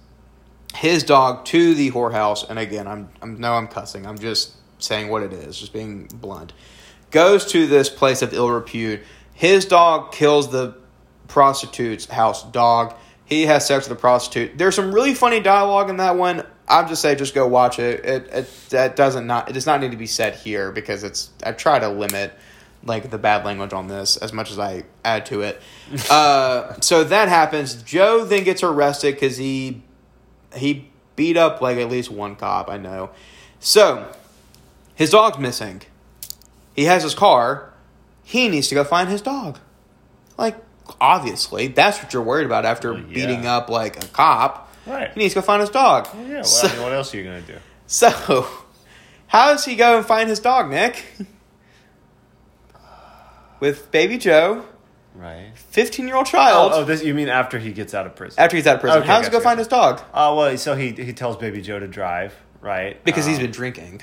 his 0.74 1.04
dog 1.04 1.44
to 1.44 1.74
the 1.74 1.90
whorehouse, 1.90 2.48
and 2.48 2.58
again, 2.58 2.86
I'm 2.86 3.10
I'm 3.20 3.38
no 3.38 3.52
I'm 3.52 3.68
cussing. 3.68 4.06
I'm 4.06 4.18
just 4.18 4.54
saying 4.78 5.08
what 5.08 5.22
it 5.22 5.34
is, 5.34 5.58
just 5.58 5.74
being 5.74 6.06
blunt. 6.06 6.54
Goes 7.10 7.46
to 7.52 7.66
this 7.66 7.88
place 7.88 8.22
of 8.22 8.34
ill 8.34 8.50
repute. 8.50 9.00
His 9.32 9.64
dog 9.64 10.12
kills 10.12 10.50
the 10.50 10.76
prostitute's 11.28 12.06
house 12.06 12.42
dog. 12.50 12.94
He 13.24 13.42
has 13.42 13.66
sex 13.66 13.88
with 13.88 13.96
the 13.96 14.00
prostitute. 14.00 14.58
There's 14.58 14.74
some 14.74 14.92
really 14.92 15.14
funny 15.14 15.40
dialogue 15.40 15.90
in 15.90 15.98
that 15.98 16.16
one. 16.16 16.44
I'm 16.66 16.88
just 16.88 17.02
say, 17.02 17.14
just 17.14 17.34
go 17.34 17.46
watch 17.46 17.78
it. 17.78 18.04
It, 18.04 18.26
it 18.32 18.50
that 18.70 18.96
doesn't 18.96 19.26
not 19.26 19.48
it 19.48 19.52
does 19.52 19.66
not 19.66 19.80
need 19.80 19.90
to 19.92 19.96
be 19.96 20.06
said 20.06 20.34
here 20.34 20.72
because 20.72 21.04
it's 21.04 21.30
I 21.44 21.52
try 21.52 21.78
to 21.78 21.88
limit 21.88 22.32
like 22.84 23.10
the 23.10 23.18
bad 23.18 23.44
language 23.44 23.72
on 23.72 23.88
this 23.88 24.16
as 24.16 24.32
much 24.32 24.50
as 24.50 24.58
I 24.58 24.84
add 25.04 25.26
to 25.26 25.42
it. 25.42 25.60
uh, 26.10 26.78
so 26.80 27.04
that 27.04 27.28
happens. 27.28 27.82
Joe 27.82 28.24
then 28.24 28.44
gets 28.44 28.62
arrested 28.62 29.14
because 29.14 29.36
he 29.36 29.82
he 30.54 30.88
beat 31.16 31.36
up 31.36 31.60
like 31.60 31.78
at 31.78 31.88
least 31.90 32.10
one 32.10 32.36
cop 32.36 32.68
I 32.68 32.76
know. 32.76 33.10
So 33.60 34.10
his 34.94 35.10
dog's 35.10 35.38
missing. 35.38 35.82
He 36.78 36.84
has 36.84 37.02
his 37.02 37.16
car. 37.16 37.72
He 38.22 38.48
needs 38.48 38.68
to 38.68 38.76
go 38.76 38.84
find 38.84 39.08
his 39.08 39.20
dog. 39.20 39.58
Like 40.36 40.54
obviously, 41.00 41.66
that's 41.66 42.00
what 42.00 42.12
you're 42.12 42.22
worried 42.22 42.46
about 42.46 42.64
after 42.64 42.92
Well, 42.92 43.02
yeah. 43.02 43.14
beating 43.14 43.46
up 43.46 43.68
like 43.68 43.96
a 43.96 44.06
cop. 44.06 44.72
Right. 44.86 45.10
He 45.12 45.18
needs 45.18 45.34
to 45.34 45.40
go 45.40 45.44
find 45.44 45.60
his 45.60 45.70
dog. 45.70 46.06
Well, 46.14 46.24
yeah. 46.24 46.34
Well, 46.36 46.44
So- 46.44 46.68
I 46.68 46.72
mean, 46.74 46.82
what 46.82 46.92
else 46.92 47.12
are 47.12 47.16
you 47.16 47.24
gonna 47.24 47.40
do? 47.40 47.56
so, 47.88 48.10
how 49.26 49.48
does 49.52 49.64
he 49.64 49.74
go 49.74 49.96
and 49.96 50.06
find 50.06 50.28
his 50.28 50.38
dog, 50.38 50.70
Nick? 50.70 51.02
With 53.60 53.90
baby 53.90 54.18
Joe, 54.18 54.64
Right. 55.16 55.50
15 55.56 56.06
year 56.06 56.14
old 56.14 56.28
Oh, 56.28 56.30
child, 56.30 56.72
oh, 56.76 56.84
this 56.84 57.02
you 57.02 57.12
mean 57.12 57.28
after 57.28 57.58
he 57.58 57.72
gets 57.72 57.92
out 57.92 58.06
of 58.06 58.14
prison? 58.14 58.38
after 58.40 58.54
he's 58.56 58.68
out 58.68 58.76
of 58.76 58.80
prison. 58.82 58.98
Okay, 59.00 59.08
how 59.08 59.16
does 59.18 59.26
he 59.26 59.32
go 59.32 59.38
gotcha, 59.38 59.44
find 59.48 59.58
his 59.58 59.66
dog? 59.66 60.00
Oh 60.14 60.36
well, 60.36 60.56
so 60.56 60.76
he 60.76 60.92
he 60.92 61.12
tells 61.12 61.36
Baby 61.38 61.60
Joe 61.60 61.80
to 61.80 61.88
drive, 61.88 62.36
right? 62.60 63.02
Because 63.02 63.26
he's 63.26 63.38
um, 63.38 63.42
been 63.42 63.50
drinking. 63.50 64.02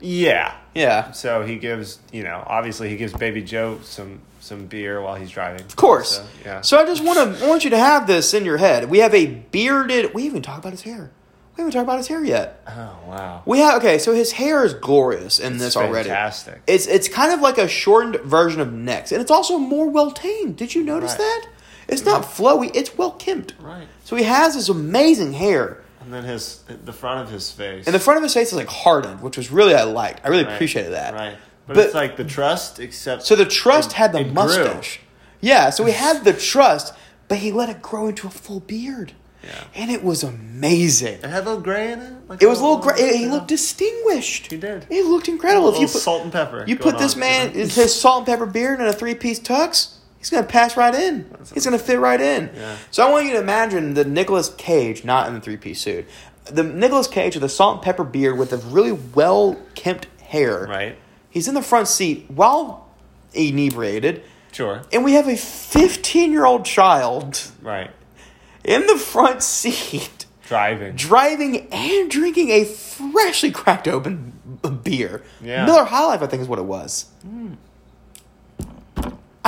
Yeah. 0.00 0.54
Yeah. 0.74 1.10
So 1.12 1.44
he 1.44 1.56
gives 1.56 1.98
you 2.12 2.22
know 2.22 2.42
obviously 2.46 2.88
he 2.88 2.96
gives 2.96 3.12
Baby 3.12 3.42
Joe 3.42 3.80
some 3.82 4.20
some 4.40 4.66
beer 4.66 5.00
while 5.00 5.16
he's 5.16 5.30
driving. 5.30 5.62
Of 5.62 5.76
course. 5.76 6.16
So, 6.18 6.26
yeah. 6.44 6.60
So 6.60 6.78
I 6.78 6.84
just 6.84 7.02
want 7.02 7.38
to 7.38 7.46
want 7.46 7.64
you 7.64 7.70
to 7.70 7.78
have 7.78 8.06
this 8.06 8.34
in 8.34 8.44
your 8.44 8.56
head. 8.56 8.88
We 8.88 8.98
have 8.98 9.14
a 9.14 9.26
bearded. 9.26 10.14
We 10.14 10.24
even 10.24 10.42
talk 10.42 10.58
about 10.58 10.72
his 10.72 10.82
hair. 10.82 11.10
We 11.56 11.62
haven't 11.62 11.72
talked 11.72 11.84
about 11.84 11.98
his 11.98 12.06
hair 12.06 12.24
yet. 12.24 12.62
oh 12.68 12.98
wow. 13.08 13.42
We 13.44 13.58
have 13.58 13.78
okay. 13.78 13.98
So 13.98 14.14
his 14.14 14.30
hair 14.30 14.64
is 14.64 14.74
glorious 14.74 15.40
in 15.40 15.58
this 15.58 15.76
already. 15.76 16.08
Fantastic. 16.08 16.62
It's 16.68 16.86
it's 16.86 17.08
kind 17.08 17.32
of 17.32 17.40
like 17.40 17.58
a 17.58 17.66
shortened 17.66 18.16
version 18.20 18.60
of 18.60 18.72
Nick's, 18.72 19.10
and 19.10 19.20
it's 19.20 19.30
also 19.32 19.58
more 19.58 19.90
well 19.90 20.12
tamed. 20.12 20.56
Did 20.56 20.74
you 20.74 20.84
notice 20.84 21.12
Right. 21.12 21.18
that? 21.18 21.46
It's 21.88 22.04
not 22.04 22.22
mm-hmm. 22.22 22.42
flowy. 22.44 22.70
It's 22.74 22.96
well 22.96 23.10
kempt. 23.12 23.54
Right. 23.60 23.88
So 24.04 24.14
he 24.14 24.22
has 24.22 24.54
this 24.54 24.68
amazing 24.68 25.32
hair, 25.32 25.82
And 26.08 26.14
then 26.14 26.24
his 26.24 26.60
the 26.86 26.92
front 26.94 27.20
of 27.20 27.30
his 27.30 27.50
face. 27.52 27.84
and 27.84 27.94
the 27.94 27.98
front 28.00 28.16
of 28.16 28.22
his 28.22 28.32
face 28.32 28.48
is 28.48 28.54
like 28.54 28.66
hardened, 28.68 29.20
which 29.20 29.36
was 29.36 29.50
really 29.50 29.74
I 29.74 29.82
liked. 29.82 30.24
I 30.24 30.28
really 30.30 30.44
Right, 30.44 30.54
appreciated 30.54 30.92
that. 30.94 31.12
Right. 31.12 31.36
But, 31.66 31.74
But- 31.76 31.84
it's 31.84 31.94
like 31.94 32.16
the 32.16 32.24
trust, 32.24 32.80
except 32.80 33.24
So 33.26 33.36
the 33.36 33.44
trust 33.44 33.90
it- 33.90 33.96
had 33.96 34.12
the 34.12 34.20
it 34.20 34.24
grew. 34.24 34.32
mustache. 34.32 35.00
Yeah, 35.42 35.68
so 35.68 35.84
he 35.84 35.92
had 35.92 36.24
the 36.24 36.32
trust, 36.54 36.94
but 37.28 37.36
he 37.38 37.52
let 37.52 37.68
it 37.68 37.82
grow 37.82 38.06
into 38.08 38.26
a 38.26 38.30
full 38.30 38.60
beard. 38.60 39.12
Yeah. 39.44 39.50
And 39.74 39.90
it 39.90 40.02
was 40.02 40.22
amazing. 40.22 41.18
It 41.22 41.24
had 41.26 41.42
a 41.42 41.46
little 41.50 41.60
gray 41.60 41.92
in 41.92 42.00
it. 42.00 42.12
Like 42.26 42.42
It 42.42 42.46
was 42.46 42.58
a 42.58 42.62
little 42.62 42.78
gray. 42.78 43.18
He 43.18 43.26
looked 43.26 43.48
distinguished. 43.48 44.50
He 44.50 44.56
did. 44.56 44.86
He 44.88 45.02
looked 45.02 45.28
incredible. 45.28 45.66
little 45.66 45.82
If 45.82 45.88
you 45.90 45.92
put, 45.92 46.02
salt 46.02 46.22
and 46.22 46.32
pepper. 46.32 46.64
you 46.66 46.76
put 46.76 46.96
this 46.96 47.12
on, 47.14 47.20
man, 47.20 47.50
his 47.52 47.94
salt 48.00 48.20
and 48.20 48.26
pepper 48.28 48.46
beard 48.46 48.78
and 48.80 48.88
a 48.88 48.94
three 48.94 49.14
piece 49.14 49.38
tux, 49.40 49.88
he's 50.18 50.30
going 50.30 50.42
to 50.44 50.48
pass 50.48 50.76
right 50.76 50.94
in. 50.94 51.30
He's 51.54 51.64
going 51.64 51.78
to 51.78 51.82
fit 51.84 51.98
right 51.98 52.20
in. 52.20 52.50
Yeah. 52.54 52.76
So 52.90 53.06
I 53.06 53.10
want 53.10 53.26
you 53.26 53.32
to 53.32 53.40
imagine 53.40 53.94
the 53.94 54.04
Nicolas 54.04 54.52
Cage, 54.56 55.04
not 55.04 55.28
in 55.28 55.34
the 55.34 55.40
three 55.40 55.56
piece 55.56 55.80
suit, 55.80 56.06
the 56.44 56.62
Nicolas 56.62 57.06
Cage 57.08 57.34
with 57.34 57.42
the 57.42 57.48
salt 57.48 57.76
and 57.76 57.82
pepper 57.82 58.04
beard 58.04 58.38
with 58.38 58.50
the 58.50 58.56
really 58.58 58.92
well 58.92 59.56
kempt 59.74 60.06
hair. 60.20 60.66
Right. 60.66 60.96
He's 61.30 61.46
in 61.48 61.54
the 61.54 61.62
front 61.62 61.88
seat 61.88 62.26
while 62.30 62.88
inebriated. 63.34 64.22
Sure. 64.52 64.82
And 64.92 65.04
we 65.04 65.12
have 65.12 65.28
a 65.28 65.36
15 65.36 66.32
year 66.32 66.44
old 66.46 66.64
child 66.64 67.40
Right. 67.62 67.90
in 68.64 68.86
the 68.86 68.96
front 68.96 69.42
seat 69.42 70.24
Driving. 70.46 70.96
driving 70.96 71.68
and 71.70 72.10
drinking 72.10 72.48
a 72.50 72.64
freshly 72.64 73.50
cracked 73.50 73.86
open 73.86 74.32
beer. 74.82 75.22
Yeah. 75.42 75.66
Miller 75.66 75.84
High 75.84 76.06
Life, 76.06 76.22
I 76.22 76.26
think, 76.26 76.40
is 76.42 76.48
what 76.48 76.58
it 76.58 76.64
was. 76.64 77.06
Hmm. 77.22 77.54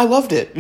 I 0.01 0.05
loved 0.05 0.33
it. 0.33 0.51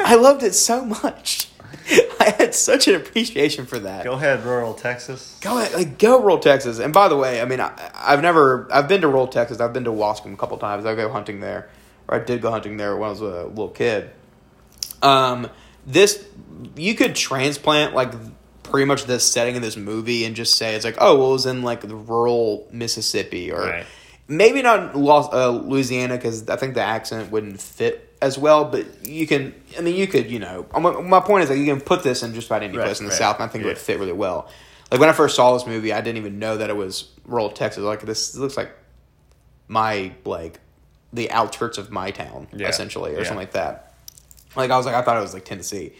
I 0.00 0.14
loved 0.14 0.42
it 0.42 0.54
so 0.54 0.84
much. 0.84 1.48
I 2.20 2.34
had 2.38 2.54
such 2.54 2.88
an 2.88 2.94
appreciation 2.96 3.66
for 3.66 3.78
that. 3.80 4.04
Go 4.04 4.12
ahead, 4.12 4.44
rural 4.44 4.74
Texas. 4.74 5.38
Go 5.40 5.58
ahead, 5.58 5.72
like 5.74 5.98
go 5.98 6.20
rural 6.20 6.38
Texas. 6.38 6.78
And 6.78 6.92
by 6.92 7.08
the 7.08 7.16
way, 7.16 7.40
I 7.40 7.44
mean 7.44 7.60
I, 7.60 7.72
I've 7.94 8.22
never 8.22 8.68
I've 8.72 8.88
been 8.88 9.00
to 9.02 9.08
rural 9.08 9.28
Texas. 9.28 9.60
I've 9.60 9.72
been 9.72 9.84
to 9.84 9.92
Waskom 9.92 10.32
a 10.32 10.36
couple 10.36 10.56
times. 10.58 10.84
I 10.84 10.94
go 10.94 11.10
hunting 11.10 11.40
there, 11.40 11.68
or 12.08 12.16
I 12.20 12.24
did 12.24 12.42
go 12.42 12.50
hunting 12.50 12.76
there 12.76 12.96
when 12.96 13.08
I 13.08 13.10
was 13.10 13.20
a 13.20 13.44
little 13.44 13.68
kid. 13.68 14.10
Um, 15.02 15.48
this 15.86 16.24
you 16.76 16.94
could 16.94 17.14
transplant 17.14 17.94
like 17.94 18.12
pretty 18.62 18.86
much 18.86 19.04
this 19.04 19.30
setting 19.30 19.54
of 19.56 19.62
this 19.62 19.76
movie 19.76 20.24
and 20.24 20.34
just 20.34 20.56
say 20.56 20.74
it's 20.74 20.84
like 20.84 20.96
oh 21.00 21.16
well 21.18 21.28
it 21.30 21.32
was 21.32 21.46
in 21.46 21.62
like 21.62 21.82
the 21.82 21.94
rural 21.94 22.66
Mississippi 22.72 23.52
or 23.52 23.60
Right. 23.60 23.86
maybe 24.26 24.60
not 24.62 24.96
Los, 24.96 25.32
uh, 25.32 25.50
Louisiana 25.50 26.16
because 26.16 26.48
I 26.48 26.56
think 26.56 26.74
the 26.74 26.82
accent 26.82 27.30
wouldn't 27.30 27.60
fit 27.60 28.05
as 28.22 28.38
well. 28.38 28.64
But 28.64 29.06
you 29.06 29.26
can, 29.26 29.54
I 29.78 29.80
mean, 29.82 29.96
you 29.96 30.06
could, 30.06 30.30
you 30.30 30.38
know, 30.38 30.66
my, 30.78 31.00
my 31.00 31.20
point 31.20 31.44
is 31.44 31.48
that 31.48 31.58
you 31.58 31.64
can 31.66 31.80
put 31.80 32.02
this 32.02 32.22
in 32.22 32.34
just 32.34 32.46
about 32.48 32.62
any 32.62 32.76
Right, 32.76 32.84
place 32.84 33.00
in 33.00 33.06
the 33.06 33.10
right, 33.10 33.18
South, 33.18 33.36
and 33.36 33.44
I 33.44 33.48
think 33.48 33.64
it 33.64 33.66
would 33.66 33.78
fit 33.78 33.98
really 33.98 34.12
well. 34.12 34.48
Like 34.90 35.00
when 35.00 35.08
I 35.08 35.12
first 35.12 35.34
saw 35.36 35.52
this 35.54 35.66
movie, 35.66 35.92
I 35.92 36.00
didn't 36.00 36.18
even 36.18 36.38
know 36.38 36.56
that 36.58 36.70
it 36.70 36.76
was 36.76 37.10
rural 37.24 37.50
Texas. 37.50 37.82
Like 37.82 38.02
this 38.02 38.36
looks 38.36 38.56
like 38.56 38.70
my 39.68 40.12
like 40.24 40.60
the 41.12 41.30
outskirts 41.30 41.78
of 41.78 41.90
my 41.90 42.10
town, 42.10 42.46
Yeah, 42.52 42.68
essentially, 42.68 43.12
or 43.14 43.18
yeah. 43.18 43.22
something 43.24 43.38
like 43.38 43.52
that. 43.52 43.94
Like 44.54 44.70
I 44.70 44.76
was 44.76 44.86
like, 44.86 44.94
I 44.94 45.02
thought 45.02 45.16
it 45.16 45.20
was 45.20 45.34
like 45.34 45.44
Tennessee. 45.44 45.92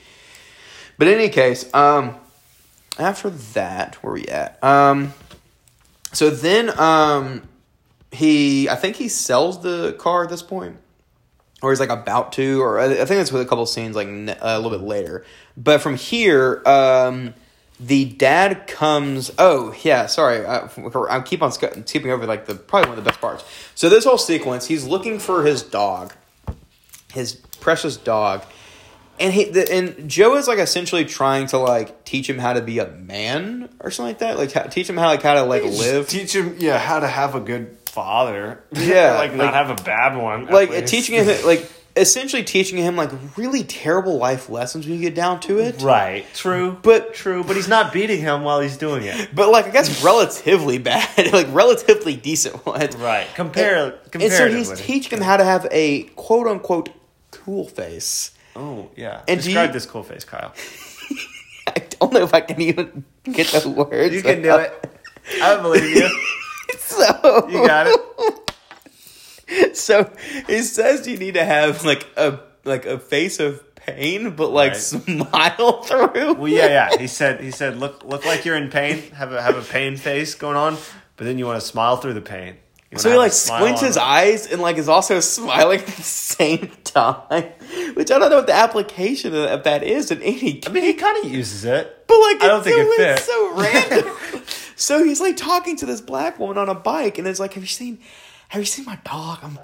But 0.99 1.09
in 1.09 1.15
any 1.15 1.29
case, 1.29 1.73
um, 1.75 2.15
after 2.99 3.29
that, 3.31 3.97
where 4.03 4.13
we 4.13 4.25
at? 4.27 4.63
Um, 4.65 5.13
so 6.13 6.31
then, 6.31 6.71
um, 6.79 7.43
he, 8.13 8.69
I 8.69 8.77
think 8.77 8.97
he 8.97 9.09
sells 9.09 9.61
the 9.63 9.95
car 9.99 10.25
at 10.25 10.31
this 10.31 10.43
point, 10.43 10.77
or 11.63 11.71
he's 11.71 11.81
like 11.81 11.89
about 11.89 12.33
to, 12.35 12.61
or 12.63 12.79
I 12.79 13.05
think 13.05 13.21
it's 13.21 13.33
with 13.33 13.43
a 13.43 13.47
couple 13.47 13.65
scenes 13.67 13.97
like 13.97 14.09
ne- 14.09 14.37
a 14.41 14.61
little 14.61 14.79
bit 14.79 14.87
later. 14.87 15.25
But 15.57 15.81
from 15.81 15.97
here, 15.97 16.63
um, 16.67 17.35
the 17.81 18.05
dad 18.05 18.67
comes. 18.67 19.31
Oh 19.39 19.75
yeah, 19.83 20.07
sorry, 20.07 20.45
I, 20.45 20.69
I 21.09 21.21
keep 21.21 21.43
on 21.43 21.53
skipping 21.53 22.11
over 22.11 22.27
like 22.27 22.47
the 22.47 22.55
probably 22.55 22.91
one 22.91 22.99
of 22.99 23.05
the 23.05 23.11
best 23.11 23.21
parts. 23.21 23.45
So 23.75 23.89
this 23.89 24.05
whole 24.05 24.19
sequence, 24.19 24.67
he's 24.67 24.85
looking 24.85 25.19
for 25.19 25.45
his 25.45 25.63
dog, 25.63 26.13
his 27.13 27.35
precious 27.35 27.97
dog. 27.97 28.45
And 29.19 29.33
he 29.33 29.45
the, 29.45 29.73
and 29.73 30.11
Joe 30.11 30.37
is 30.37 30.47
like 30.47 30.59
essentially 30.59 31.07
trying 31.07 31.47
to 31.49 31.59
like 31.59 32.05
teach 32.05 32.29
him 32.29 32.39
how 32.39 32.53
to 32.53 32.61
be 32.61 32.79
a 32.81 32.87
man 32.87 33.71
or 33.81 33.91
something 33.91 34.11
like 34.11 34.19
that, 34.19 34.37
like 34.37 34.53
how, 34.53 34.63
teach 34.65 34.91
him 34.91 34.99
how 34.99 35.07
like 35.07 35.23
how 35.23 35.35
to 35.35 35.43
like 35.43 35.65
live. 35.65 36.07
Teach 36.07 36.35
him, 36.35 36.57
yeah, 36.59 36.79
how 36.79 37.01
to 37.01 37.09
have 37.09 37.35
a 37.35 37.41
good 37.41 37.76
father. 37.97 38.63
Yeah, 38.73 39.15
like, 39.15 39.31
like- 39.31 39.39
not 39.39 39.55
have 39.55 39.71
a 39.71 39.83
bad 39.83 40.17
one. 40.17 40.47
like 40.47 40.71
least. 40.71 40.87
teaching 40.89 41.15
him 41.17 41.47
like 41.47 41.69
essentially 41.97 42.43
teaching 42.45 42.77
him 42.77 42.95
like 42.95 43.11
really 43.39 43.65
terrible 43.65 44.19
life 44.19 44.51
lessons 44.51 44.87
when 44.87 44.97
you 44.97 45.01
get 45.01 45.15
down 45.15 45.41
to 45.41 45.59
it. 45.61 45.81
Right. 45.81 46.27
True. 46.35 46.77
But 46.83 47.15
True, 47.15 47.43
but 47.43 47.57
he's 47.57 47.69
not 47.69 47.93
beating 47.93 48.21
him 48.21 48.45
while 48.45 48.61
he's 48.61 48.77
doing 48.77 49.03
it. 49.05 49.31
but 49.35 49.49
like 49.51 49.67
I 49.67 49.71
guess 49.71 50.05
relatively 50.05 50.77
bad, 50.79 51.09
like 51.33 51.47
relatively 51.53 52.15
decent 52.17 52.67
ones. 52.67 52.95
Right. 52.97 53.27
Compare. 53.35 53.99
And 54.13 54.31
so 54.31 54.49
he's 54.49 54.71
teaching 54.79 55.19
him 55.19 55.25
how 55.25 55.39
to 55.39 55.45
have 55.45 55.67
a 55.71 56.03
quote 56.17 56.47
unquote 56.47 56.91
cool 57.31 57.67
face. 57.67 58.33
Oh 58.55 58.91
yeah. 58.95 59.23
And 59.27 59.43
Describe 59.43 59.71
you- 59.71 59.73
this 59.73 59.87
cool 59.87 60.03
face, 60.03 60.25
Kyle. 60.25 60.53
I 61.67 61.81
don't 61.99 62.13
know 62.13 62.23
if 62.23 62.35
I 62.35 62.41
can 62.43 62.61
even 62.61 63.05
get 63.25 63.47
the 63.49 63.69
words. 63.71 64.15
You 64.15 64.23
can 64.23 64.43
do 64.43 64.55
it. 64.57 64.91
I 65.43 65.57
believe 65.61 65.97
you. 65.97 66.09
So 66.79 67.49
You 67.49 67.67
got 67.67 67.87
it. 67.89 67.97
So 69.77 70.11
it 70.49 70.65
says 70.65 71.07
you 71.07 71.17
need 71.19 71.35
to 71.35 71.45
have 71.45 71.85
like 71.85 72.05
a 72.17 72.41
like 72.65 72.85
a 72.85 72.99
face 72.99 73.39
of 73.39 73.63
pain, 73.77 74.31
but 74.35 74.49
like 74.51 74.73
Right. 74.73 74.81
smile 74.81 75.83
through. 75.85 76.35
Well, 76.35 76.49
yeah, 76.49 76.67
yeah. 76.91 76.97
He 76.99 77.07
said. 77.07 77.41
He 77.41 77.53
said, 77.53 77.79
look, 77.79 78.05
look 78.05 78.25
like 78.27 78.45
you're 78.45 78.57
in 78.57 78.71
pain. 78.71 79.03
Have 79.13 79.33
a 79.33 79.41
have 79.41 79.57
a 79.57 79.63
pain 79.63 79.97
face 79.97 80.35
going 80.35 80.57
on, 80.57 80.77
but 81.17 81.25
then 81.27 81.39
you 81.39 81.47
want 81.47 81.61
to 81.61 81.67
smile 81.67 81.97
through 81.99 82.15
the 82.15 82.21
pain. 82.21 82.57
So 82.97 83.11
he 83.11 83.17
like 83.17 83.33
squints 83.33 83.83
his 83.83 83.97
eyes 83.97 84.51
and 84.51 84.61
like 84.63 84.79
is 84.79 84.89
also 84.89 85.21
smiling 85.21 85.81
at 85.81 85.87
the 85.87 86.03
same 86.03 86.71
time, 86.83 87.45
which 87.95 88.11
I 88.11 88.19
don't 88.19 88.31
know 88.31 88.37
what 88.37 88.47
the 88.47 88.55
application 88.55 89.35
of 89.35 89.65
that 89.65 89.83
is 89.83 90.11
in 90.11 90.23
any. 90.23 90.63
I 90.67 90.71
mean, 90.71 90.83
he 90.83 90.95
kind 90.95 91.23
of 91.25 91.31
uses 91.31 91.65
it. 91.65 92.05
But 92.09 92.19
like, 92.21 92.43
I 92.43 92.47
don't 92.49 92.67
it's 92.67 92.67
think 92.67 92.79
it 92.79 92.87
it's 93.01 93.21
fit. 93.21 93.27
so 93.27 93.55
random. 93.55 94.43
So 94.77 95.03
he's 95.03 95.21
like 95.21 95.37
talking 95.37 95.77
to 95.79 95.87
this 95.87 96.01
black 96.01 96.39
woman 96.39 96.59
on 96.59 96.69
a 96.69 96.75
bike, 96.75 97.19
and 97.19 97.27
it's 97.27 97.41
like, 97.41 97.55
"Have 97.55 97.63
you 97.63 97.69
seen? 97.69 97.99
Have 98.49 98.61
you 98.61 98.67
seen 98.67 98.85
my 98.85 98.99
dog? 99.05 99.41
I'm, 99.43 99.59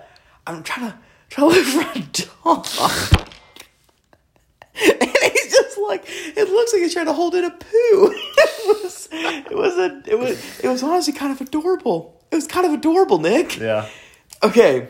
I'm 0.47 0.63
trying 0.65 0.91
to 0.91 0.99
trying 1.31 1.51
to 1.51 1.57
look 1.57 1.67
for 1.67 1.99
a 1.99 2.03
dog." 2.45 3.29
And 4.75 5.03
he's 5.03 5.53
just 5.53 5.79
like, 5.79 6.05
it 6.07 6.49
looks 6.49 6.73
like 6.73 6.81
he's 6.83 6.95
trying 6.95 7.07
to 7.07 7.13
hold 7.13 7.35
in 7.35 7.45
a 7.45 7.51
poo. 7.51 8.15
It 8.55 8.83
was, 8.83 9.09
it 9.13 9.55
was 9.55 9.77
a, 9.77 10.03
it 10.07 10.19
was, 10.19 10.61
it 10.61 10.69
was 10.69 10.83
honestly 10.83 11.13
kind 11.13 11.31
of 11.33 11.41
adorable. 11.43 12.19
It 12.31 12.35
was 12.35 12.47
kind 12.47 12.65
of 12.65 12.73
adorable, 12.73 13.19
Nick. 13.19 13.59
Yeah. 13.59 13.87
Okay. 14.43 14.89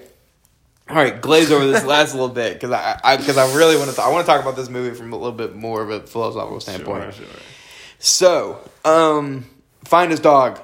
All 0.88 0.96
right, 0.96 1.20
glaze 1.20 1.50
over 1.50 1.66
this 1.66 1.84
last 1.84 2.14
little 2.14 2.28
bit 2.28 2.54
because 2.54 2.70
I, 2.70 3.00
I, 3.02 3.16
because 3.16 3.36
I 3.36 3.52
really 3.56 3.76
want 3.76 3.90
to, 3.90 4.00
I 4.00 4.10
want 4.10 4.24
to 4.24 4.30
talk 4.30 4.40
about 4.40 4.54
this 4.54 4.68
movie 4.68 4.94
from 4.94 5.12
a 5.12 5.16
little 5.16 5.32
bit 5.32 5.56
more 5.56 5.82
of 5.82 5.90
a 5.90 6.00
philosophical 6.06 6.60
standpoint. 6.60 7.14
Sure, 7.14 7.26
sure. 7.26 7.36
So, 7.98 8.70
um, 8.84 9.46
find 9.84 10.10
his 10.10 10.20
dog, 10.20 10.60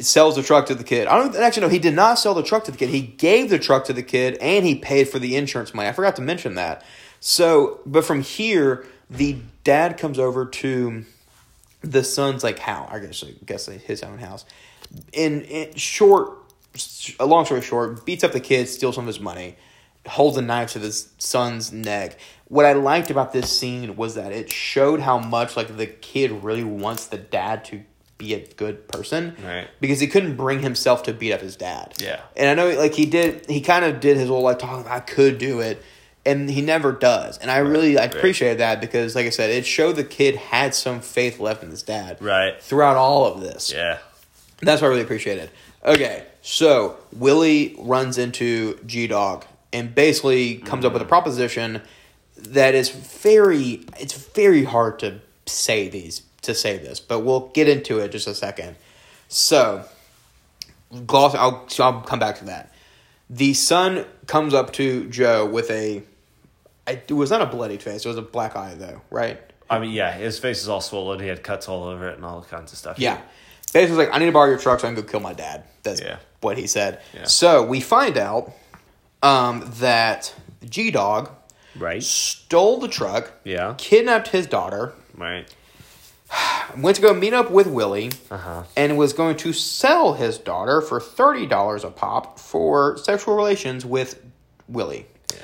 sells 0.00 0.36
the 0.36 0.42
truck 0.42 0.66
to 0.66 0.74
the 0.74 0.84
kid. 0.84 1.08
I 1.08 1.18
don't 1.18 1.34
actually 1.36 1.62
know. 1.62 1.68
He 1.68 1.78
did 1.78 1.94
not 1.94 2.18
sell 2.18 2.34
the 2.34 2.42
truck 2.42 2.64
to 2.64 2.70
the 2.70 2.78
kid. 2.78 2.90
He 2.90 3.00
gave 3.00 3.50
the 3.50 3.58
truck 3.58 3.84
to 3.86 3.92
the 3.92 4.02
kid, 4.02 4.38
and 4.40 4.64
he 4.64 4.76
paid 4.76 5.08
for 5.08 5.18
the 5.18 5.36
insurance 5.36 5.74
money. 5.74 5.88
I 5.88 5.92
forgot 5.92 6.16
to 6.16 6.22
mention 6.22 6.54
that. 6.54 6.84
So, 7.20 7.80
but 7.86 8.04
from 8.04 8.22
here, 8.22 8.86
the 9.10 9.38
dad 9.64 9.98
comes 9.98 10.18
over 10.18 10.46
to 10.46 11.04
the 11.82 12.02
son's 12.02 12.42
like 12.42 12.58
how 12.58 12.88
I 12.90 12.98
guess 12.98 13.22
I 13.22 13.34
guess 13.44 13.66
his 13.66 14.02
own 14.02 14.18
house. 14.18 14.44
In, 15.12 15.42
in 15.42 15.74
short, 15.74 16.38
a 17.18 17.26
long 17.26 17.44
story 17.44 17.62
short, 17.62 18.04
beats 18.04 18.24
up 18.24 18.32
the 18.32 18.40
kid, 18.40 18.68
steals 18.68 18.94
some 18.94 19.04
of 19.04 19.08
his 19.08 19.20
money, 19.20 19.56
holds 20.06 20.36
a 20.36 20.42
knife 20.42 20.72
to 20.72 20.78
his 20.78 21.12
son's 21.18 21.72
neck. 21.72 22.18
What 22.48 22.64
I 22.64 22.74
liked 22.74 23.10
about 23.10 23.32
this 23.32 23.56
scene 23.56 23.96
was 23.96 24.14
that 24.14 24.32
it 24.32 24.50
showed 24.50 25.00
how 25.00 25.18
much 25.18 25.56
like 25.56 25.76
the 25.76 25.86
kid 25.86 26.30
really 26.30 26.64
wants 26.64 27.06
the 27.06 27.18
dad 27.18 27.64
to 27.66 27.82
be 28.18 28.34
a 28.34 28.40
good 28.54 28.88
person, 28.88 29.36
Right. 29.44 29.68
Because 29.80 30.00
he 30.00 30.06
couldn't 30.06 30.36
bring 30.36 30.60
himself 30.60 31.02
to 31.04 31.12
beat 31.12 31.32
up 31.32 31.40
his 31.40 31.56
dad, 31.56 31.94
Yeah. 31.98 32.20
And 32.36 32.48
I 32.48 32.54
know 32.54 32.78
like 32.78 32.94
he 32.94 33.06
did, 33.06 33.46
he 33.48 33.60
kind 33.60 33.84
of 33.84 34.00
did 34.00 34.16
his 34.16 34.28
whole 34.28 34.42
like 34.42 34.58
talking. 34.58 34.90
I 34.90 35.00
could 35.00 35.38
do 35.38 35.60
it. 35.60 35.82
And 36.24 36.50
he 36.50 36.60
never 36.60 36.90
does, 36.90 37.38
and 37.38 37.52
I 37.52 37.58
really 37.58 37.96
I 37.96 38.02
right. 38.06 38.14
appreciated 38.16 38.58
that 38.58 38.80
because, 38.80 39.14
like 39.14 39.26
I 39.26 39.30
said, 39.30 39.50
it 39.50 39.64
showed 39.64 39.94
the 39.94 40.02
kid 40.02 40.34
had 40.34 40.74
some 40.74 41.00
faith 41.00 41.38
left 41.38 41.62
in 41.62 41.70
his 41.70 41.84
dad, 41.84 42.16
Right. 42.20 42.60
throughout 42.60 42.96
all 42.96 43.32
of 43.32 43.40
this. 43.40 43.72
Yeah. 43.72 43.98
That's 44.60 44.82
what 44.82 44.88
I 44.88 44.90
really 44.90 45.02
appreciated. 45.02 45.50
Okay, 45.84 46.24
so 46.42 46.96
Willie 47.12 47.76
runs 47.78 48.18
into 48.18 48.76
G 48.86 49.06
Dog 49.06 49.44
and 49.72 49.94
basically 49.94 50.56
comes 50.56 50.84
up 50.84 50.92
with 50.92 51.02
a 51.02 51.04
mm. 51.04 51.08
proposition 51.08 51.80
that 52.36 52.74
is 52.74 52.88
very 52.90 53.84
it's 54.00 54.14
very 54.14 54.64
hard 54.64 54.98
to 55.00 55.20
say 55.46 55.88
these 55.88 56.22
to 56.46 56.54
say 56.54 56.78
this, 56.78 56.98
but 57.00 57.20
we'll 57.20 57.48
get 57.48 57.68
into 57.68 57.98
it 57.98 58.10
just 58.10 58.26
a 58.26 58.34
second. 58.34 58.76
So 59.28 59.84
gloss 61.06 61.34
I'll 61.34 61.66
I'll 61.78 62.00
come 62.02 62.18
back 62.18 62.38
to 62.38 62.44
that. 62.46 62.72
The 63.28 63.54
son 63.54 64.04
comes 64.26 64.54
up 64.54 64.72
to 64.74 65.08
Joe 65.08 65.44
with 65.46 65.70
a 65.70 66.02
I- 66.86 67.02
it 67.08 67.12
was 67.12 67.30
not 67.30 67.42
a 67.42 67.46
bloody 67.46 67.78
face, 67.78 68.04
it 68.04 68.08
was 68.08 68.16
a 68.18 68.22
black 68.22 68.56
eye 68.56 68.74
though, 68.76 69.00
right? 69.10 69.40
I 69.68 69.80
mean, 69.80 69.90
yeah. 69.90 70.12
His 70.12 70.38
face 70.38 70.62
is 70.62 70.68
all 70.68 70.80
swollen. 70.80 71.18
He 71.18 71.26
had 71.26 71.42
cuts 71.42 71.68
all 71.68 71.84
over 71.84 72.08
it 72.08 72.14
and 72.16 72.24
all 72.24 72.42
kinds 72.44 72.70
of 72.72 72.78
stuff. 72.78 73.00
Yeah. 73.00 73.20
Basically, 73.72 74.06
like, 74.06 74.14
I 74.14 74.18
need 74.20 74.26
to 74.26 74.32
borrow 74.32 74.48
your 74.48 74.58
truck 74.58 74.78
so 74.78 74.86
I 74.86 74.94
can 74.94 75.02
go 75.02 75.08
kill 75.08 75.18
my 75.18 75.32
dad. 75.32 75.64
That's 75.82 76.00
Yeah. 76.00 76.18
what 76.40 76.56
he 76.56 76.68
said. 76.68 77.00
Yeah. 77.12 77.24
So 77.24 77.64
we 77.64 77.80
find 77.80 78.16
out 78.16 78.52
um, 79.24 79.68
that 79.80 80.32
G 80.68 80.92
Dog 80.92 81.30
Right. 81.74 82.00
stole 82.00 82.78
the 82.78 82.86
truck, 82.86 83.32
Yeah. 83.42 83.74
kidnapped 83.76 84.28
his 84.28 84.46
daughter, 84.46 84.92
Right. 85.16 85.52
went 86.76 86.96
to 86.96 87.02
go 87.02 87.14
meet 87.14 87.32
up 87.32 87.50
with 87.50 87.66
Willie, 87.66 88.10
Uh 88.30 88.36
huh. 88.38 88.62
and 88.76 88.96
was 88.98 89.12
going 89.12 89.36
to 89.38 89.52
sell 89.52 90.14
his 90.14 90.38
daughter 90.38 90.80
for 90.80 91.00
$30 91.00 91.84
a 91.84 91.90
pop 91.90 92.38
for 92.38 92.96
sexual 92.98 93.34
relations 93.36 93.84
with 93.84 94.22
Willie. 94.68 95.06
Yeah. 95.32 95.40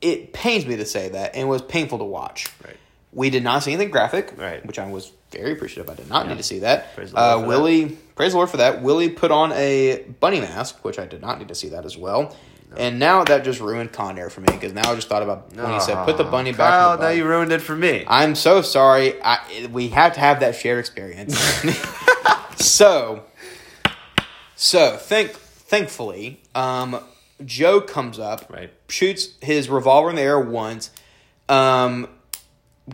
It 0.00 0.32
pains 0.32 0.66
me 0.66 0.76
to 0.76 0.84
say 0.84 1.08
that, 1.10 1.34
and 1.34 1.48
was 1.48 1.62
painful 1.62 1.98
to 1.98 2.04
watch. 2.04 2.48
Right. 2.64 2.76
We 3.12 3.30
did 3.30 3.44
not 3.44 3.62
see 3.62 3.72
anything 3.72 3.90
graphic, 3.92 4.34
Right. 4.36 4.64
which 4.66 4.78
I 4.78 4.90
was 4.90 5.12
very 5.30 5.52
appreciative. 5.52 5.88
I 5.88 5.94
did 5.94 6.08
not 6.08 6.28
need 6.28 6.36
to 6.36 6.42
see 6.42 6.58
that. 6.60 6.94
Praise 6.94 7.10
the 7.12 7.16
Lord 7.16 7.24
uh, 7.26 7.34
for 7.36 7.40
that. 7.42 7.48
Willie, 7.48 7.86
praise 8.16 8.32
the 8.32 8.38
Lord 8.38 8.50
for 8.50 8.56
that. 8.58 8.82
Willie 8.82 9.08
put 9.08 9.30
on 9.30 9.52
a 9.52 10.04
bunny 10.20 10.40
mask, 10.40 10.84
which 10.84 10.98
I 10.98 11.06
did 11.06 11.20
not 11.20 11.38
need 11.38 11.48
to 11.48 11.54
see 11.54 11.68
that 11.70 11.84
as 11.84 11.96
well. 11.96 12.36
And 12.76 12.98
now 12.98 13.24
that 13.24 13.44
just 13.44 13.60
ruined 13.60 13.92
Con 13.92 14.18
Air 14.18 14.30
for 14.30 14.40
me 14.40 14.46
because 14.50 14.72
now 14.72 14.90
I 14.90 14.94
just 14.94 15.08
thought 15.08 15.22
about 15.22 15.52
when 15.54 15.72
he 15.72 15.80
said 15.80 16.04
put 16.04 16.16
the 16.16 16.24
bunny 16.24 16.52
back. 16.52 16.70
Kyle, 16.70 16.94
in 16.94 17.00
the 17.00 17.02
now 17.04 17.08
bun." 17.10 17.16
you 17.18 17.24
ruined 17.24 17.52
it 17.52 17.60
for 17.60 17.76
me. 17.76 18.04
I'm 18.06 18.34
so 18.34 18.62
sorry. 18.62 19.20
I, 19.22 19.68
we 19.72 19.88
have 19.88 20.14
to 20.14 20.20
have 20.20 20.40
that 20.40 20.56
shared 20.56 20.78
experience. 20.78 21.38
so, 22.56 23.24
so 24.56 24.96
thank 24.96 25.32
thankfully, 25.32 26.40
um, 26.54 27.00
Joe 27.44 27.80
comes 27.80 28.18
up, 28.18 28.46
Right. 28.50 28.72
shoots 28.88 29.30
his 29.40 29.68
revolver 29.68 30.10
in 30.10 30.16
the 30.16 30.22
air 30.22 30.38
once, 30.38 30.90
um, 31.48 32.08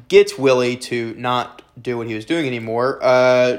gets 0.08 0.38
Willie 0.38 0.76
to 0.76 1.14
not 1.16 1.62
do 1.80 1.98
what 1.98 2.06
he 2.06 2.14
was 2.14 2.24
doing 2.24 2.46
anymore. 2.46 2.98
Uh, 3.02 3.58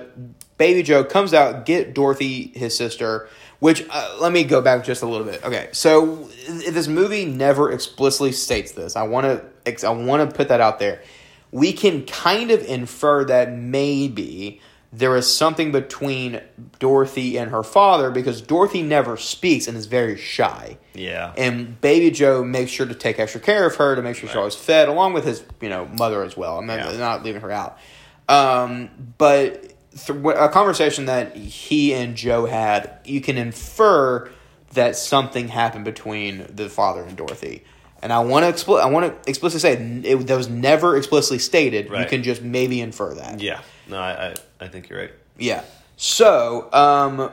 Baby 0.58 0.84
Joe 0.84 1.04
comes 1.04 1.34
out, 1.34 1.66
get 1.66 1.94
Dorothy, 1.96 2.52
his 2.56 2.78
sister. 2.78 3.28
Which 3.62 3.86
uh, 3.92 4.18
let 4.20 4.32
me 4.32 4.44
go 4.44 4.60
back 4.60 4.84
just 4.84 5.04
a 5.04 5.06
little 5.06 5.26
bit. 5.26 5.46
Okay, 5.46 5.70
so 5.72 6.28
this 6.48 6.88
movie 6.88 7.26
never 7.26 7.72
explicitly 7.72 8.32
states 8.32 8.72
this. 8.72 8.96
I 8.96 9.04
want 9.04 9.28
to 9.66 9.88
I 9.88 9.92
want 9.92 10.28
to 10.28 10.36
put 10.36 10.48
that 10.48 10.60
out 10.60 10.80
there. 10.80 11.04
We 11.52 11.72
can 11.72 12.06
kind 12.08 12.50
of 12.50 12.64
infer 12.66 13.24
that 13.26 13.54
maybe 13.54 14.62
there 14.92 15.16
is 15.16 15.32
something 15.32 15.72
between 15.72 16.42
Dorothy 16.80 17.38
and 17.38 17.52
her 17.52 17.62
father 17.62 18.10
because 18.10 18.42
Dorothy 18.42 18.82
never 18.82 19.16
speaks 19.16 19.68
and 19.68 19.78
is 19.78 19.86
very 19.86 20.18
shy. 20.18 20.80
Yeah. 20.96 21.32
And 21.38 21.80
Baby 21.82 22.10
Joe 22.10 22.44
makes 22.44 22.72
sure 22.72 22.88
to 22.88 22.96
take 22.96 23.20
extra 23.20 23.40
care 23.40 23.68
of 23.68 23.76
her 23.76 23.96
to 23.96 24.02
make 24.02 24.16
sure 24.16 24.28
she's 24.28 24.36
always 24.36 24.56
fed, 24.56 24.90
along 24.90 25.14
with 25.14 25.24
his 25.26 25.44
you 25.62 25.70
know 25.70 25.86
mother 25.86 26.24
as 26.24 26.36
well. 26.36 26.58
I'm 26.58 26.66
not, 26.66 26.80
Yeah. 26.80 26.98
not 26.98 27.24
leaving 27.24 27.42
her 27.42 27.52
out. 27.52 27.78
Um, 28.28 28.90
but 29.20 29.71
a 29.94 30.50
conversation 30.50 31.06
that 31.06 31.36
he 31.36 31.94
and 31.94 32.16
Joe 32.16 32.46
had, 32.46 33.00
you 33.06 33.22
can 33.22 33.38
infer 33.38 34.30
that 34.74 34.96
something 34.96 35.50
happened 35.50 35.86
between 35.86 36.48
the 36.50 36.70
father 36.70 37.04
and 37.04 37.18
Dorothy. 37.18 37.64
And 38.02 38.12
I 38.12 38.20
want 38.20 38.46
to 38.46 38.52
expl- 38.52 38.82
I 38.82 38.88
want 38.88 39.24
to 39.24 39.30
explicitly 39.30 39.60
say 39.60 39.74
it, 40.10 40.28
that 40.28 40.36
was 40.38 40.50
never 40.50 40.98
explicitly 40.98 41.40
stated. 41.40 41.90
You 41.90 42.06
can 42.06 42.24
just 42.24 42.42
maybe 42.42 42.82
infer 42.82 43.14
that. 43.16 43.42
Yeah. 43.42 43.62
No, 43.88 43.98
I, 43.98 44.30
I, 44.30 44.36
I 44.62 44.68
think 44.70 44.90
you're 44.90 45.00
right. 45.00 45.12
Yeah. 45.38 45.64
So, 45.98 46.72
um, 46.74 47.32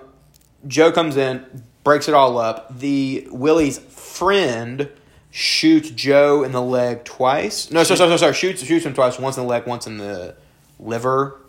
Joe 0.66 0.92
comes 0.92 1.16
in, 1.16 1.64
breaks 1.84 2.08
it 2.08 2.14
all 2.14 2.36
up. 2.36 2.78
The 2.78 3.28
Willie's 3.30 3.78
friend 3.78 4.90
shoots 5.30 5.90
Joe 5.90 6.42
in 6.42 6.52
the 6.52 6.60
leg 6.60 7.04
twice. 7.04 7.70
No, 7.70 7.82
sorry, 7.84 7.96
sorry, 7.96 8.08
sorry, 8.10 8.18
sorry. 8.18 8.34
Shoots 8.34 8.62
shoots 8.64 8.84
him 8.84 8.92
twice. 8.92 9.18
Once 9.18 9.38
in 9.38 9.44
the 9.44 9.48
leg, 9.48 9.66
once 9.66 9.86
in 9.86 9.96
the 9.96 10.34
liver. 10.78 11.40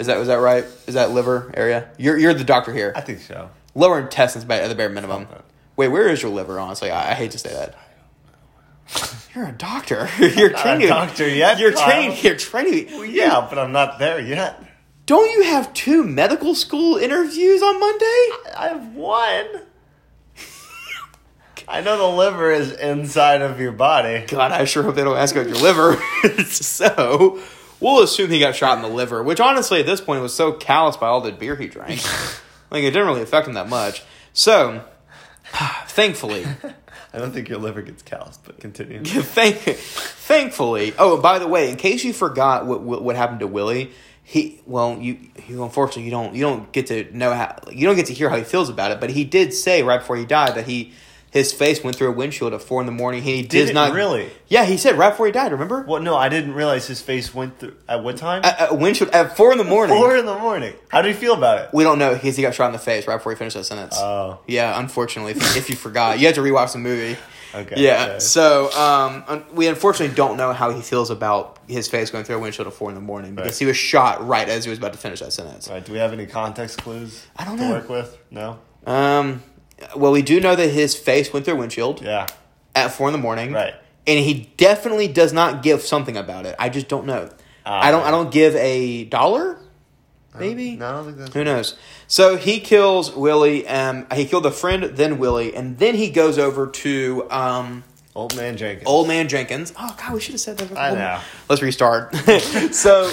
Is 0.00 0.06
that 0.06 0.18
was 0.18 0.28
that 0.28 0.36
right? 0.36 0.64
Is 0.86 0.94
that 0.94 1.10
liver 1.10 1.52
area? 1.54 1.88
You're 1.98 2.16
you're 2.16 2.34
the 2.34 2.42
doctor 2.44 2.72
here. 2.72 2.92
I 2.96 3.00
think 3.02 3.20
so. 3.20 3.50
Lower 3.74 4.00
intestines 4.00 4.44
by 4.44 4.58
at 4.58 4.68
the 4.68 4.74
bare 4.74 4.88
minimum. 4.88 5.26
Something. 5.26 5.42
Wait, 5.76 5.88
where 5.88 6.08
is 6.08 6.22
your 6.22 6.32
liver? 6.32 6.58
Honestly, 6.58 6.90
I, 6.90 7.12
I 7.12 7.14
hate 7.14 7.30
to 7.32 7.38
say 7.38 7.50
that. 7.50 7.76
You're 9.34 9.46
a 9.46 9.52
doctor. 9.52 10.08
You're 10.18 10.50
Not 10.50 10.60
a 10.60 10.62
training. 10.62 10.88
doctor 10.88 11.28
yet, 11.28 11.58
You're 11.60 11.72
Kyle. 11.72 11.88
training. 11.88 12.18
You're 12.22 12.36
training. 12.36 12.86
Well, 12.86 13.04
yeah, 13.04 13.46
but 13.48 13.58
I'm 13.58 13.70
not 13.70 14.00
there 14.00 14.18
yet. 14.20 14.60
Don't 15.06 15.30
you 15.30 15.44
have 15.44 15.72
two 15.72 16.02
medical 16.02 16.54
school 16.56 16.96
interviews 16.96 17.62
on 17.62 17.78
Monday? 17.78 18.28
I 18.56 18.68
have 18.72 18.94
one. 18.94 19.46
I 21.68 21.80
know 21.82 21.96
the 21.98 22.16
liver 22.16 22.50
is 22.50 22.72
inside 22.72 23.42
of 23.42 23.60
your 23.60 23.70
body. 23.70 24.24
God, 24.26 24.50
I 24.50 24.64
sure 24.64 24.82
hope 24.82 24.96
they 24.96 25.04
don't 25.04 25.16
ask 25.16 25.36
about 25.36 25.46
your 25.48 25.58
liver. 25.58 26.02
so, 26.46 27.40
we'll 27.80 28.02
assume 28.02 28.30
he 28.30 28.38
got 28.38 28.54
shot 28.54 28.76
in 28.76 28.82
the 28.82 28.94
liver, 28.94 29.22
which 29.22 29.40
honestly 29.40 29.80
at 29.80 29.86
this 29.86 30.00
point 30.00 30.22
was 30.22 30.34
so 30.34 30.52
calloused 30.52 31.00
by 31.00 31.06
all 31.06 31.20
the 31.20 31.32
beer 31.32 31.56
he 31.56 31.68
drank. 31.68 32.02
like, 32.70 32.84
it 32.84 32.90
didn't 32.90 33.06
really 33.06 33.22
affect 33.22 33.48
him 33.48 33.54
that 33.54 33.68
much. 33.68 34.02
So, 34.32 34.84
thankfully, 35.86 36.46
I 37.12 37.18
don't 37.18 37.32
think 37.32 37.48
your 37.48 37.58
liver 37.58 37.82
gets 37.82 38.02
calloused, 38.02 38.44
but 38.44 38.60
continue. 38.60 39.02
thank, 39.04 39.56
thankfully. 39.56 40.94
Oh, 40.98 41.20
by 41.20 41.38
the 41.38 41.48
way, 41.48 41.70
in 41.70 41.76
case 41.76 42.04
you 42.04 42.12
forgot 42.12 42.66
what 42.66 42.82
what, 42.82 43.02
what 43.02 43.16
happened 43.16 43.40
to 43.40 43.46
Willie, 43.46 43.90
he 44.22 44.60
well, 44.66 44.96
you, 44.98 45.18
you 45.48 45.62
unfortunately 45.64 46.04
you 46.04 46.10
don't 46.10 46.34
you 46.34 46.42
don't 46.42 46.70
get 46.70 46.86
to 46.86 47.16
know 47.16 47.32
how 47.32 47.56
you 47.72 47.86
don't 47.86 47.96
get 47.96 48.06
to 48.06 48.14
hear 48.14 48.30
how 48.30 48.36
he 48.36 48.44
feels 48.44 48.68
about 48.68 48.92
it. 48.92 49.00
But 49.00 49.10
he 49.10 49.24
did 49.24 49.52
say 49.52 49.82
right 49.82 49.98
before 49.98 50.16
he 50.16 50.24
died 50.24 50.54
that 50.54 50.66
he 50.66 50.92
his 51.30 51.52
face 51.52 51.82
went 51.84 51.96
through 51.96 52.08
a 52.08 52.12
windshield 52.12 52.52
at 52.52 52.60
four 52.62 52.80
in 52.80 52.86
the 52.86 52.92
morning. 52.92 53.22
He 53.22 53.42
Did 53.42 53.66
does 53.66 53.72
not 53.74 53.92
really? 53.92 54.30
Yeah, 54.48 54.64
he 54.64 54.76
said 54.76 54.98
right 54.98 55.10
before 55.10 55.26
he 55.26 55.32
died. 55.32 55.52
Remember? 55.52 55.84
Well, 55.86 56.02
no, 56.02 56.16
I 56.16 56.28
didn't 56.28 56.54
realize 56.54 56.86
his 56.88 57.00
face 57.00 57.32
went 57.34 57.58
through. 57.60 57.76
At 57.88 58.02
what 58.02 58.16
time? 58.16 58.42
A, 58.44 58.68
a 58.70 58.74
windshield 58.74 59.10
at 59.10 59.36
four 59.36 59.52
in 59.52 59.58
the 59.58 59.64
morning. 59.64 59.96
Four 59.96 60.16
in 60.16 60.26
the 60.26 60.38
morning. 60.38 60.74
How 60.88 61.02
did 61.02 61.14
he 61.14 61.20
feel 61.20 61.34
about 61.34 61.58
it? 61.60 61.70
We 61.72 61.84
don't 61.84 61.98
know 62.00 62.14
because 62.14 62.36
he 62.36 62.42
got 62.42 62.54
shot 62.54 62.66
in 62.66 62.72
the 62.72 62.78
face 62.78 63.06
right 63.06 63.16
before 63.16 63.32
he 63.32 63.36
finished 63.38 63.56
that 63.56 63.64
sentence. 63.64 63.96
Oh. 63.96 64.40
yeah, 64.48 64.78
unfortunately, 64.80 65.32
if, 65.32 65.56
if 65.56 65.70
you 65.70 65.76
forgot, 65.76 66.18
you 66.18 66.26
had 66.26 66.34
to 66.34 66.40
rewatch 66.40 66.72
the 66.72 66.78
movie. 66.78 67.16
Okay. 67.52 67.82
Yeah, 67.82 68.04
okay. 68.10 68.18
so 68.20 68.70
um, 68.72 69.44
we 69.52 69.66
unfortunately 69.66 70.14
don't 70.14 70.36
know 70.36 70.52
how 70.52 70.70
he 70.70 70.82
feels 70.82 71.10
about 71.10 71.58
his 71.66 71.88
face 71.88 72.08
going 72.10 72.22
through 72.22 72.36
a 72.36 72.38
windshield 72.38 72.68
at 72.68 72.74
four 72.74 72.88
in 72.90 72.94
the 72.94 73.00
morning 73.00 73.34
because 73.34 73.52
Right. 73.52 73.58
he 73.58 73.66
was 73.66 73.76
shot 73.76 74.24
right 74.24 74.48
as 74.48 74.62
he 74.64 74.70
was 74.70 74.78
about 74.78 74.92
to 74.92 74.98
finish 75.00 75.18
that 75.18 75.32
sentence. 75.32 75.66
All 75.66 75.74
right, 75.74 75.84
do 75.84 75.92
we 75.92 75.98
have 75.98 76.12
any 76.12 76.26
context 76.26 76.78
clues 76.78 77.26
I 77.36 77.44
don't 77.44 77.56
know. 77.56 77.68
to 77.68 77.74
work 77.74 77.88
with? 77.88 78.16
No? 78.30 78.58
Um, 78.86 79.42
well, 79.96 80.12
we 80.12 80.22
do 80.22 80.40
know 80.40 80.54
that 80.56 80.68
his 80.68 80.94
face 80.94 81.32
went 81.32 81.44
through 81.44 81.54
a 81.54 81.58
windshield 81.58 82.02
Yeah. 82.02 82.26
at 82.74 82.92
four 82.92 83.08
in 83.08 83.12
the 83.12 83.18
morning, 83.18 83.52
Right. 83.52 83.74
And 84.06 84.18
he 84.24 84.50
definitely 84.56 85.08
does 85.08 85.32
not 85.32 85.62
give 85.62 85.82
something 85.82 86.16
about 86.16 86.46
it. 86.46 86.56
I 86.58 86.68
just 86.70 86.88
don't 86.88 87.06
know. 87.06 87.28
Ah, 87.66 87.86
I 87.86 87.90
don't. 87.90 88.04
I 88.04 88.10
don't 88.10 88.30
give 88.32 88.56
a 88.56 89.04
dollar. 89.04 89.58
Maybe 90.38 90.76
No, 90.76 90.86
I 90.86 90.92
don't 90.92 91.04
think 91.04 91.16
that's. 91.18 91.34
Who 91.34 91.44
knows? 91.44 91.76
So 92.06 92.36
he 92.36 92.60
kills 92.60 93.14
Willie. 93.14 93.66
Um, 93.68 94.06
he 94.14 94.24
killed 94.24 94.44
the 94.44 94.50
friend, 94.50 94.84
then 94.84 95.18
Willie, 95.18 95.54
and 95.54 95.78
then 95.78 95.94
he 95.96 96.08
goes 96.08 96.38
over 96.38 96.66
to 96.68 97.26
um, 97.30 97.84
Old 98.14 98.34
man 98.36 98.56
Jenkins. 98.56 98.88
Old 98.88 99.06
Man 99.06 99.28
Jenkins. 99.28 99.72
Oh 99.78 99.94
God, 99.98 100.14
we 100.14 100.20
should 100.20 100.32
have 100.32 100.40
said 100.40 100.58
that. 100.58 100.76
I 100.78 100.94
know. 100.94 101.20
Let's 101.48 101.62
restart. 101.62 102.14
so, 102.72 103.10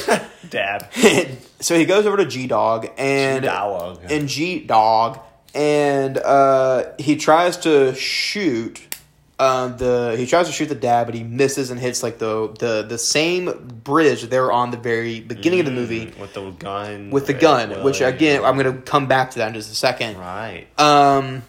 Dad. 0.49 0.89
so 1.59 1.77
he 1.77 1.85
goes 1.85 2.05
over 2.05 2.17
to 2.17 2.25
G 2.25 2.47
Dog 2.47 2.87
and 2.97 3.43
G-Dog. 3.43 3.99
and 4.09 4.27
G 4.29 4.59
Dog, 4.61 5.19
and 5.57 6.17
uh, 6.17 6.83
he 6.99 7.15
tries 7.17 7.57
to 7.57 7.93
shoot. 7.95 8.81
Uh, 9.39 9.67
the 9.67 10.15
he 10.17 10.25
tries 10.25 10.47
to 10.47 10.51
shoot 10.51 10.67
the 10.67 10.73
dad, 10.75 11.05
but 11.05 11.13
he 11.13 11.21
misses 11.23 11.69
and 11.69 11.79
hits 11.79 12.01
like 12.01 12.17
the 12.17 12.47
the 12.59 12.83
the 12.87 12.97
same 12.97 13.67
bridge 13.83 14.23
they 14.23 14.39
were 14.39 14.51
on 14.51 14.71
the 14.71 14.77
very 14.77 15.19
beginning 15.19 15.59
of 15.59 15.65
the 15.67 15.71
movie 15.71 16.11
With 16.19 16.33
the 16.33 16.49
gun. 16.51 17.11
with 17.11 17.27
the 17.27 17.33
gun, 17.33 17.69
Willie. 17.69 17.83
which 17.83 18.01
again 18.01 18.43
I'm 18.43 18.57
gonna 18.57 18.77
come 18.77 19.07
back 19.07 19.31
to 19.31 19.39
that 19.39 19.49
in 19.49 19.53
just 19.53 19.71
a 19.71 19.75
second. 19.75 20.17
Right. 20.17 20.65
Um, 20.79 21.43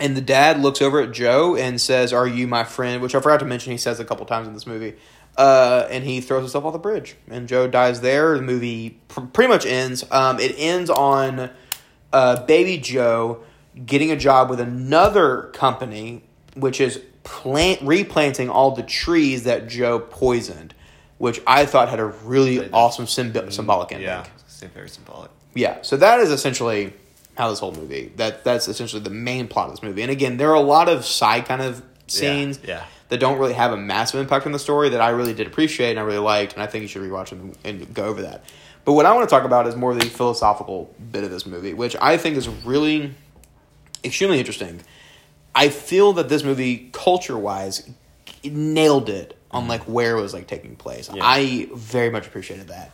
and 0.00 0.16
the 0.16 0.20
dad 0.22 0.60
looks 0.60 0.82
over 0.82 1.00
at 1.02 1.12
Joe 1.12 1.54
and 1.54 1.80
says, 1.80 2.12
"Are 2.12 2.26
you 2.26 2.48
my 2.48 2.64
friend?" 2.64 3.00
Which 3.00 3.14
I 3.14 3.20
forgot 3.20 3.38
to 3.40 3.46
mention. 3.46 3.70
He 3.70 3.78
says 3.78 4.00
a 4.00 4.04
couple 4.04 4.26
times 4.26 4.48
in 4.48 4.54
this 4.54 4.66
movie. 4.66 4.94
Uh, 5.38 5.86
and 5.88 6.02
he 6.02 6.20
throws 6.20 6.42
himself 6.42 6.64
off 6.64 6.72
the 6.72 6.78
bridge, 6.80 7.14
and 7.30 7.46
Joe 7.48 7.68
dies 7.68 8.00
there. 8.00 8.34
The 8.36 8.42
movie 8.42 8.98
pr- 9.06 9.20
pretty 9.20 9.48
much 9.48 9.64
ends. 9.64 10.04
Um, 10.10 10.40
it 10.40 10.52
ends 10.58 10.90
on 10.90 11.50
uh, 12.12 12.44
Baby 12.46 12.78
Joe 12.78 13.42
getting 13.86 14.10
a 14.10 14.16
job 14.16 14.50
with 14.50 14.60
another 14.60 15.50
company, 15.52 16.22
which 16.54 16.80
is 16.80 17.00
plant 17.22 17.80
replanting 17.82 18.48
all 18.48 18.72
the 18.72 18.82
trees 18.82 19.44
that 19.44 19.68
Joe 19.68 19.98
poisoned, 19.98 20.74
which 21.18 21.40
I 21.46 21.66
thought 21.66 21.88
had 21.88 22.00
a 22.00 22.06
really 22.06 22.70
awesome 22.72 23.06
symb- 23.06 23.52
symbolic 23.52 23.92
ending. 23.92 24.08
Yeah. 24.08 24.26
Very 24.74 24.90
symbolic. 24.90 25.30
Yeah, 25.54 25.80
so 25.82 25.96
that 25.96 26.20
is 26.20 26.30
essentially 26.30 26.92
how 27.36 27.48
this 27.48 27.60
whole 27.60 27.72
movie. 27.72 28.12
That 28.16 28.44
that's 28.44 28.68
essentially 28.68 29.02
the 29.02 29.10
main 29.10 29.48
plot 29.48 29.66
of 29.68 29.72
this 29.72 29.82
movie. 29.82 30.02
And 30.02 30.10
again, 30.10 30.36
there 30.36 30.50
are 30.50 30.54
a 30.54 30.60
lot 30.60 30.88
of 30.88 31.04
side 31.06 31.46
kind 31.46 31.62
of 31.62 31.82
scenes 32.06 32.60
yeah. 32.64 32.84
that 33.08 33.18
don't 33.18 33.38
really 33.38 33.54
have 33.54 33.72
a 33.72 33.76
massive 33.76 34.20
impact 34.20 34.46
on 34.46 34.52
the 34.52 34.58
story 34.58 34.90
that 34.90 35.00
I 35.00 35.10
really 35.10 35.32
did 35.32 35.46
appreciate 35.46 35.90
and 35.90 35.98
I 35.98 36.02
really 36.02 36.18
liked, 36.18 36.52
and 36.54 36.62
I 36.62 36.66
think 36.66 36.82
you 36.82 36.88
should 36.88 37.02
rewatch 37.02 37.30
them 37.30 37.52
and 37.64 37.92
go 37.94 38.04
over 38.04 38.22
that. 38.22 38.44
But 38.84 38.94
what 38.94 39.06
I 39.06 39.12
want 39.12 39.28
to 39.28 39.34
talk 39.34 39.44
about 39.44 39.66
is 39.66 39.76
more 39.76 39.94
the 39.94 40.06
philosophical 40.06 40.94
bit 41.12 41.24
of 41.24 41.30
this 41.30 41.46
movie, 41.46 41.74
which 41.74 41.96
I 42.00 42.16
think 42.16 42.36
is 42.36 42.48
really 42.48 43.12
extremely 44.02 44.38
interesting. 44.38 44.80
I 45.54 45.68
feel 45.68 46.12
that 46.14 46.28
this 46.28 46.44
movie, 46.44 46.90
culture 46.92 47.36
wise, 47.36 47.88
nailed 48.44 49.08
it 49.08 49.36
on 49.50 49.68
like 49.68 49.82
where 49.82 50.16
it 50.16 50.20
was 50.20 50.32
like 50.32 50.46
taking 50.46 50.76
place. 50.76 51.10
Yeah. 51.12 51.22
I 51.24 51.68
very 51.74 52.10
much 52.10 52.26
appreciated 52.26 52.68
that. 52.68 52.92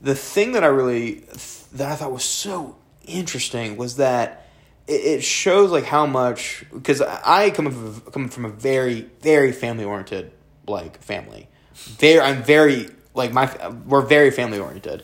The 0.00 0.14
thing 0.14 0.52
that 0.52 0.62
I 0.62 0.68
really 0.68 1.24
that 1.72 1.90
I 1.90 1.96
thought 1.96 2.12
was 2.12 2.24
so 2.24 2.76
interesting 3.04 3.76
was 3.76 3.96
that 3.96 4.46
it, 4.86 5.24
shows 5.24 5.70
like 5.70 5.84
how 5.84 6.06
much 6.06 6.64
because 6.72 7.00
I 7.00 7.50
come 7.50 7.70
from 7.70 8.12
come 8.12 8.28
from 8.28 8.44
a 8.44 8.50
very 8.50 9.08
very 9.20 9.52
family 9.52 9.84
oriented 9.84 10.30
like 10.66 11.02
family. 11.02 11.48
Very, 11.74 12.20
I'm 12.20 12.42
very 12.42 12.88
like 13.18 13.32
my 13.34 13.68
we're 13.86 14.00
very 14.00 14.30
family 14.30 14.58
oriented, 14.58 15.02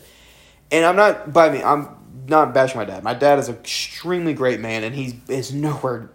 and 0.71 0.83
I'm 0.83 0.95
not 0.95 1.31
by 1.31 1.49
me. 1.51 1.61
I'm 1.61 1.89
not 2.27 2.53
bashing 2.55 2.77
my 2.77 2.85
dad. 2.85 3.03
My 3.03 3.13
dad 3.13 3.37
is 3.37 3.49
an 3.49 3.55
extremely 3.55 4.33
great 4.33 4.59
man, 4.59 4.83
and 4.83 4.95
he's 4.95 5.13
is 5.27 5.53
nowhere. 5.53 6.09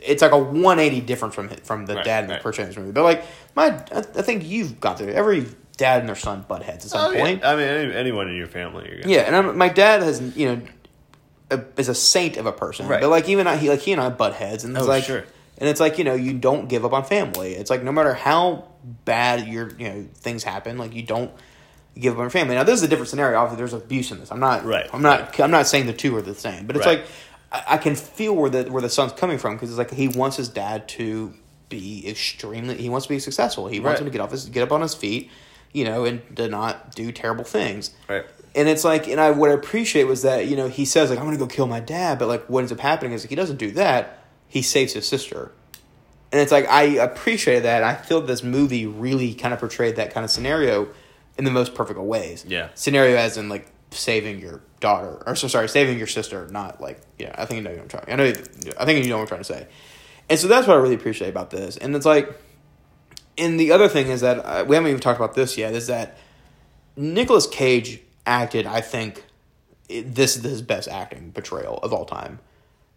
It's 0.00 0.22
like 0.22 0.30
a 0.30 0.38
180 0.38 1.00
difference 1.00 1.34
from 1.34 1.48
from 1.48 1.86
the 1.86 1.96
Right, 1.96 2.04
dad 2.04 2.24
in 2.24 2.28
the 2.28 2.34
right. 2.34 2.42
Transformers 2.42 2.76
movie. 2.76 2.92
But 2.92 3.02
like 3.02 3.24
my, 3.56 3.66
I, 3.92 3.98
I 3.98 4.22
think 4.22 4.44
you've 4.44 4.78
gone 4.78 4.96
through 4.96 5.08
it. 5.08 5.16
every 5.16 5.46
dad 5.76 6.00
and 6.00 6.08
their 6.08 6.14
son 6.16 6.44
butt 6.46 6.62
heads 6.62 6.84
at 6.84 6.90
some 6.92 7.00
Oh, 7.00 7.10
yeah. 7.12 7.20
point. 7.20 7.44
I 7.44 7.56
mean, 7.56 7.64
any, 7.66 7.94
anyone 7.94 8.28
in 8.28 8.36
your 8.36 8.46
family, 8.46 8.86
you're 8.88 9.00
gonna. 9.02 9.12
Yeah, 9.12 9.20
and 9.22 9.34
I'm, 9.34 9.58
my 9.58 9.68
dad 9.68 10.02
has 10.02 10.20
you 10.36 10.46
know 10.54 10.62
a, 11.50 11.64
is 11.76 11.88
a 11.88 11.94
saint 11.96 12.36
of 12.36 12.46
a 12.46 12.52
person, 12.52 12.86
Right. 12.86 13.00
but 13.00 13.08
like 13.10 13.28
even 13.28 13.46
I, 13.48 13.56
he 13.56 13.68
like 13.70 13.80
he 13.80 13.90
and 13.92 14.00
I 14.00 14.08
butt 14.10 14.34
heads, 14.34 14.62
and 14.64 14.76
it's 14.76 14.86
Oh, 14.86 14.88
like 14.88 15.02
sure. 15.04 15.24
And 15.58 15.68
it's 15.68 15.80
like 15.80 15.98
you 15.98 16.04
know 16.04 16.14
you 16.14 16.32
don't 16.34 16.68
give 16.68 16.84
up 16.84 16.92
on 16.92 17.04
family. 17.04 17.54
It's 17.54 17.70
like 17.70 17.82
no 17.82 17.92
matter 17.92 18.14
how 18.14 18.68
bad 19.04 19.46
your 19.46 19.70
you 19.78 19.88
know 19.88 20.06
things 20.14 20.44
happen, 20.44 20.78
like 20.78 20.94
you 20.94 21.02
don't 21.02 21.30
give 21.98 22.12
up 22.14 22.18
on 22.18 22.24
your 22.24 22.30
family. 22.30 22.54
Now 22.54 22.62
this 22.64 22.76
is 22.76 22.82
a 22.82 22.88
different 22.88 23.08
scenario. 23.10 23.38
Obviously, 23.38 23.58
there's 23.58 23.72
abuse 23.72 24.10
in 24.10 24.20
this. 24.20 24.30
I'm 24.32 24.40
not 24.40 24.64
Right. 24.64 24.88
I'm 24.92 25.02
not 25.02 25.38
I'm 25.40 25.50
not 25.50 25.66
saying 25.66 25.86
the 25.86 25.92
two 25.92 26.16
are 26.16 26.22
the 26.22 26.34
same, 26.34 26.66
but 26.66 26.76
it's 26.76 26.86
Right. 26.86 26.98
like 27.00 27.06
I, 27.52 27.74
I 27.74 27.78
can 27.78 27.94
feel 27.94 28.34
where 28.34 28.50
the 28.50 28.64
where 28.70 28.82
the 28.82 28.88
son's 28.90 29.12
coming 29.12 29.38
from 29.38 29.54
because 29.54 29.70
it's 29.70 29.78
like 29.78 29.90
he 29.90 30.08
wants 30.08 30.36
his 30.36 30.48
dad 30.48 30.88
to 30.90 31.34
be 31.68 32.08
extremely. 32.08 32.76
He 32.76 32.88
wants 32.88 33.06
to 33.06 33.12
be 33.12 33.18
successful. 33.18 33.68
He 33.68 33.80
wants 33.80 34.00
Right. 34.00 34.06
him 34.06 34.12
to 34.12 34.16
get 34.16 34.20
off 34.22 34.30
his 34.30 34.46
get 34.46 34.62
up 34.62 34.72
on 34.72 34.80
his 34.80 34.94
feet. 34.94 35.30
you 35.70 35.84
know, 35.84 36.06
and 36.06 36.22
to 36.34 36.48
not 36.48 36.94
do 36.94 37.12
terrible 37.12 37.44
things. 37.44 37.90
Right. 38.08 38.24
And 38.54 38.70
it's 38.70 38.84
like, 38.84 39.06
and 39.06 39.20
I 39.20 39.32
what 39.32 39.50
I 39.50 39.52
appreciate 39.52 40.04
was 40.04 40.22
that 40.22 40.46
you 40.46 40.56
know 40.56 40.66
he 40.68 40.86
says 40.86 41.10
like 41.10 41.18
I'm 41.18 41.26
gonna 41.26 41.36
go 41.36 41.46
kill 41.46 41.66
my 41.66 41.78
dad, 41.80 42.18
but 42.18 42.26
like 42.26 42.46
what 42.46 42.60
ends 42.60 42.72
up 42.72 42.80
happening 42.80 43.12
is 43.12 43.22
like, 43.22 43.28
he 43.28 43.36
doesn't 43.36 43.58
do 43.58 43.72
that. 43.72 44.17
He 44.48 44.62
saves 44.62 44.94
his 44.94 45.06
sister, 45.06 45.52
and 46.32 46.40
it's 46.40 46.52
like 46.52 46.66
I 46.68 46.82
appreciate 46.82 47.60
that. 47.60 47.82
I 47.82 47.94
feel 47.94 48.20
this 48.20 48.42
movie 48.42 48.86
really 48.86 49.34
kind 49.34 49.52
of 49.52 49.60
portrayed 49.60 49.96
that 49.96 50.12
kind 50.12 50.24
of 50.24 50.30
scenario 50.30 50.88
in 51.36 51.44
the 51.44 51.50
most 51.50 51.74
perfect 51.74 51.98
ways. 52.00 52.44
Yeah. 52.46 52.68
scenario 52.74 53.16
as 53.16 53.36
in 53.36 53.48
like 53.48 53.70
saving 53.90 54.40
your 54.40 54.60
daughter, 54.80 55.22
or 55.26 55.34
so 55.36 55.48
sorry, 55.48 55.68
saving 55.68 55.98
your 55.98 56.06
sister, 56.06 56.48
not 56.48 56.80
like 56.80 57.00
yeah. 57.18 57.34
I 57.36 57.44
think 57.44 57.58
you 57.58 57.64
know 57.64 57.70
what 57.70 57.80
I'm 57.80 57.88
trying. 57.88 58.04
I 58.08 58.16
know. 58.16 58.32
I 58.78 58.84
think 58.84 59.04
you 59.04 59.10
know 59.10 59.16
what 59.16 59.22
I'm 59.22 59.28
trying 59.28 59.40
to 59.40 59.44
say, 59.44 59.66
and 60.28 60.38
so 60.38 60.48
that's 60.48 60.66
what 60.66 60.76
I 60.76 60.80
really 60.80 60.94
appreciate 60.94 61.28
about 61.28 61.50
this. 61.50 61.76
And 61.76 61.94
it's 61.94 62.06
like, 62.06 62.30
and 63.36 63.58
the 63.58 63.72
other 63.72 63.88
thing 63.88 64.08
is 64.08 64.20
that 64.20 64.38
uh, 64.38 64.64
we 64.66 64.76
haven't 64.76 64.90
even 64.90 65.00
talked 65.00 65.18
about 65.18 65.34
this 65.34 65.56
yet. 65.56 65.74
Is 65.74 65.86
that 65.86 66.18
Nicolas 66.96 67.46
Cage 67.46 68.00
acted? 68.26 68.66
I 68.66 68.80
think 68.80 69.24
it, 69.88 70.14
this 70.14 70.36
is 70.36 70.42
his 70.42 70.62
best 70.62 70.88
acting 70.88 71.32
portrayal 71.32 71.78
of 71.82 71.92
all 71.92 72.04
time. 72.04 72.40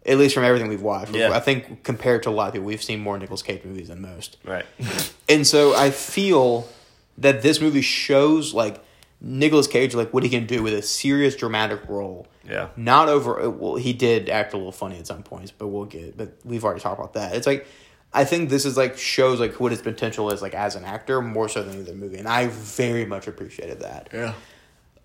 At 0.04 0.18
least 0.18 0.34
from 0.34 0.42
everything 0.42 0.68
we've 0.68 0.82
watched. 0.82 1.14
Yeah. 1.14 1.30
I 1.30 1.38
think 1.38 1.84
compared 1.84 2.24
to 2.24 2.30
a 2.30 2.32
lot 2.32 2.48
of 2.48 2.54
people, 2.54 2.66
we've 2.66 2.82
seen 2.82 3.00
more 3.00 3.16
Nicolas 3.18 3.42
Cage 3.42 3.64
movies 3.64 3.88
than 3.88 4.00
most. 4.00 4.36
Right. 4.44 4.66
And 5.28 5.46
so 5.46 5.74
I 5.74 5.90
feel 5.90 6.68
that 7.16 7.40
this 7.40 7.58
movie 7.58 7.80
shows 7.80 8.52
like 8.52 8.84
Nicolas 9.20 9.66
Cage 9.66 9.94
like 9.94 10.12
what 10.12 10.24
he 10.24 10.28
can 10.28 10.46
do 10.46 10.62
with 10.62 10.74
a 10.74 10.82
serious 10.82 11.36
dramatic 11.36 11.88
role. 11.88 12.26
Yeah. 12.46 12.68
Not 12.76 13.08
over 13.08 13.48
well 13.48 13.76
he 13.76 13.92
did 13.92 14.28
act 14.28 14.52
a 14.52 14.56
little 14.56 14.72
funny 14.72 14.98
at 14.98 15.06
some 15.06 15.22
points, 15.22 15.52
but 15.52 15.68
we'll 15.68 15.84
get 15.84 16.16
but 16.18 16.36
we've 16.44 16.64
already 16.64 16.80
talked 16.80 16.98
about 16.98 17.14
that. 17.14 17.34
It's 17.34 17.46
like 17.46 17.66
I 18.12 18.24
think 18.24 18.50
this 18.50 18.66
is 18.66 18.76
like 18.76 18.98
shows 18.98 19.40
like 19.40 19.58
what 19.60 19.70
his 19.72 19.80
potential 19.80 20.30
is 20.30 20.42
like 20.42 20.54
as 20.54 20.74
an 20.74 20.84
actor 20.84 21.22
more 21.22 21.48
so 21.48 21.62
than 21.62 21.84
the 21.84 21.94
movie 21.94 22.18
and 22.18 22.28
I 22.28 22.48
very 22.48 23.06
much 23.06 23.28
appreciated 23.28 23.80
that. 23.80 24.08
Yeah. 24.12 24.34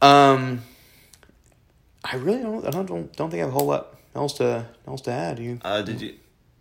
Um 0.01 0.63
I 2.03 2.15
really 2.15 2.41
don't 2.41 2.65
I 2.65 2.71
don't 2.71 2.85
don't, 2.87 3.15
don't 3.15 3.29
think 3.29 3.41
I 3.41 3.45
have 3.45 3.55
a 3.55 3.57
whole 3.57 3.67
lot 3.67 3.96
else 4.17 4.33
to 4.33 4.65
else 4.87 5.01
to 5.01 5.11
add. 5.11 5.39
You 5.39 5.59
Uh, 5.63 5.81
did 5.81 6.01
you? 6.01 6.15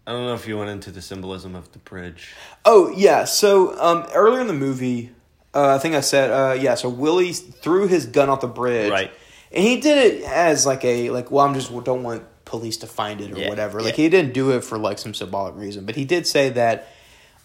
I 0.06 0.12
don't 0.12 0.26
know 0.26 0.34
if 0.34 0.46
you 0.46 0.56
went 0.56 0.70
into 0.70 0.92
the 0.92 1.02
symbolism 1.02 1.56
of 1.56 1.72
the 1.72 1.78
bridge. 1.78 2.32
Oh 2.64 2.92
yeah, 2.96 3.24
so 3.24 3.78
um, 3.80 4.06
earlier 4.14 4.40
in 4.40 4.46
the 4.46 4.52
movie, 4.52 5.10
uh, 5.54 5.74
I 5.74 5.78
think 5.78 5.94
I 5.94 6.00
said 6.00 6.30
uh, 6.30 6.54
yeah. 6.54 6.74
So 6.74 6.88
Willie 6.88 7.32
threw 7.32 7.88
his 7.88 8.06
gun 8.06 8.28
off 8.28 8.40
the 8.40 8.46
bridge, 8.48 8.90
Right. 8.90 9.10
And 9.52 9.64
he 9.64 9.80
did 9.80 9.98
it 9.98 10.24
as 10.24 10.66
like 10.66 10.84
a 10.84 11.10
like 11.10 11.30
well, 11.30 11.44
I'm 11.44 11.54
just 11.54 11.72
don't 11.84 12.02
want 12.02 12.24
police 12.44 12.76
to 12.78 12.86
find 12.86 13.20
it 13.20 13.32
or 13.32 13.38
Yeah, 13.38 13.48
whatever. 13.48 13.80
Like 13.80 13.96
yeah. 13.96 14.04
he 14.04 14.08
didn't 14.08 14.32
do 14.32 14.52
it 14.52 14.62
for 14.62 14.78
like 14.78 14.98
some 14.98 15.14
symbolic 15.14 15.56
reason, 15.56 15.86
but 15.86 15.96
he 15.96 16.04
did 16.04 16.26
say 16.26 16.50
that 16.50 16.88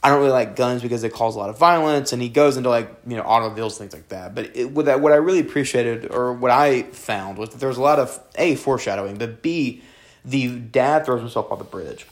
I 0.04 0.10
don't 0.10 0.20
really 0.20 0.32
like 0.32 0.56
guns 0.56 0.82
because 0.82 1.04
they 1.04 1.10
cause 1.10 1.36
a 1.36 1.40
lot 1.40 1.52
of 1.52 1.60
violence, 1.60 2.12
and 2.12 2.22
he 2.22 2.30
goes 2.30 2.58
into 2.58 2.70
like 2.70 2.92
you 3.08 3.18
know 3.18 3.24
automobiles 3.24 3.78
things 3.78 3.94
like 3.94 4.10
that. 4.10 4.34
But 4.34 4.56
it, 4.56 4.72
what 4.72 4.86
that 4.86 5.00
what 5.00 5.12
I 5.12 5.16
really 5.16 5.40
appreciated 5.40 6.12
or 6.12 6.34
what 6.34 6.52
I 6.52 6.84
found 6.84 7.38
was 7.38 7.50
that 7.50 7.60
there 7.60 7.70
was 7.70 7.78
a 7.78 7.84
lot 7.84 8.00
of 8.00 8.20
a 8.36 8.56
foreshadowing, 8.56 9.18
but 9.18 9.42
b 9.42 9.84
the 10.26 10.58
dad 10.60 11.06
throws 11.06 11.22
himself 11.22 11.52
off 11.52 11.58
the 11.60 11.64
bridge. 11.66 12.06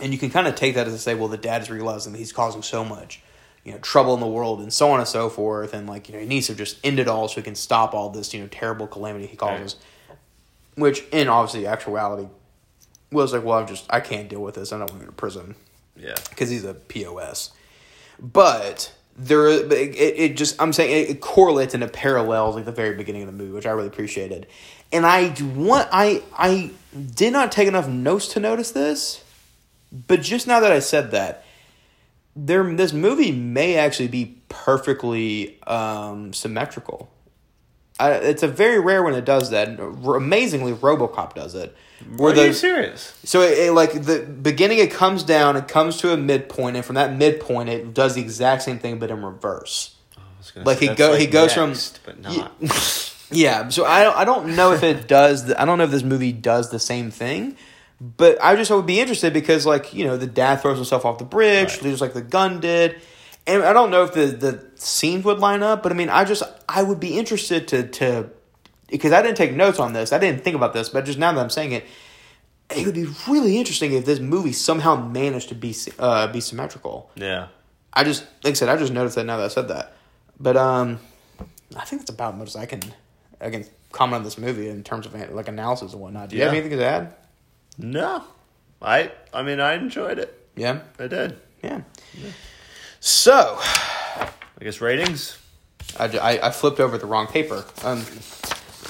And 0.00 0.12
you 0.12 0.18
can 0.18 0.30
kind 0.30 0.46
of 0.48 0.54
take 0.54 0.74
that 0.74 0.86
as 0.86 0.92
to 0.94 0.98
say, 0.98 1.14
well, 1.14 1.28
the 1.28 1.36
dad 1.36 1.62
is 1.62 1.70
realizing 1.70 2.12
that 2.12 2.18
he's 2.18 2.32
causing 2.32 2.62
so 2.62 2.84
much, 2.84 3.22
you 3.64 3.72
know, 3.72 3.78
trouble 3.78 4.14
in 4.14 4.20
the 4.20 4.26
world 4.26 4.60
and 4.60 4.72
so 4.72 4.90
on 4.90 4.98
and 4.98 5.08
so 5.08 5.28
forth, 5.28 5.74
and 5.74 5.86
like 5.86 6.08
you 6.08 6.14
know, 6.14 6.20
he 6.20 6.26
needs 6.26 6.48
to 6.48 6.54
just 6.54 6.78
end 6.82 6.98
it 6.98 7.06
all 7.08 7.28
so 7.28 7.36
he 7.36 7.42
can 7.42 7.54
stop 7.54 7.94
all 7.94 8.08
this, 8.10 8.34
you 8.34 8.40
know, 8.40 8.48
terrible 8.48 8.86
calamity 8.86 9.26
he 9.26 9.36
causes. 9.36 9.76
Which, 10.74 11.04
in 11.12 11.28
obviously 11.28 11.66
actuality, 11.66 12.28
was 13.12 13.32
like, 13.32 13.44
well, 13.44 13.58
I'm 13.58 13.66
just 13.66 13.86
I 13.90 14.00
can't 14.00 14.28
deal 14.28 14.40
with 14.40 14.54
this. 14.56 14.72
I 14.72 14.78
don't 14.78 14.90
want 14.90 15.00
to 15.02 15.06
go 15.06 15.10
to 15.10 15.16
prison 15.16 15.54
Yeah. 15.96 16.14
because 16.30 16.48
he's 16.50 16.64
a 16.64 16.74
pos. 16.74 17.52
But 18.18 18.92
there, 19.16 19.46
it, 19.48 19.70
it, 19.72 19.96
it 19.96 20.36
just 20.36 20.60
I'm 20.60 20.72
saying 20.72 20.90
it, 20.90 21.10
it 21.10 21.20
correlates 21.20 21.74
and 21.74 21.82
it 21.84 21.92
parallels 21.92 22.56
like 22.56 22.64
the 22.64 22.72
very 22.72 22.94
beginning 22.96 23.22
of 23.22 23.26
the 23.26 23.32
movie, 23.34 23.52
which 23.52 23.66
I 23.66 23.70
really 23.70 23.88
appreciated. 23.88 24.46
And 24.92 25.06
I 25.06 25.34
want 25.54 25.88
I 25.90 26.22
I 26.36 26.70
did 27.14 27.32
not 27.32 27.50
take 27.50 27.68
enough 27.68 27.88
notes 27.88 28.28
to 28.28 28.40
notice 28.40 28.70
this, 28.72 29.24
but 30.06 30.20
just 30.20 30.46
now 30.46 30.60
that 30.60 30.70
I 30.72 30.80
said 30.80 31.12
that, 31.12 31.44
there 32.36 32.62
this 32.74 32.92
movie 32.92 33.32
may 33.32 33.76
actually 33.76 34.08
be 34.08 34.36
perfectly 34.48 35.60
um, 35.66 36.32
symmetrical. 36.32 37.10
I, 37.98 38.12
it's 38.12 38.42
a 38.42 38.48
very 38.48 38.80
rare 38.80 39.02
when 39.02 39.14
it 39.14 39.24
does 39.24 39.50
that. 39.50 39.78
Amazingly, 39.78 40.72
RoboCop 40.72 41.34
does 41.34 41.54
it. 41.54 41.76
Where 42.16 42.32
Are 42.32 42.36
the, 42.36 42.46
you 42.48 42.52
serious? 42.52 43.16
so 43.22 43.42
it, 43.42 43.58
it, 43.58 43.72
like 43.72 43.92
the 43.92 44.20
beginning, 44.20 44.78
it 44.78 44.90
comes 44.90 45.22
down, 45.22 45.56
it 45.56 45.68
comes 45.68 45.98
to 45.98 46.12
a 46.12 46.16
midpoint, 46.16 46.76
and 46.76 46.84
from 46.84 46.96
that 46.96 47.14
midpoint, 47.14 47.68
it 47.68 47.94
does 47.94 48.14
the 48.14 48.20
exact 48.20 48.62
same 48.62 48.78
thing 48.78 48.98
but 48.98 49.10
in 49.10 49.24
reverse. 49.24 49.94
Gonna 50.54 50.66
Like 50.66 50.78
he 50.78 50.88
go- 50.88 51.14
he 51.14 51.26
goes 51.26 51.52
from- 51.54 51.74
but 52.04 52.20
not. 52.20 52.52
Yeah, 53.32 53.68
so 53.68 53.84
I 53.84 54.04
don't, 54.04 54.16
I 54.16 54.24
don't 54.24 54.56
know 54.56 54.72
if 54.72 54.82
it 54.82 55.08
does. 55.18 55.46
The, 55.46 55.60
I 55.60 55.64
don't 55.64 55.78
know 55.78 55.84
if 55.84 55.90
this 55.90 56.02
movie 56.02 56.32
does 56.32 56.70
the 56.70 56.78
same 56.78 57.10
thing, 57.10 57.56
but 58.00 58.42
I 58.42 58.56
just 58.56 58.70
would 58.70 58.86
be 58.86 59.00
interested 59.00 59.32
because 59.32 59.66
like 59.66 59.92
you 59.94 60.04
know 60.04 60.16
the 60.16 60.26
dad 60.26 60.56
throws 60.62 60.76
himself 60.76 61.04
off 61.04 61.18
the 61.18 61.24
bridge, 61.24 61.74
Right. 61.74 61.82
just 61.82 62.00
like 62.00 62.14
the 62.14 62.22
gun 62.22 62.60
did, 62.60 63.00
and 63.46 63.62
I 63.62 63.72
don't 63.72 63.90
know 63.90 64.04
if 64.04 64.12
the 64.14 64.26
the 64.26 64.64
scenes 64.74 65.24
would 65.24 65.38
line 65.38 65.62
up. 65.62 65.82
But 65.82 65.92
I 65.92 65.94
mean, 65.94 66.08
I 66.08 66.24
just 66.24 66.42
I 66.68 66.82
would 66.82 67.00
be 67.00 67.18
interested 67.18 67.68
to 67.68 67.86
to 67.88 68.30
because 68.88 69.12
I 69.12 69.22
didn't 69.22 69.36
take 69.36 69.52
notes 69.54 69.78
on 69.78 69.92
this. 69.92 70.12
I 70.12 70.18
didn't 70.18 70.42
think 70.44 70.56
about 70.56 70.72
this, 70.74 70.88
but 70.88 71.04
just 71.04 71.18
now 71.18 71.32
that 71.32 71.40
I'm 71.40 71.50
saying 71.50 71.72
it, 71.72 71.84
it 72.76 72.84
would 72.86 72.94
be 72.94 73.06
really 73.28 73.56
interesting 73.58 73.92
if 73.92 74.04
this 74.04 74.20
movie 74.20 74.52
somehow 74.52 74.96
managed 74.96 75.48
to 75.50 75.54
be 75.54 75.74
uh, 75.98 76.26
be 76.26 76.40
symmetrical. 76.40 77.10
yeah. 77.16 77.48
I 77.94 78.04
just 78.04 78.24
like 78.42 78.52
I 78.52 78.54
said, 78.54 78.68
I 78.70 78.76
just 78.78 78.92
noticed 78.92 79.16
that 79.16 79.24
now 79.24 79.36
that 79.36 79.44
I 79.44 79.48
said 79.48 79.68
that. 79.68 79.92
But 80.40 80.56
um, 80.56 80.98
I 81.76 81.84
think 81.84 82.00
that's 82.02 82.10
about 82.10 82.32
as 82.34 82.38
much 82.38 82.48
as 82.48 82.56
I 82.56 82.64
can 82.66 82.80
Can 83.50 83.66
comment 83.90 84.16
on 84.16 84.24
this 84.24 84.38
movie 84.38 84.68
in 84.68 84.82
terms 84.82 85.06
of 85.06 85.14
like 85.32 85.48
analysis 85.48 85.92
and 85.92 86.00
whatnot. 86.00 86.28
Do 86.30 86.36
you 86.36 86.42
have 86.42 86.52
anything 86.52 86.78
to 86.78 86.84
add? 86.84 87.14
No. 87.78 88.24
I. 88.80 89.12
I 89.32 89.42
mean, 89.42 89.60
I 89.60 89.74
enjoyed 89.74 90.18
it. 90.18 90.38
Yeah, 90.56 90.80
I 90.98 91.06
did. 91.06 91.38
yeah. 91.62 91.80
So 93.00 93.58
I 93.60 94.30
guess 94.60 94.80
ratings. 94.80 95.38
I, 95.98 96.04
I, 96.06 96.48
I 96.48 96.50
flipped 96.50 96.80
over 96.80 96.96
the 96.98 97.06
wrong 97.06 97.26
paper. 97.26 97.64
Um, 97.84 98.00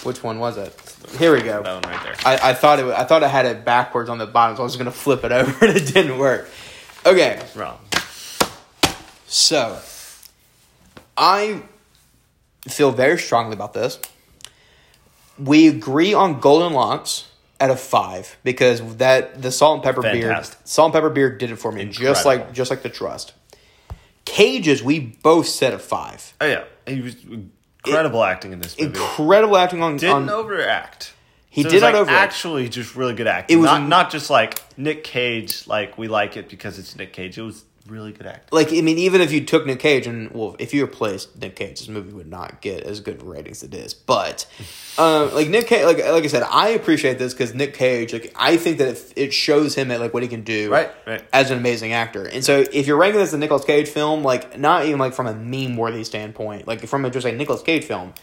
which 0.02 0.22
one 0.22 0.38
was 0.38 0.56
it? 0.58 0.78
Here 1.18 1.32
we 1.32 1.42
go. 1.42 1.62
That 1.62 1.84
one 1.84 1.92
right 1.92 2.02
there. 2.04 2.14
I, 2.24 2.50
I 2.50 2.54
thought 2.54 2.78
it 2.78 2.86
I 2.86 3.04
thought 3.04 3.22
I 3.22 3.28
had 3.28 3.46
it 3.46 3.64
backwards 3.64 4.08
on 4.10 4.18
the 4.18 4.26
bottom, 4.26 4.56
so 4.56 4.62
I 4.62 4.64
was 4.64 4.76
gonna 4.76 4.90
flip 4.90 5.24
it 5.24 5.32
over, 5.32 5.66
and 5.66 5.76
it 5.76 5.92
didn't 5.92 6.18
work. 6.18 6.48
Okay, 7.04 7.42
Wrong. 7.56 7.78
So, 9.26 9.78
I 11.16 11.62
feel 12.68 12.90
very 12.92 13.18
strongly 13.18 13.54
about 13.54 13.72
this. 13.72 13.98
We 15.38 15.68
agree 15.68 16.14
on 16.14 16.40
Golden 16.40 16.72
Locks 16.72 17.28
at 17.58 17.70
a 17.70 17.76
five 17.76 18.36
because 18.42 18.96
that 18.96 19.40
the 19.40 19.52
salt 19.52 19.76
and 19.76 19.84
pepper 19.84 20.02
Fantastic. 20.02 20.58
beer, 20.58 20.66
salt 20.66 20.86
and 20.86 20.94
pepper 20.94 21.10
beer 21.10 21.30
did 21.30 21.50
it 21.50 21.56
for 21.56 21.70
me, 21.70 21.84
just 21.84 22.26
like 22.26 22.52
just 22.52 22.70
like 22.70 22.82
the 22.82 22.88
trust. 22.88 23.34
Cages, 24.24 24.82
we 24.82 25.00
both 25.00 25.46
said 25.46 25.72
a 25.72 25.78
five. 25.78 26.34
Oh 26.40 26.46
yeah, 26.46 26.64
he 26.86 27.00
was 27.00 27.16
incredible 27.24 28.24
acting 28.24 28.52
in 28.52 28.60
this 28.60 28.78
movie. 28.78 28.90
Incredible 28.90 29.56
acting 29.56 29.82
on. 29.82 29.96
Didn't 29.96 30.14
on 30.14 30.30
overact. 30.30 31.14
He 31.50 31.62
So 31.62 31.68
it 31.68 31.70
did 31.70 31.80
not 31.82 31.92
like, 31.92 31.94
overact. 31.96 32.22
Actually, 32.22 32.68
just 32.68 32.96
really 32.96 33.14
good 33.14 33.26
acting. 33.26 33.58
It 33.58 33.60
was 33.60 33.66
not 33.66 33.86
not 33.86 34.10
just 34.10 34.30
like 34.30 34.60
Nick 34.76 35.04
Cage. 35.04 35.66
Like 35.66 35.98
we 35.98 36.08
like 36.08 36.36
it 36.36 36.48
because 36.48 36.78
it's 36.78 36.96
Nick 36.96 37.12
Cage. 37.12 37.38
It 37.38 37.42
was 37.42 37.64
really 37.88 38.12
good 38.12 38.26
acting. 38.26 38.48
like 38.52 38.68
I 38.72 38.80
mean, 38.80 38.98
even 38.98 39.20
if 39.20 39.32
you 39.32 39.44
took 39.44 39.66
Nick 39.66 39.80
Cage 39.80 40.06
and 40.06 40.30
well, 40.32 40.56
if 40.58 40.72
you 40.72 40.82
replaced 40.84 41.36
Nick 41.40 41.56
Cage, 41.56 41.80
this 41.80 41.88
movie 41.88 42.12
would 42.12 42.28
not 42.28 42.60
get 42.60 42.84
as 42.84 43.00
good 43.00 43.22
ratings 43.22 43.62
as 43.62 43.68
it 43.70 43.74
is. 43.74 43.92
But 43.94 44.46
um, 44.98 45.34
like 45.34 45.48
Nick 45.48 45.66
Cage, 45.66 45.84
like 45.84 45.98
like 45.98 46.24
I 46.24 46.26
said, 46.28 46.42
I 46.48 46.68
appreciate 46.70 47.18
this 47.18 47.32
because 47.34 47.54
Nick 47.54 47.74
Cage, 47.74 48.12
like 48.12 48.32
I 48.36 48.56
think 48.56 48.78
that 48.78 48.88
it, 48.88 49.12
it 49.16 49.32
shows 49.34 49.74
him 49.74 49.90
at 49.90 50.00
like 50.00 50.14
what 50.14 50.22
he 50.22 50.28
can 50.28 50.42
do, 50.42 50.70
Right, 50.70 50.90
right. 51.06 51.24
as 51.32 51.50
an 51.50 51.58
amazing 51.58 51.92
actor. 51.92 52.24
And 52.26 52.44
so 52.44 52.64
if 52.72 52.86
you're 52.86 52.96
ranking 52.96 53.20
this 53.20 53.30
as 53.30 53.34
a 53.34 53.38
Nicolas 53.38 53.64
Cage 53.64 53.88
film, 53.88 54.22
like 54.22 54.58
not 54.58 54.86
even 54.86 54.98
like 54.98 55.14
from 55.14 55.26
a 55.26 55.34
meme 55.34 55.76
worthy 55.76 56.04
standpoint, 56.04 56.66
like 56.68 56.86
from 56.86 57.04
a, 57.04 57.10
just 57.10 57.26
a 57.26 57.32
Nicolas 57.32 57.62
Cage 57.62 57.84
film, 57.84 58.14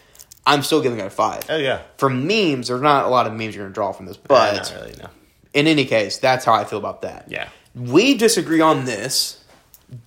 I'm 0.46 0.64
still 0.64 0.82
giving 0.82 1.00
it 1.00 1.06
a 1.06 1.10
five. 1.10 1.44
Oh 1.50 1.58
yeah, 1.58 1.82
For 1.98 2.10
memes, 2.10 2.70
there's 2.70 2.82
not 2.82 3.06
a 3.06 3.10
lot 3.10 3.28
of 3.28 3.34
memes 3.34 3.56
you're 3.56 3.66
gonna 3.66 3.74
draw 3.74 3.92
from 3.92 4.06
this, 4.06 4.18
but 4.18 4.56
not 4.56 4.74
really. 4.82 4.96
No. 5.02 5.10
in 5.54 5.68
any 5.68 5.86
case, 5.86 6.18
that's 6.18 6.46
how 6.46 6.54
I 6.54 6.64
feel 6.64 6.80
about 6.80 7.02
that. 7.02 7.26
Yeah. 7.30 7.50
We 7.76 8.16
disagree 8.18 8.62
on 8.62 8.86
this, 8.86 9.39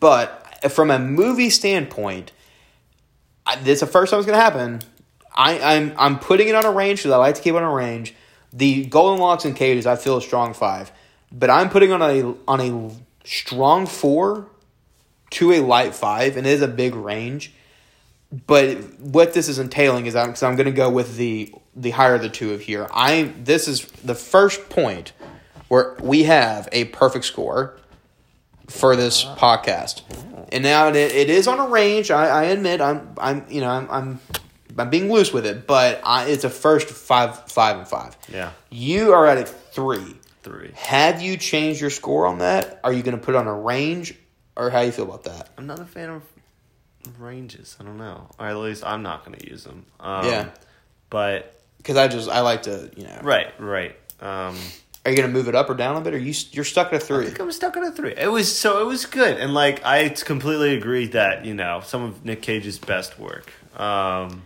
but 0.01 0.71
from 0.71 0.91
a 0.91 0.99
movie 0.99 1.51
standpoint, 1.51 2.33
this 3.63 3.75
is 3.77 3.81
the 3.81 3.87
first 3.87 4.11
time 4.11 4.21
it's 4.21 4.27
going 4.27 4.39
to 4.39 4.43
happen. 4.43 4.81
I, 5.35 5.77
I'm 5.77 5.95
I'm 5.99 6.19
putting 6.19 6.49
it 6.49 6.55
on 6.55 6.65
a 6.65 6.71
range 6.71 7.01
because 7.01 7.13
I 7.13 7.17
like 7.17 7.37
to 7.37 7.43
keep 7.43 7.55
it 7.55 7.57
on 7.57 7.65
a 7.65 7.75
range. 7.75 8.15
The 8.53 8.85
Golden 8.85 9.19
Locks 9.19 9.45
and 9.45 9.57
Cages, 9.57 9.87
I 9.87 9.97
feel 9.97 10.19
a 10.19 10.23
strong 10.23 10.53
five, 10.53 10.93
but 11.33 11.49
I'm 11.49 11.71
putting 11.71 11.91
on 11.93 12.03
a 12.03 12.35
on 12.47 12.61
a 12.61 12.95
strong 13.25 13.87
four 13.87 14.47
to 15.31 15.53
a 15.53 15.61
light 15.61 15.95
five, 15.95 16.37
and 16.37 16.47
it 16.47 16.51
is 16.51 16.63
a 16.63 16.69
big 16.69 16.95
range. 16.95 17.53
But 18.47 18.99
what 19.01 19.35
this 19.35 19.49
is 19.49 19.59
entailing 19.59 20.07
is 20.07 20.17
I'm, 20.17 20.29
cause 20.29 20.43
I'm 20.43 20.57
going 20.57 20.67
to 20.67 20.73
go 20.73 20.91
with 20.91 21.17
the 21.17 21.53
the 21.75 21.91
higher 21.91 22.15
of 22.15 22.23
the 22.23 22.29
two 22.29 22.53
of 22.53 22.61
here. 22.61 22.89
I 22.93 23.33
this 23.43 23.69
is 23.69 23.87
the 24.05 24.15
first 24.15 24.69
point 24.69 25.13
where 25.69 25.97
we 26.01 26.25
have 26.25 26.69
a 26.73 26.85
perfect 26.87 27.25
score. 27.25 27.79
For 28.69 28.97
this 28.97 29.25
podcast. 29.25 30.03
And 30.53 30.63
now 30.65 30.89
it, 30.89 30.97
it 30.97 31.31
is 31.31 31.49
on 31.49 31.59
a 31.61 31.69
range. 31.69 32.11
I, 32.11 32.27
I 32.27 32.43
admit 32.45 32.81
I'm 32.81 33.15
I'm 33.19 33.47
you 33.49 33.61
know 33.61 33.71
I'm 33.71 33.91
I'm, 33.91 34.21
I'm 34.79 34.91
being 34.91 35.11
loose 35.11 35.33
with 35.33 35.47
it, 35.47 35.67
but 35.67 36.01
I, 36.05 36.27
it's 36.27 36.45
a 36.45 36.51
first 36.51 36.89
five 36.89 37.51
five 37.51 37.79
and 37.79 37.89
five. 37.89 38.17
Yeah. 38.29 38.53
You 38.71 39.13
are 39.13 39.27
at 39.27 39.39
a 39.39 39.45
three. 39.45 40.17
Three. 40.43 40.73
Have 40.75 41.23
you 41.23 41.37
changed 41.37 41.81
your 41.81 41.91
score 41.91 42.27
on 42.27 42.39
that? 42.39 42.81
Are 42.83 42.93
you 42.93 43.03
going 43.03 43.17
to 43.17 43.25
put 43.25 43.35
it 43.35 43.39
on 43.39 43.47
a 43.47 43.55
range, 43.55 44.15
or 44.57 44.71
how 44.71 44.81
do 44.81 44.87
you 44.87 44.93
feel 44.93 45.05
about 45.05 45.25
that? 45.25 45.51
I'm 45.57 45.67
not 45.69 45.79
a 45.79 45.85
fan 45.85 46.11
of 46.11 46.23
ranges. 47.19 47.77
I 47.81 47.85
don't 47.85 47.97
know. 47.99 48.29
Or 48.39 48.47
at 48.47 48.57
least 48.57 48.85
I'm 48.85 49.03
not 49.03 49.25
going 49.25 49.39
to 49.39 49.49
use 49.49 49.65
them. 49.65 49.87
Um, 50.01 50.27
Yeah. 50.27 50.49
But 51.11 51.61
Because 51.77 51.97
I 51.97 52.09
just 52.09 52.29
I 52.29 52.41
like 52.41 52.63
to 52.65 52.91
you 52.97 53.05
know. 53.05 53.21
right, 53.23 53.53
right. 53.61 53.97
Um, 54.21 54.57
Are 55.05 55.11
you 55.11 55.17
going 55.17 55.29
to 55.29 55.33
move 55.33 55.49
it 55.49 55.55
up 55.57 55.69
or 55.69 55.75
down 55.75 55.97
a 55.97 56.01
bit? 56.01 56.15
Or 56.15 56.19
you 56.19 56.33
you're 56.53 56.65
stuck 56.65 56.89
at 56.89 56.95
a 56.95 56.97
I 56.97 56.99
three? 57.01 57.27
think 57.27 57.41
I'm 57.41 57.51
stuck 57.51 57.77
on 57.77 57.83
a 57.83 57.91
three. 57.91 58.15
It 58.17 58.31
was 58.31 58.57
so 58.57 58.81
it 58.81 58.85
was 58.87 59.05
good, 59.07 59.37
and 59.39 59.53
like 59.53 59.85
I 59.85 60.09
completely 60.11 60.77
agree 60.77 61.07
that 61.09 61.45
you 61.45 61.55
know 61.55 61.81
some 61.85 62.03
of 62.03 62.25
Nick 62.25 62.41
Cage's 62.43 62.79
best 62.79 63.19
work. 63.19 63.53
Um, 63.75 64.43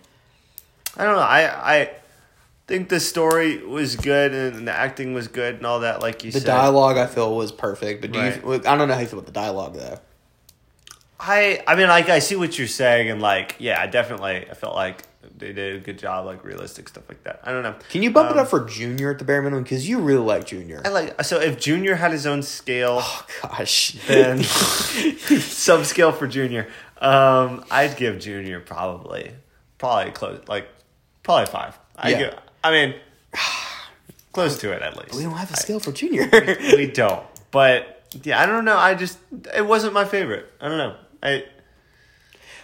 I 0.97 1.05
don't 1.05 1.17
know. 1.17 1.21
I 1.21 1.75
I 1.83 1.91
think 2.67 2.89
the 2.89 3.01
story 3.01 3.59
was 3.65 3.97
good 3.97 4.33
and 4.33 4.67
the 4.67 4.73
acting 4.73 5.13
was 5.15 5.29
good 5.29 5.57
and 5.57 5.67
all 5.67 5.81
that. 5.81 6.01
Like 6.01 6.25
you 6.25 6.33
The 6.33 6.41
said, 6.41 6.47
dialogue 6.47 6.97
I 6.97 7.07
feel 7.07 7.37
was 7.37 7.53
perfect, 7.53 8.01
but 8.01 8.13
do 8.13 8.19
Right. 8.19 8.43
you? 8.43 8.55
I 8.55 8.77
don't 8.77 8.89
know 8.89 8.95
how 8.95 9.01
you 9.01 9.07
feel 9.07 9.19
about 9.19 9.27
the 9.27 9.33
dialogue 9.33 9.75
though. 9.75 9.99
I 11.21 11.63
I 11.67 11.77
mean 11.77 11.89
like 11.89 12.09
I 12.09 12.19
see 12.19 12.37
what 12.37 12.59
you're 12.59 12.67
saying 12.67 13.11
and 13.11 13.21
like 13.23 13.57
yeah, 13.59 13.81
I 13.81 13.87
definitely 13.87 14.49
I 14.51 14.55
felt 14.55 14.75
like 14.75 15.03
they 15.39 15.53
did 15.53 15.77
a 15.77 15.79
good 15.81 15.99
job 15.99 16.25
like 16.27 16.45
realistic 16.45 16.89
stuff 16.89 17.05
like 17.09 17.23
that. 17.25 17.41
I 17.45 17.53
don't 17.53 17.63
know. 17.63 17.75
Can 17.91 18.03
you 18.03 18.11
bump 18.11 18.31
it 18.31 18.35
Um, 18.35 18.39
up 18.41 18.49
for 18.49 18.65
Junior 18.65 19.11
at 19.11 19.19
the 19.19 19.25
bare 19.25 19.43
minimum? 19.43 19.65
Because 19.65 19.89
you 19.89 19.99
really 20.01 20.25
like 20.25 20.47
Junior. 20.47 20.81
I 20.85 20.89
like 20.89 21.23
so 21.25 21.41
if 21.41 21.59
Junior 21.59 21.95
had 21.97 22.13
his 22.13 22.27
own 22.27 22.43
scale. 22.43 22.99
Oh 23.03 23.27
gosh. 23.43 23.93
then 24.07 24.39
subscale 24.41 26.17
for 26.17 26.27
junior. 26.27 26.69
Um, 26.99 27.65
I'd 27.71 27.97
give 27.97 28.19
junior 28.19 28.61
probably 28.61 29.33
probably 29.79 30.13
close 30.13 30.41
like 30.49 30.69
probably 31.23 31.47
five. 31.47 31.79
I 31.97 32.11
Yeah. 32.11 32.19
give, 32.19 32.35
I 32.65 32.71
mean 32.73 32.95
close 34.33 34.59
to 34.59 34.73
it 34.73 34.83
at 34.83 34.97
least. 34.97 35.15
we 35.15 35.23
don't 35.23 35.33
have 35.37 35.51
a 35.53 35.57
scale 35.57 35.81
for 35.81 35.93
Junior. 35.93 36.29
we 36.77 36.87
don't. 36.87 37.25
But 37.51 38.05
yeah, 38.23 38.41
I 38.41 38.47
don't 38.47 38.65
know. 38.65 38.77
I 38.77 38.95
just 38.95 39.19
it 39.55 39.67
wasn't 39.67 39.93
my 39.93 40.05
favorite. 40.05 40.51
I 40.61 40.69
don't 40.69 40.79
know. 40.79 40.97
I 41.23 41.45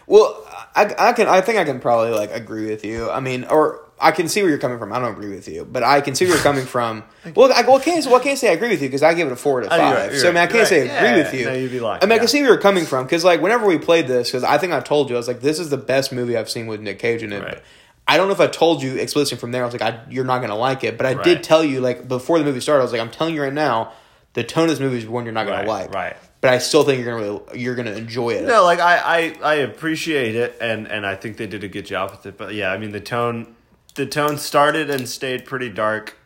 well, 0.07 0.45
I, 0.75 0.95
I 0.99 1.13
can. 1.13 1.29
I 1.29 1.41
think 1.41 1.59
I 1.59 1.65
can 1.65 1.81
probably 1.81 2.13
like 2.13 2.31
agree 2.33 2.67
with 2.67 2.85
you. 2.85 3.11
I 3.11 3.21
mean, 3.21 3.45
or 3.45 3.81
I 4.01 4.11
can 4.11 4.29
see 4.29 4.41
where 4.43 4.51
you're 4.51 4.59
coming 4.59 4.79
from. 4.79 4.93
I 4.93 4.99
don't 4.99 5.13
agree 5.13 5.31
with 5.35 5.47
you, 5.49 5.65
but 5.65 5.83
I 5.83 6.01
can 6.01 6.15
see 6.15 6.25
where 6.25 6.35
you're 6.35 6.43
coming 6.43 6.65
from. 6.77 7.05
Well, 7.37 7.53
I 7.53 7.63
well, 7.63 7.79
can't 7.81 8.05
well, 8.07 8.17
I 8.17 8.23
can't 8.23 8.39
say 8.39 8.51
I 8.51 8.53
agree 8.53 8.69
with 8.71 8.83
you 8.83 8.89
because 8.89 9.03
I 9.03 9.15
give 9.15 9.29
it 9.29 9.33
a 9.33 9.37
four 9.37 9.61
to 9.61 9.73
Oh, 9.73 9.77
you're 9.77 9.85
five. 9.85 9.97
right, 9.97 10.11
you're 10.13 10.21
so 10.21 10.29
I 10.29 10.33
mean, 10.33 10.43
I 10.43 10.47
can't 10.47 10.67
say 10.69 10.81
I 10.83 10.85
you're 10.85 10.97
agree 10.97 11.09
right. 11.09 11.17
with 11.19 11.35
you. 11.35 11.41
Yeah, 11.41 11.47
no, 11.47 11.55
you'd 11.55 11.71
be 11.71 11.81
lying, 11.81 12.01
I 12.03 12.07
mean, 12.07 12.13
I 12.13 12.19
can 12.19 12.29
see 12.29 12.41
where 12.41 12.51
you're 12.51 12.61
coming 12.61 12.85
from 12.85 13.05
because 13.05 13.25
like 13.25 13.41
whenever 13.41 13.67
we 13.67 13.79
played 13.79 14.07
this, 14.09 14.29
because 14.31 14.45
I 14.45 14.59
think 14.59 14.73
I 14.73 14.81
told 14.81 15.09
you 15.11 15.17
I 15.17 15.19
was 15.19 15.29
like, 15.29 15.41
this 15.41 15.59
is 15.59 15.71
the 15.71 15.77
best 15.79 16.13
movie 16.13 16.37
I've 16.37 16.51
seen 16.51 16.67
with 16.67 16.81
Nick 16.81 16.99
Cage 16.99 17.23
in 17.23 17.33
it. 17.33 17.43
Right. 17.43 17.63
I 18.09 18.17
don't 18.17 18.27
know 18.27 18.35
if 18.35 18.41
I 18.41 18.49
told 18.49 18.83
you 18.83 18.97
explicitly 18.97 19.39
from 19.39 19.53
there. 19.53 19.63
I 19.63 19.67
was 19.67 19.75
like, 19.79 19.83
I, 19.83 20.01
you're 20.11 20.25
not 20.25 20.41
gonna 20.41 20.57
like 20.57 20.83
it, 20.83 20.97
but 20.99 21.07
I 21.07 21.23
did 21.23 21.45
tell 21.45 21.63
you 21.63 21.81
like 21.81 22.09
before 22.09 22.39
the 22.41 22.45
movie 22.45 22.61
started. 22.61 22.81
I 22.81 22.85
was 22.85 22.93
like, 22.93 23.01
I'm 23.01 23.11
telling 23.11 23.35
you 23.35 23.43
right 23.43 23.53
now, 23.53 23.93
the 24.33 24.43
tone 24.43 24.65
of 24.65 24.71
this 24.71 24.81
movie 24.81 24.99
is 24.99 25.07
one 25.07 25.25
you're 25.25 25.33
not 25.33 25.47
gonna 25.47 25.59
Right, 25.59 25.69
like. 25.69 25.95
right. 25.95 26.17
But 26.43 26.53
I 26.53 26.59
still 26.59 26.83
think 26.85 27.03
you're 27.03 27.15
gonna 27.19 27.23
really, 27.23 27.59
you're 27.61 27.75
gonna 27.77 27.93
enjoy 27.93 28.31
it. 28.31 28.45
no, 28.45 28.65
like 28.65 28.81
I, 28.81 28.97
I 28.99 29.35
I 29.43 29.55
appreciate 29.55 30.35
it 30.35 30.57
and 30.61 30.87
and 30.89 31.07
I 31.07 31.15
think 31.15 31.37
they 31.39 31.47
did 31.47 31.63
a 31.65 31.69
good 31.69 31.87
job 31.87 32.11
with 32.11 32.27
it. 32.27 32.37
But 32.37 32.53
yeah, 32.55 32.71
I 32.73 32.77
mean 32.79 32.91
the 32.93 33.01
tone 33.01 33.55
the 33.95 34.07
tone 34.07 34.37
started 34.39 34.91
and 34.91 35.09
stayed 35.09 35.45
pretty 35.47 35.69
dark 35.71 36.17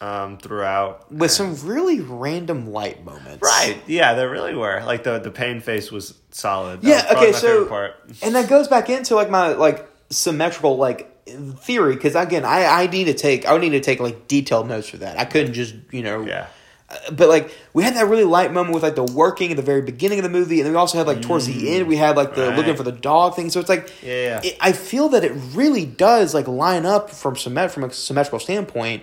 um 0.00 0.38
throughout. 0.38 1.10
with 1.10 1.32
some 1.32 1.56
really 1.66 2.00
random 2.00 2.70
light 2.70 3.04
moments. 3.04 3.42
Right. 3.42 3.76
Yeah, 3.88 4.14
there 4.14 4.30
really 4.30 4.54
were. 4.54 4.80
Like 4.84 5.02
the 5.02 5.18
the 5.18 5.32
pain 5.32 5.60
face 5.60 5.90
was 5.90 6.14
solid. 6.30 6.82
That 6.82 6.88
Yeah. 6.88 7.14
was 7.14 7.24
Okay. 7.24 7.32
So, 7.32 7.92
and 8.22 8.36
that 8.36 8.48
goes 8.48 8.68
back 8.68 8.88
into 8.88 9.16
like 9.16 9.28
my 9.28 9.48
like 9.54 9.88
symmetrical 10.10 10.76
like 10.76 11.14
theory 11.26 11.94
because 11.96 12.14
again, 12.14 12.44
I 12.44 12.64
I 12.64 12.86
need 12.86 13.06
to 13.06 13.14
take 13.14 13.44
I 13.44 13.52
would 13.54 13.60
need 13.62 13.70
to 13.70 13.80
take 13.80 13.98
like 13.98 14.28
detailed 14.28 14.68
notes 14.68 14.88
for 14.88 14.98
that. 14.98 15.18
I 15.18 15.24
couldn't 15.24 15.54
just 15.54 15.74
you 15.90 16.02
know. 16.04 16.24
Yeah. 16.24 16.46
Uh, 16.90 16.96
but 17.12 17.28
like 17.28 17.54
we 17.74 17.82
had 17.82 17.94
that 17.96 18.06
really 18.06 18.24
light 18.24 18.52
moment 18.52 18.74
with 18.74 18.82
like 18.82 18.94
the 18.94 19.04
working 19.04 19.50
at 19.50 19.56
the 19.56 19.62
very 19.62 19.82
beginning 19.82 20.18
of 20.18 20.22
the 20.22 20.30
movie, 20.30 20.58
and 20.60 20.66
then 20.66 20.72
we 20.72 20.78
also 20.78 20.96
had 20.96 21.06
like 21.06 21.20
towards 21.20 21.46
the 21.46 21.76
end 21.76 21.86
we 21.86 21.96
had 21.96 22.16
like 22.16 22.34
the 22.34 22.48
right. 22.48 22.56
looking 22.56 22.76
for 22.76 22.82
the 22.82 22.92
dog 22.92 23.36
thing. 23.36 23.50
So 23.50 23.60
it's 23.60 23.68
like 23.68 23.92
Yeah, 24.02 24.40
yeah. 24.42 24.50
It, 24.50 24.56
I 24.60 24.72
feel 24.72 25.10
that 25.10 25.24
it 25.24 25.32
really 25.52 25.84
does 25.84 26.32
like 26.34 26.48
line 26.48 26.86
up 26.86 27.10
from 27.10 27.34
symmet- 27.34 27.70
from 27.70 27.84
a 27.84 27.92
symmetrical 27.92 28.38
standpoint. 28.38 29.02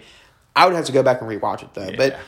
I 0.55 0.65
would 0.65 0.75
have 0.75 0.85
to 0.85 0.91
go 0.91 1.03
back 1.03 1.21
and 1.21 1.29
rewatch 1.29 1.61
it 1.63 1.73
though, 1.73 1.91
but 1.95 2.13
Yeah. 2.13 2.19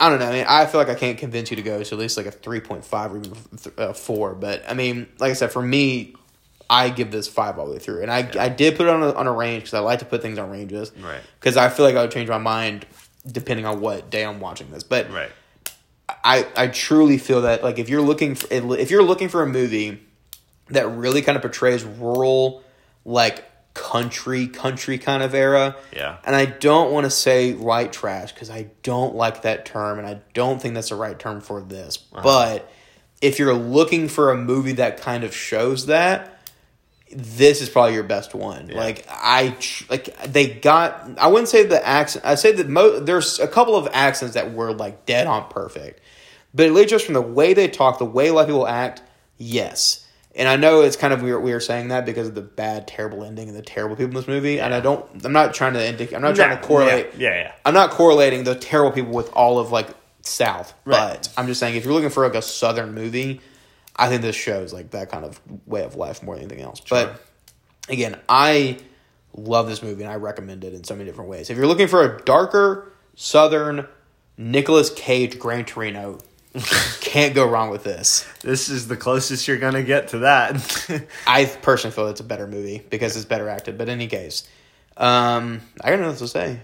I 0.00 0.10
don't 0.10 0.20
know. 0.20 0.26
I 0.26 0.32
mean, 0.32 0.46
I 0.48 0.66
feel 0.66 0.78
like 0.80 0.88
I 0.88 0.94
can't 0.94 1.18
convince 1.18 1.50
you 1.50 1.56
to 1.56 1.62
go 1.62 1.82
to 1.82 1.94
at 1.94 1.98
least 1.98 2.16
like 2.16 2.26
a 2.26 2.30
three 2.30 2.60
point 2.60 2.84
five 2.84 3.12
or 3.12 3.18
even 3.18 3.32
a 3.78 3.88
uh, 3.88 3.92
four. 3.92 4.34
But 4.34 4.62
I 4.68 4.74
mean, 4.74 5.08
like 5.18 5.30
I 5.30 5.34
said, 5.34 5.50
for 5.50 5.62
me, 5.62 6.14
I 6.70 6.90
give 6.90 7.10
this 7.10 7.26
five 7.26 7.58
all 7.58 7.66
the 7.66 7.72
way 7.72 7.78
through, 7.78 8.02
and 8.02 8.10
I 8.10 8.30
I 8.38 8.48
did 8.48 8.76
put 8.76 8.86
it 8.86 8.90
on 8.90 9.02
a, 9.02 9.12
on 9.12 9.26
a 9.26 9.32
range 9.32 9.62
because 9.64 9.74
I 9.74 9.80
like 9.80 10.00
to 10.00 10.04
put 10.04 10.22
things 10.22 10.38
on 10.38 10.50
ranges, 10.50 10.92
Right. 11.00 11.20
Because 11.40 11.56
I 11.56 11.68
feel 11.68 11.84
like 11.84 11.96
I 11.96 12.02
would 12.02 12.10
change 12.10 12.28
my 12.28 12.38
mind 12.38 12.86
depending 13.30 13.66
on 13.66 13.80
what 13.80 14.10
day 14.10 14.24
I'm 14.24 14.40
watching 14.40 14.70
this, 14.70 14.82
but 14.82 15.10
Right. 15.12 15.30
I 16.24 16.46
I 16.56 16.66
truly 16.68 17.18
feel 17.18 17.42
that 17.42 17.62
like 17.62 17.78
if 17.78 17.88
you're 17.88 18.00
looking 18.02 18.34
for 18.34 18.48
if 18.52 18.90
you're 18.90 19.02
looking 19.02 19.28
for 19.28 19.42
a 19.42 19.46
movie 19.46 20.00
that 20.70 20.88
really 20.88 21.20
kind 21.22 21.36
of 21.36 21.42
portrays 21.42 21.84
rural 21.84 22.62
like 23.04 23.44
country 23.74 24.46
country 24.48 24.98
kind 24.98 25.22
of 25.22 25.34
era 25.34 25.76
Yeah. 25.94 26.16
and 26.24 26.34
I 26.34 26.46
don't 26.46 26.92
want 26.92 27.04
to 27.04 27.10
say 27.10 27.52
white 27.52 27.92
trash 27.92 28.32
because 28.32 28.50
I 28.50 28.68
don't 28.82 29.14
like 29.14 29.42
that 29.42 29.66
term 29.66 29.98
and 29.98 30.08
I 30.08 30.20
don't 30.34 30.60
think 30.60 30.74
that's 30.74 30.88
the 30.88 30.96
right 30.96 31.16
term 31.18 31.40
for 31.40 31.60
this 31.60 31.98
uh-huh. 32.12 32.22
but 32.22 32.72
if 33.20 33.38
you're 33.38 33.54
looking 33.54 34.08
for 34.08 34.30
a 34.30 34.36
movie 34.36 34.72
that 34.72 35.00
kind 35.00 35.22
of 35.24 35.34
shows 35.34 35.86
that 35.86 36.37
this 37.10 37.60
is 37.62 37.68
probably 37.68 37.94
your 37.94 38.02
best 38.02 38.34
one. 38.34 38.68
Like 38.68 39.06
I 39.08 39.56
like 39.88 40.16
they 40.24 40.48
got 40.48 41.08
I 41.18 41.28
wouldn't 41.28 41.48
say 41.48 41.64
the 41.64 41.86
accent. 41.86 42.24
I 42.24 42.34
say 42.34 42.52
that 42.52 42.68
mo- 42.68 43.00
there's 43.00 43.38
a 43.40 43.48
couple 43.48 43.76
of 43.76 43.88
accents 43.92 44.34
that 44.34 44.52
were 44.52 44.72
like 44.72 45.06
dead 45.06 45.26
on 45.26 45.48
perfect. 45.48 46.00
But 46.54 46.66
at 46.66 46.72
least 46.72 46.90
just 46.90 47.04
from 47.04 47.14
the 47.14 47.22
way 47.22 47.54
they 47.54 47.68
talk, 47.68 47.98
the 47.98 48.04
way 48.04 48.28
a 48.28 48.32
lot 48.32 48.42
of 48.42 48.46
people 48.48 48.66
act, 48.66 49.02
yes. 49.36 50.04
And 50.34 50.48
I 50.48 50.56
know 50.56 50.82
it's 50.82 50.96
kind 50.96 51.12
of 51.12 51.20
weird 51.22 51.42
we 51.42 51.52
are 51.52 51.60
saying 51.60 51.88
that 51.88 52.06
because 52.06 52.28
of 52.28 52.34
the 52.34 52.42
bad, 52.42 52.86
terrible 52.86 53.24
ending 53.24 53.48
and 53.48 53.56
the 53.56 53.62
terrible 53.62 53.96
people 53.96 54.10
in 54.10 54.14
this 54.16 54.28
movie. 54.28 54.60
And 54.60 54.72
I 54.72 54.80
don't 54.80 55.04
I'm 55.24 55.32
not 55.32 55.52
trying 55.54 55.72
to 55.74 55.84
indicate. 55.86 56.14
I'm 56.14 56.22
not 56.22 56.36
trying 56.36 56.56
to 56.58 56.62
correlate 56.66 57.14
Yeah, 57.16 57.30
yeah. 57.30 57.36
yeah. 57.42 57.52
I'm 57.64 57.74
not 57.74 57.90
correlating 57.90 58.44
the 58.44 58.54
terrible 58.54 58.92
people 58.92 59.12
with 59.12 59.32
all 59.32 59.58
of 59.58 59.72
like 59.72 59.88
South, 60.22 60.74
Right. 60.84 61.14
but 61.14 61.32
I'm 61.36 61.46
just 61.46 61.58
saying 61.58 61.74
if 61.76 61.84
you're 61.84 61.94
looking 61.94 62.10
for 62.10 62.24
like 62.26 62.36
a 62.36 62.42
Southern 62.42 62.94
movie, 62.94 63.40
I 63.98 64.08
think 64.08 64.22
this 64.22 64.36
shows 64.36 64.72
like 64.72 64.90
that 64.90 65.10
kind 65.10 65.24
of 65.24 65.40
way 65.66 65.82
of 65.82 65.96
life 65.96 66.22
more 66.22 66.36
than 66.36 66.44
anything 66.44 66.64
else. 66.64 66.80
But 66.80 67.20
again, 67.88 68.18
I 68.28 68.78
love 69.34 69.66
this 69.66 69.82
movie 69.82 70.04
and 70.04 70.12
I 70.12 70.16
recommend 70.16 70.64
it 70.64 70.72
in 70.72 70.84
so 70.84 70.94
many 70.94 71.04
different 71.04 71.30
ways. 71.30 71.50
If 71.50 71.56
you're 71.56 71.66
looking 71.66 71.88
for 71.88 72.04
a 72.04 72.22
darker 72.22 72.92
Southern 73.16 73.86
Nicolas 74.36 74.90
Cage 74.90 75.38
Gran 75.38 75.64
Torino, 75.64 76.20
can't 77.00 77.34
go 77.34 77.48
wrong 77.48 77.70
with 77.70 77.84
this. 77.84 78.26
This 78.40 78.68
is 78.68 78.88
the 78.88 78.96
closest 78.96 79.48
you're 79.48 79.58
gonna 79.58 79.82
get 79.82 80.08
to 80.08 80.18
that. 80.20 81.06
I 81.26 81.44
personally 81.46 81.94
feel 81.94 82.08
it's 82.08 82.20
a 82.20 82.24
better 82.24 82.46
movie 82.46 82.84
because 82.90 83.16
it's 83.16 83.26
better 83.26 83.48
acted. 83.48 83.78
But 83.78 83.88
in 83.88 83.94
any 83.94 84.06
case, 84.06 84.48
um, 84.96 85.60
I 85.82 85.90
got 85.90 86.00
nothing 86.00 86.04
else 86.04 86.18
to 86.20 86.28
say. 86.28 86.60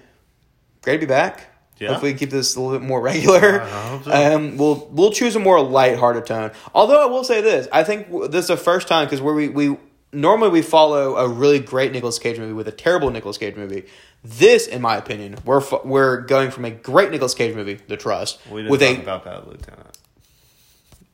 Great 0.82 0.95
to 0.95 1.01
be 1.01 1.07
back. 1.07 1.54
Yeah. 1.79 1.89
Hopefully, 1.89 2.12
we 2.12 2.18
keep 2.18 2.31
this 2.31 2.55
a 2.57 2.61
little 2.61 2.79
bit 2.79 2.87
more 2.87 3.01
regular. 3.03 3.66
So. 4.05 4.11
Um, 4.12 4.57
we'll 4.57 4.89
we'll 4.93 5.12
choose 5.12 5.37
a 5.37 5.41
more 5.41 5.61
lighthearted 5.61 6.27
tone. 6.27 6.53
Although 6.75 7.03
I 7.03 7.07
will 7.07 7.25
say 7.25 7.41
this, 7.41 7.68
I 7.72 7.85
think 7.85 8.09
this 8.31 8.43
is 8.45 8.49
the 8.49 8.57
first 8.57 8.89
time 8.89 9.07
because 9.07 9.20
where 9.20 9.35
we 9.35 9.49
we 9.49 9.77
normally 10.12 10.51
we 10.51 10.62
follow 10.62 11.16
a 11.16 11.29
really 11.29 11.59
great 11.59 11.93
Nicolas 11.93 12.18
Cage 12.18 12.39
movie 12.39 12.53
with 12.53 12.68
a 12.68 12.72
terrible 12.72 13.11
Nicolas 13.11 13.39
Cage 13.39 13.57
movie. 13.57 13.85
This, 14.22 14.66
in 14.66 14.81
my 14.81 14.97
opinion, 14.97 15.37
we're 15.45 15.62
we're 15.85 16.20
going 16.22 16.51
from 16.51 16.64
a 16.64 16.70
great 16.70 17.11
Nicolas 17.11 17.35
Cage 17.35 17.55
movie, 17.55 17.75
The 17.89 17.97
Trust, 17.97 18.39
we 18.49 18.62
didn't 18.62 18.70
with 18.70 18.81
talk 18.81 18.99
a 18.99 19.03
about 19.03 19.25
Bad 19.25 19.47
Lieutenant. 19.47 19.99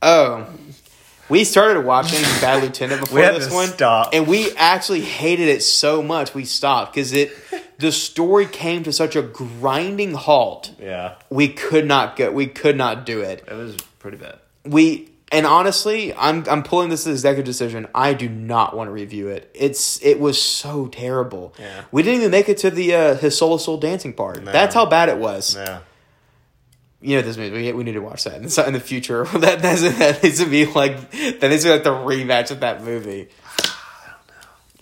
Oh. 0.02 0.46
We 1.30 1.44
started 1.44 1.84
watching 1.84 2.20
Bad 2.40 2.62
Lieutenant 2.62 3.00
before 3.00 3.20
this 3.20 3.52
one, 3.52 3.68
stop. 3.68 4.10
and 4.12 4.26
we 4.26 4.50
actually 4.56 5.02
hated 5.02 5.48
it 5.48 5.62
so 5.62 6.02
much 6.02 6.34
we 6.34 6.44
stopped 6.44 6.94
because 6.94 7.12
it, 7.12 7.32
the 7.78 7.92
story 7.92 8.46
came 8.46 8.82
to 8.82 8.92
such 8.92 9.16
a 9.16 9.22
grinding 9.22 10.12
halt. 10.14 10.72
Yeah, 10.80 11.14
We 11.30 11.48
could 11.48 11.86
not 11.86 12.16
go. 12.16 12.30
We 12.30 12.46
could 12.46 12.76
not 12.76 13.06
do 13.06 13.20
it. 13.20 13.44
it 13.48 13.54
was 13.54 13.76
pretty 13.98 14.16
bad. 14.16 14.38
We 14.64 15.10
and 15.32 15.46
honestly, 15.46 16.12
I'm 16.14 16.44
I'm 16.50 16.62
pulling 16.62 16.88
this 16.88 17.06
as 17.06 17.12
executive 17.14 17.44
decision. 17.44 17.86
I 17.94 18.14
do 18.14 18.28
not 18.28 18.76
want 18.76 18.88
to 18.88 18.92
review 18.92 19.28
it. 19.28 19.50
It's 19.54 20.02
it 20.04 20.18
was 20.18 20.42
so 20.42 20.88
terrible. 20.88 21.54
Yeah. 21.58 21.84
We 21.92 22.02
didn't 22.02 22.20
even 22.20 22.32
make 22.32 22.48
it 22.48 22.58
to 22.58 22.70
the 22.70 22.94
uh, 22.94 23.14
his 23.14 23.38
solo 23.38 23.56
soul 23.56 23.76
dancing 23.78 24.12
part. 24.12 24.44
That's 24.44 24.74
how 24.74 24.86
bad 24.86 25.08
it 25.08 25.18
was 25.18 25.54
Yeah, 25.54 25.80
you 27.00 27.16
know 27.16 27.22
this 27.22 27.36
movie. 27.36 27.66
We, 27.66 27.72
we 27.72 27.84
need 27.84 27.92
to 27.92 28.00
watch 28.00 28.24
that 28.24 28.36
in 28.36 28.42
the, 28.42 28.64
in 28.66 28.72
the 28.74 28.80
future. 28.80 29.24
That 29.40 29.62
that's, 29.62 29.82
that 29.82 30.22
needs 30.22 30.38
to 30.38 30.46
be 30.46 30.66
like 30.66 31.10
that 31.10 31.48
needs 31.48 31.62
to 31.62 31.68
be 31.68 31.72
like 31.72 31.84
the 31.84 31.90
rematch 31.90 32.50
of 32.50 32.60
that 32.60 32.84
movie. 32.84 33.28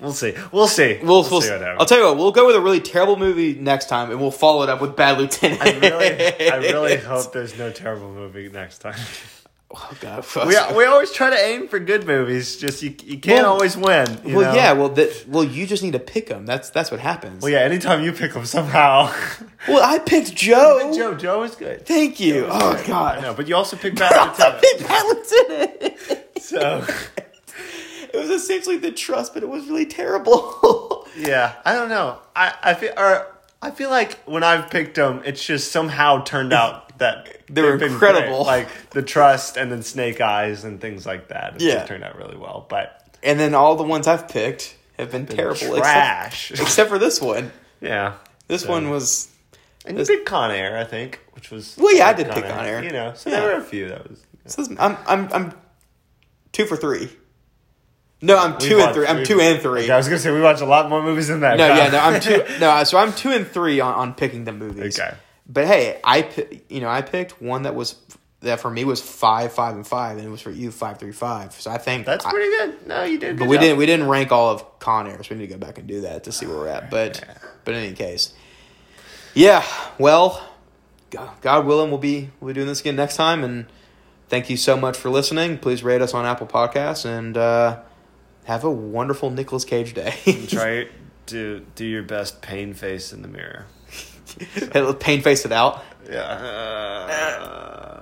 we'll 0.01 0.13
see. 0.13 0.35
We'll 0.51 0.67
see. 0.67 0.99
We'll, 1.03 1.23
see. 1.23 1.31
we'll, 1.31 1.41
see 1.41 1.51
what 1.51 1.61
happens. 1.61 1.77
I'll 1.81 1.87
tell 1.87 1.99
you 1.99 2.05
what. 2.05 2.17
We'll 2.17 2.33
go 2.33 2.47
with 2.47 2.57
a 2.57 2.61
really 2.61 2.81
terrible 2.81 3.17
movie 3.17 3.55
next 3.55 3.89
time, 3.89 4.11
and 4.11 4.21
we'll 4.21 4.31
follow 4.33 4.63
it 4.65 4.69
up 4.69 4.81
with 4.81 4.97
Bad 4.97 5.19
Lieutenant. 5.19 5.63
I 5.63 5.79
really, 5.79 6.51
I 6.51 6.57
really 6.57 6.97
hope 6.97 7.33
there's 7.33 7.57
no 7.57 7.71
terrible 7.71 8.13
movie 8.13 8.49
next 8.49 8.79
time. 8.79 8.99
Oh 9.71 9.91
god. 10.01 10.25
We, 10.47 10.57
we 10.79 10.85
always 10.87 11.13
try 11.13 11.29
to 11.29 11.37
aim 11.37 11.69
for 11.69 11.79
good 11.79 12.07
movies. 12.07 12.57
Just 12.57 12.83
you, 12.83 12.95
you 13.05 13.19
can't 13.19 13.43
Well- 13.43 13.53
always 13.53 13.77
win. 13.77 14.19
you 14.25 14.37
well, 14.37 14.51
know? 14.53 14.59
yeah. 14.59 14.73
Well, 14.73 14.89
that. 14.91 15.27
Well, 15.29 15.45
you 15.45 15.67
just 15.67 15.83
need 15.83 15.93
to 15.93 15.99
pick 15.99 16.29
them. 16.29 16.47
That's 16.47 16.71
that's 16.71 16.91
what 16.91 17.01
happens. 17.01 17.43
Well, 17.43 17.53
yeah. 17.53 17.59
Anytime 17.59 18.03
you 18.03 18.13
pick 18.13 18.33
them, 18.33 18.47
somehow. 18.47 19.13
Well, 19.69 19.83
I 19.83 19.99
picked 20.07 20.35
Joe. 20.35 20.93
Joe, 20.97 21.15
Joe 21.15 21.43
is 21.43 21.55
good. 21.57 21.85
Thank 21.85 22.19
you. 22.21 22.47
Oh 22.49 22.83
god. 22.87 23.21
know, 23.23 23.35
but 23.35 23.47
you 23.49 23.57
also 23.57 23.77
picked 23.77 23.99
Bastard 23.99 24.47
I 24.55 24.59
picked. 24.61 24.89
Alex 24.91 25.29
it. 25.33 26.31
So 26.41 26.87
It 28.15 28.17
was 28.17 28.31
essentially 28.31 28.79
the 28.79 28.91
trust, 28.93 29.35
but 29.35 29.43
it 29.43 29.49
was 29.49 29.67
really 29.67 29.85
terrible. 29.85 31.07
yeah, 31.19 31.57
I 31.67 31.75
don't 31.75 31.89
know. 31.91 32.19
I 32.35 32.55
I 32.63 32.75
feel 32.75 32.93
or 32.97 33.27
I 33.61 33.71
feel 33.73 33.91
like 33.91 34.19
when 34.25 34.43
I've 34.45 34.71
picked 34.71 34.95
them, 34.95 35.21
it's 35.27 35.45
just 35.45 35.71
somehow 35.73 36.23
turned 36.23 36.53
out 36.53 36.88
that 36.99 37.41
They 37.49 37.63
were 37.63 37.77
incredible. 37.77 38.45
Like 38.45 38.69
the 38.91 39.03
trust 39.03 39.57
and 39.57 39.71
then 39.73 39.83
Snake 39.83 40.21
Eyes 40.21 40.65
and 40.65 40.81
things 40.81 41.07
like 41.07 41.29
that. 41.29 41.55
It's 41.57 41.65
Yeah. 41.65 41.85
turned 41.85 42.05
out 42.05 42.17
really 42.17 42.37
well, 42.37 42.67
but 42.69 43.03
and 43.23 43.39
then 43.41 43.55
all 43.55 43.75
the 43.77 43.83
ones 43.85 44.07
I've 44.07 44.29
picked 44.29 44.77
have 44.99 45.11
been 45.13 45.27
terrible, 45.27 45.77
except, 45.77 45.79
trash. 45.79 46.51
except 46.61 46.89
for 46.91 46.99
this 46.99 47.21
one. 47.21 47.53
yeah, 47.81 48.15
This 48.49 48.63
So- 48.63 48.71
one 48.71 48.91
was. 48.91 49.29
And 49.87 49.99
you 49.99 50.05
picked 50.05 50.27
Con 50.27 50.51
Air, 50.51 50.77
I 50.77 50.85
think, 50.85 51.21
which 51.33 51.51
was 51.51 51.75
Well, 51.79 51.95
yeah, 51.97 52.09
I 52.09 52.13
did 52.13 52.29
pick 52.31 52.45
Con 52.47 52.67
Air. 52.67 52.83
You 52.85 52.91
know, 52.91 53.13
so 53.15 53.31
Yeah. 53.31 53.41
there 53.41 53.55
were 53.55 53.61
a 53.61 53.65
few 53.65 53.89
that 53.89 54.09
was. 54.11 54.21
so 54.47 54.65
I'm 54.79 54.97
I'm 55.07 55.33
I'm 55.33 55.53
two 56.53 56.67
for 56.67 56.77
three. 56.77 57.09
No, 58.21 58.37
I'm 58.37 58.55
We 58.55 58.59
two 58.59 58.81
and 58.81 58.93
three. 58.95 59.07
I'm 59.07 59.19
we- 59.19 59.25
two 59.25 59.41
and 59.41 59.63
three. 59.63 59.83
Okay, 59.85 59.93
I 59.93 59.97
was 59.97 60.09
gonna 60.09 60.19
say 60.19 60.33
we 60.33 60.41
watch 60.41 60.61
a 60.61 60.67
lot 60.67 60.89
more 60.91 61.03
movies 61.03 61.29
than 61.29 61.41
that. 61.41 61.57
No, 61.57 61.67
yeah, 61.69 61.89
no, 61.89 61.99
I'm 62.01 62.21
two. 62.21 62.43
No, 62.61 62.83
so 62.85 62.99
I'm 62.99 63.13
two 63.13 63.31
and 63.31 63.47
three 63.47 63.79
on, 63.81 63.95
on 63.95 64.15
picking 64.15 64.45
the 64.45 64.53
movies. 64.53 64.99
Okay. 64.99 65.15
But 65.49 65.67
hey, 65.67 66.01
I 66.05 66.29
you 66.69 66.81
know 66.81 66.89
I 66.89 67.03
picked 67.03 67.41
one 67.41 67.63
that 67.63 67.75
was 67.75 67.97
that 68.41 68.61
for 68.61 68.71
me 68.71 68.85
was 68.85 69.01
five, 69.01 69.53
five, 69.53 69.75
and 69.75 69.87
five, 69.87 70.17
and 70.19 70.27
it 70.27 70.31
was 70.31 70.41
for 70.41 70.51
you 70.51 70.71
five, 70.71 70.99
three, 70.99 71.11
five. 71.13 71.53
So 71.55 71.71
I 71.71 71.79
think 71.79 72.07
That's 72.07 72.25
I- 72.25 72.31
pretty 72.31 72.49
good. 72.51 72.87
No, 72.87 73.03
you 73.05 73.19
did. 73.19 73.37
But 73.39 73.45
good 73.45 73.51
we 73.51 73.57
job. 73.57 73.63
didn't 73.63 73.79
we 73.79 73.87
didn't 73.87 74.09
rank 74.09 74.31
all 74.31 74.51
of 74.51 74.79
Con 74.79 75.07
Air, 75.09 75.23
so 75.23 75.35
we 75.35 75.41
need 75.41 75.49
to 75.49 75.55
go 75.55 75.59
back 75.59 75.79
and 75.79 75.87
do 75.89 76.03
that 76.03 76.25
to 76.25 76.33
see 76.33 76.47
where 76.47 76.57
we're 76.57 76.69
at. 76.69 76.91
But 76.91 77.25
but 77.65 77.75
in 77.75 77.81
any 77.83 77.95
case, 77.95 78.33
yeah. 79.35 79.65
Well, 79.99 80.47
God, 81.11 81.31
God 81.41 81.67
willing, 81.67 81.91
we'll 81.91 81.99
be 81.99 82.31
we'll 82.41 82.49
be 82.49 82.55
doing 82.55 82.67
this 82.69 82.81
again 82.81 82.97
next 82.97 83.17
time. 83.17 83.43
And 83.43 83.67
thank 84.29 84.51
you 84.51 84.57
so 84.57 84.77
much 84.77 84.97
for 84.97 85.09
listening. 85.11 85.59
Please 85.59 85.83
rate 85.83 86.03
us 86.03 86.13
on 86.15 86.27
Apple 86.27 86.47
Podcasts 86.47 87.05
and 87.07 87.37
uh, 87.37 87.81
have 88.45 88.63
a 88.65 88.71
wonderful 88.71 89.31
Nicolas 89.31 89.65
Cage 89.65 89.95
day. 89.95 90.15
Try 90.49 90.89
to 91.27 91.65
do 91.75 91.85
your 91.87 92.03
best 92.03 92.43
pain 92.43 92.75
face 92.75 93.13
in 93.13 93.23
the 93.23 93.29
mirror. 93.29 93.67
Pain 95.01 95.23
face 95.23 95.45
it 95.45 95.53
out. 95.53 95.83
Yeah. 96.11 96.21
Uh, 96.23 97.98